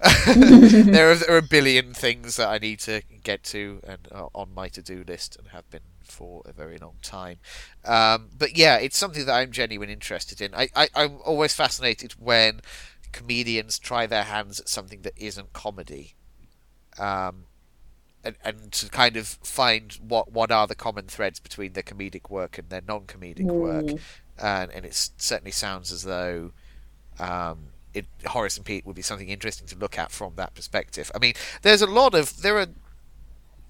[0.35, 4.29] there, are, there are a billion things that I need to get to and are
[4.35, 7.37] on my to-do list and have been for a very long time.
[7.85, 10.53] Um, but yeah, it's something that I'm genuinely interested in.
[10.53, 12.59] I, I, I'm always fascinated when
[13.13, 16.15] comedians try their hands at something that isn't comedy.
[16.99, 17.45] Um,
[18.23, 22.29] and, and to kind of find what what are the common threads between their comedic
[22.29, 23.99] work and their non-comedic work, Mm.
[24.41, 26.51] and and it certainly sounds as though
[27.19, 31.11] um, it, Horace and Pete would be something interesting to look at from that perspective.
[31.13, 32.67] I mean, there's a lot of there are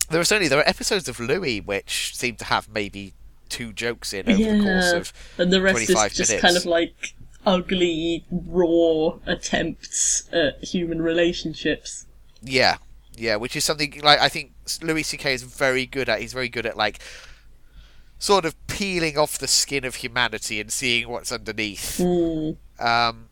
[0.10, 3.14] there are certainly there are episodes of Louie which seem to have maybe
[3.50, 6.42] two jokes in over the course of and the rest is just minutes.
[6.42, 7.14] kind of like
[7.46, 12.06] ugly, raw attempts at human relationships.
[12.42, 12.78] Yeah,
[13.16, 15.34] yeah, which is something like I think Louis C.K.
[15.34, 16.22] is very good at.
[16.22, 17.00] He's very good at like
[18.20, 21.98] sort of peeling off the skin of humanity and seeing what's underneath.
[22.00, 22.58] Mm.
[22.80, 23.30] Um,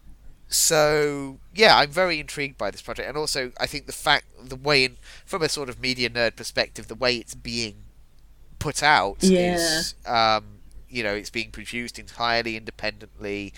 [0.52, 4.56] so yeah, I'm very intrigued by this project, and also I think the fact, the
[4.56, 7.84] way, in, from a sort of media nerd perspective, the way it's being
[8.60, 9.56] put out Yeah.
[9.56, 10.60] is, um,
[10.90, 13.54] you know, it's being produced entirely independently,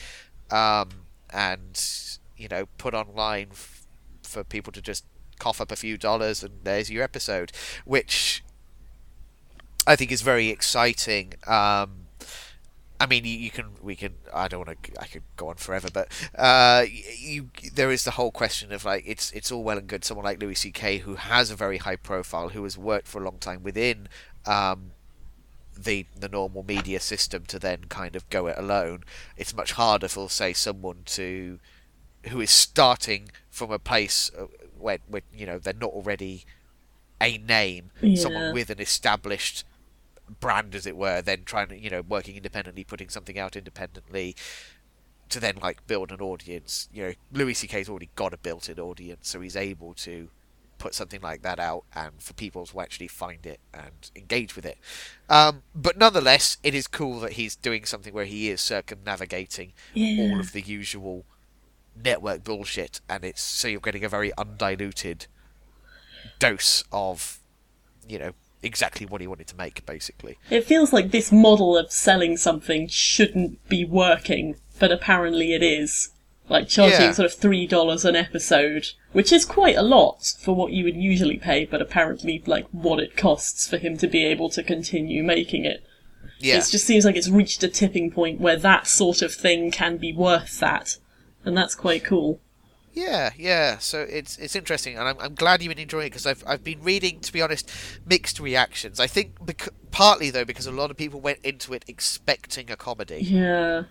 [0.52, 0.90] um,
[1.32, 1.82] and
[2.38, 3.86] you know, put online f-
[4.24, 5.04] for people to just
[5.40, 7.52] cough up a few dollars, and there's your episode,
[7.86, 8.44] which
[9.86, 11.34] I think is very exciting.
[11.48, 12.03] Um,
[13.00, 14.14] I mean, you, you can, we can.
[14.34, 15.02] I don't want to.
[15.02, 16.08] I could go on forever, but
[16.38, 16.86] uh,
[17.20, 20.06] you, there is the whole question of like, it's it's all well and good.
[20.06, 21.00] Someone like Louis C.K.
[21.00, 24.08] who has a very high profile, who has worked for a long time within
[24.46, 24.92] um,
[25.78, 29.04] the the normal media system, to then kind of go it alone.
[29.36, 31.60] It's much harder for, say, someone to
[32.30, 34.46] who is starting from a place uh,
[34.80, 36.46] where, where you know they're not already
[37.20, 38.22] a name, Yeah.
[38.22, 39.66] someone with an established
[40.40, 44.36] brand, as it were, then trying to, you know, working independently, putting something out independently
[45.30, 46.90] to then like build an audience.
[46.94, 50.30] You know, Louis C.K.'s already got a built-in audience, so he's able to
[50.78, 54.66] put something like that out and for people to actually find it and engage with
[54.66, 54.78] it.
[55.30, 60.34] Um, but nonetheless, it is cool that he's doing something where he is circumnavigating Yeah.
[60.34, 61.26] all of the usual
[61.96, 65.28] network bullshit, and it's so you're getting a very undiluted
[66.40, 67.40] dose of,
[68.08, 68.34] you know,
[68.64, 70.38] exactly what he wanted to make, basically.
[70.50, 76.10] It feels like this model of selling something shouldn't be working, but apparently it is.
[76.50, 77.12] Like charging Yeah.
[77.14, 80.98] sort of three dollars an episode, which is quite a lot for what you would
[80.98, 85.24] usually pay, but apparently like what it costs for him to be able to continue
[85.24, 85.84] making it.
[86.40, 89.72] Yeah, It just seems like it's reached a tipping point where that sort of thing
[89.72, 90.98] can be worth that,
[91.46, 92.42] and that's quite cool.
[92.94, 93.78] Yeah, yeah.
[93.80, 96.64] So it's it's interesting, and I'm, I'm glad you've been enjoying it because I've I've
[96.64, 97.70] been reading, to be honest,
[98.06, 99.00] mixed reactions.
[99.00, 102.76] I think bec- partly though because a lot of people went into it expecting a
[102.76, 103.20] comedy.
[103.24, 103.84] Yeah.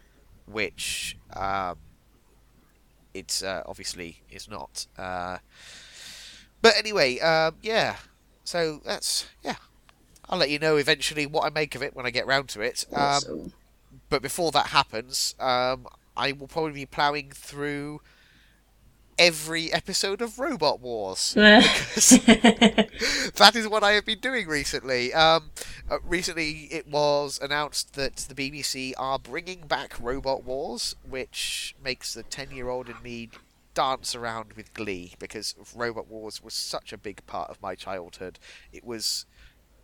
[0.47, 1.77] which um,
[3.15, 4.87] it's uh, obviously is not.
[4.99, 5.39] Uh,
[6.61, 7.97] but anyway, um, yeah.
[8.45, 9.57] So that's yeah.
[10.29, 12.61] I'll let you know eventually what I make of it when I get round to
[12.61, 12.87] it.
[12.95, 13.53] Um,
[14.09, 18.01] but before that happens, um, I will probably be ploughing through
[19.23, 21.33] every episode of Robot Wars.
[21.37, 25.15] that is what I have been doing recently.
[25.15, 25.53] Um,
[25.89, 32.15] uh, recently, it was announced that the BBC are bringing back Robot Wars, which makes
[32.15, 33.31] the ten-year-old in me
[33.75, 38.41] dance around with glee because Robot Wars was such a big part of my childhood.
[38.73, 39.25] It was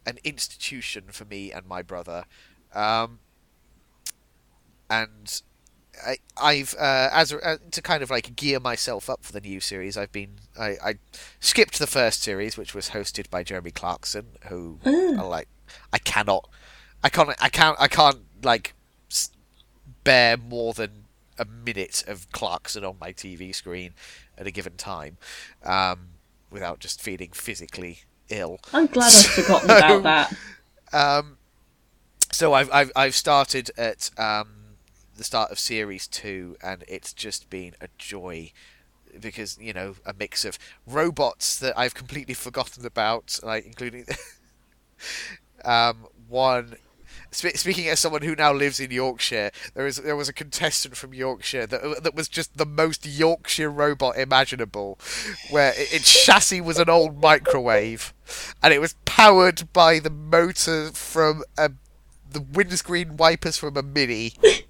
[0.05, 2.25] an institution for me and my brother.
[2.75, 3.21] Um,
[4.91, 5.43] and
[6.07, 9.61] I, I've uh, as uh, to kind of like gear myself up for the new
[9.61, 9.97] series.
[9.97, 10.95] I've been I, I
[11.41, 15.49] skipped the first series, which was hosted by Jeremy Clarkson, who I like.
[15.93, 16.49] I cannot,
[17.03, 18.75] I can't, I can't, I can't like
[20.05, 21.05] bear more than
[21.39, 23.93] a minute of Clarkson on my TV screen
[24.37, 25.19] at a given time,
[25.65, 26.09] um,
[26.51, 28.61] without just feeling physically ill.
[28.73, 30.37] I'm glad I've forgotten about that.
[30.93, 31.39] Um,
[32.33, 34.49] so I've, I've I've started at um,
[35.19, 38.53] the start of series two, and it's just been a joy
[39.21, 44.07] because you know a mix of robots that I've completely forgotten about, like including
[45.65, 46.77] um, one.
[47.31, 50.97] spe- Speaking as someone who now lives in Yorkshire, there is there was a contestant
[50.97, 54.99] from Yorkshire that that was just the most Yorkshire robot imaginable,
[55.51, 58.15] where i- its chassis was an old microwave,
[58.63, 61.71] and it was powered by the motor from a,
[62.31, 64.35] the windscreen wipers from a Mini,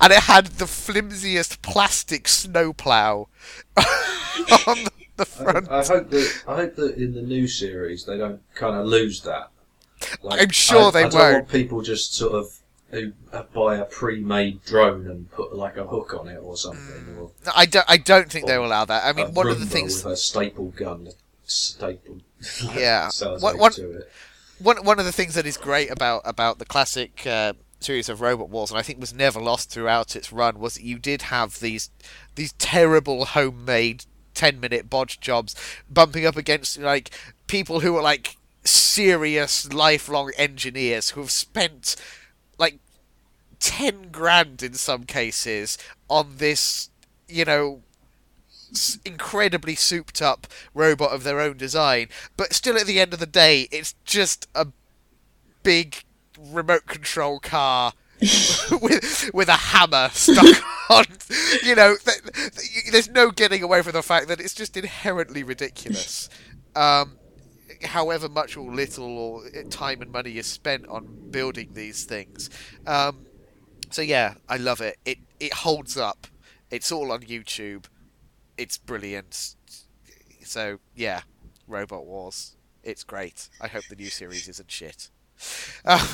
[0.00, 3.28] and it had the flimsiest plastic snowplow
[3.76, 4.84] on
[5.16, 5.68] the I, front.
[5.70, 9.22] I hope that I hope that in the new series they don't kind of lose
[9.22, 9.50] that.
[10.22, 11.34] Like, I'm sure I, they I don't won't.
[11.34, 12.58] want people just sort of
[12.90, 17.16] who uh, buy a pre-made drone and put like a hook on it or something,
[17.18, 17.86] or I don't.
[17.88, 19.04] I don't think they'll allow that.
[19.04, 20.04] I mean, one of the things.
[20.04, 21.08] with a staple gun,
[21.44, 22.18] staple.
[22.74, 23.08] Yeah.
[23.08, 24.10] sounds What- like what- to it.
[24.58, 27.52] one one of the things that is great about about the classic uh,
[27.82, 30.84] series of Robot Wars, and I think was never lost throughout its run, was that
[30.84, 31.90] you did have these
[32.34, 34.04] these terrible homemade
[34.34, 35.54] ten minute bodge jobs
[35.90, 37.10] bumping up against like
[37.46, 41.96] people who are like serious lifelong engineers who have spent
[42.58, 42.78] like
[43.58, 45.78] ten grand in some cases
[46.08, 46.90] on this,
[47.28, 47.82] you know.
[49.04, 53.26] Incredibly souped up robot of their own design, but still at the end of the
[53.26, 54.68] day, it's just a
[55.62, 56.04] big
[56.50, 57.92] remote control car
[58.80, 61.04] with with a hammer stuck on.
[61.64, 65.42] You know, th- th- there's no getting away from the fact that it's just inherently
[65.42, 66.28] ridiculous.
[66.74, 67.18] Um,
[67.84, 72.50] however much or little or time and money is spent on building these things.
[72.86, 73.26] Um,
[73.90, 74.98] so yeah, I love it.
[75.04, 76.26] It it holds up.
[76.70, 77.86] It's all on YouTube.
[78.56, 79.56] It's brilliant.
[80.44, 81.22] So yeah,
[81.66, 82.56] Robot Wars.
[82.82, 83.48] It's great.
[83.60, 85.08] I hope the new series isn't shit.
[85.84, 86.06] Um,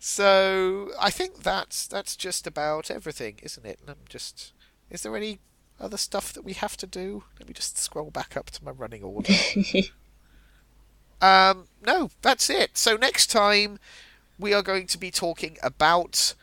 [0.00, 3.78] so I think that's that's just about everything, isn't it?
[3.86, 4.52] I'm just.
[4.90, 5.38] Is there any
[5.78, 7.24] other stuff that we have to do?
[7.38, 9.32] Let me just scroll back up to my running order.
[11.22, 12.76] um, no, that's it.
[12.76, 13.78] So next time
[14.38, 16.34] we are going to be talking about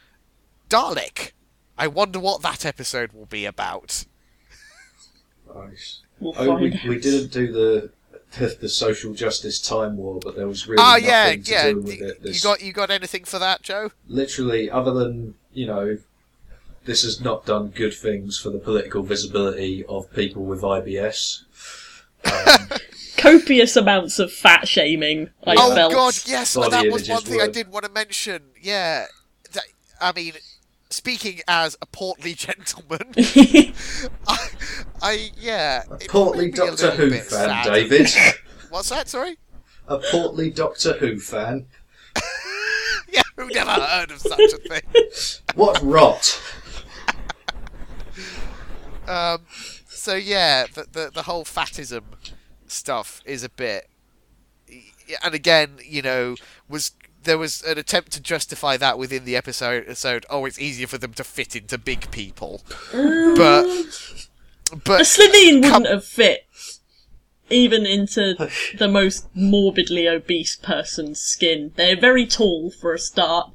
[0.70, 1.32] Dalek.
[1.78, 4.06] I wonder what that episode will be about.
[5.54, 6.02] Nice.
[6.20, 7.92] We'll Oh, we, we didn't do the,
[8.38, 11.70] the the social justice time war, but there was really Ah, nothing yeah, to yeah.
[11.72, 12.24] do with You it.
[12.24, 13.92] This, got you got anything for that, Joe?
[14.08, 15.98] literally, other than you know,
[16.86, 21.44] this has not done good things for the political visibility of people with IBS.
[22.26, 22.70] Um,
[23.18, 25.30] Copious amounts of fat shaming.
[25.46, 25.92] I oh felt.
[25.94, 28.44] God, yes, Body that was one images thing I did want to mention.
[28.62, 29.08] Yeah,
[29.52, 29.64] that,
[30.00, 30.34] I mean,
[30.90, 33.14] speaking as a portly gentleman,
[34.28, 34.48] I,
[35.02, 37.66] I yeah, a portly made a Doctor Who fan, sad.
[37.66, 38.10] David.
[38.70, 39.08] What's that?
[39.08, 39.38] Sorry.
[39.88, 41.68] a portly Doctor Who fan.
[43.12, 44.82] Yeah, who never heard of such a thing?
[45.56, 46.40] What rot!
[49.08, 49.46] Um,
[49.88, 52.04] so yeah, the, the the whole fatism
[52.68, 53.90] stuff is a bit,
[55.24, 56.36] and again, you know,
[56.68, 56.92] was
[57.30, 59.84] there was an attempt to justify that within the episode.
[59.84, 65.62] episode oh, it's easier for them to fit into big people, but A but Slitheen
[65.62, 66.48] wouldn't have fit
[67.52, 68.36] even into
[68.78, 71.72] the most morbidly obese person's skin.
[71.76, 73.52] They're very tall for a start.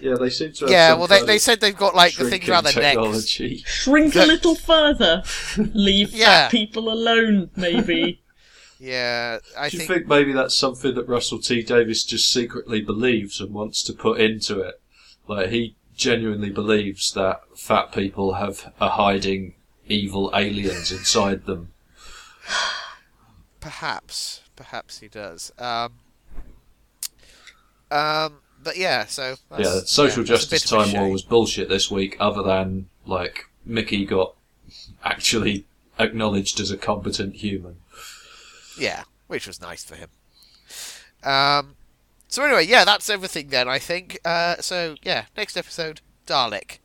[0.00, 2.28] Yeah, they seem to have yeah, some well, they, they said they've got like the
[2.28, 2.94] things around their necks.
[2.94, 3.62] technology.
[3.66, 5.22] Shrink a little further.
[5.56, 6.24] Leave Yeah.
[6.26, 8.22] fat people alone, maybe.
[8.80, 12.80] Yeah, I Do you think, think maybe that's something that Russell T Davies just secretly
[12.80, 14.80] believes and wants to put into it?
[15.26, 19.54] Like he genuinely believes that fat people have are hiding
[19.86, 21.72] evil aliens inside them.
[23.60, 25.52] perhaps, perhaps he does.
[25.58, 25.94] Um,
[27.90, 31.22] um, but yeah, so that's, yeah, social yeah, that's a bit justice time war was
[31.22, 32.16] bullshit this week.
[32.20, 34.34] Other than like Mickey got
[35.04, 35.64] actually
[35.98, 37.76] acknowledged as a competent human.
[38.78, 40.08] Yeah, which was nice for him.
[41.22, 41.76] Um,
[42.28, 43.68] so anyway, yeah, that's everything then.
[43.68, 44.18] I think.
[44.24, 46.78] Uh, so yeah, next episode, Dalek.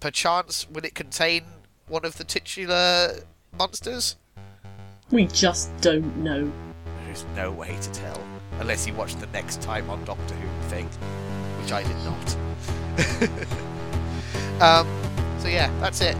[0.00, 1.44] Perchance, will it contain
[1.86, 3.20] one of the titular
[3.56, 4.16] monsters?
[5.12, 6.50] we just don't know.
[7.04, 8.18] There's no way to tell
[8.58, 10.86] unless you watch the next time on Doctor Who thing,
[11.60, 12.36] which I did not.
[14.62, 14.88] um,
[15.38, 16.16] so yeah, that's it.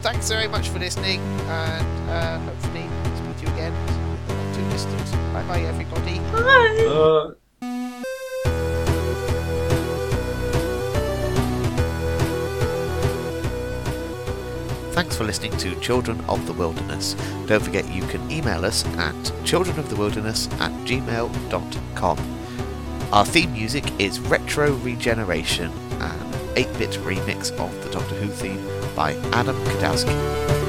[0.00, 3.91] Thanks very much for listening, and uh, hopefully speak to you again.
[4.72, 5.12] Distant.
[5.32, 6.18] Bye bye, everybody.
[6.32, 6.86] Bye.
[6.88, 7.34] Uh,
[14.92, 17.14] Thanks for listening to Children of the Wilderness.
[17.46, 22.18] Don't forget you can email us at childrenofthewilderness at gmail.com.
[23.12, 25.70] Our theme music is Retro Regeneration,
[26.00, 28.62] an 8 bit remix of the Doctor Who theme
[28.94, 30.61] by Adam Kadowski.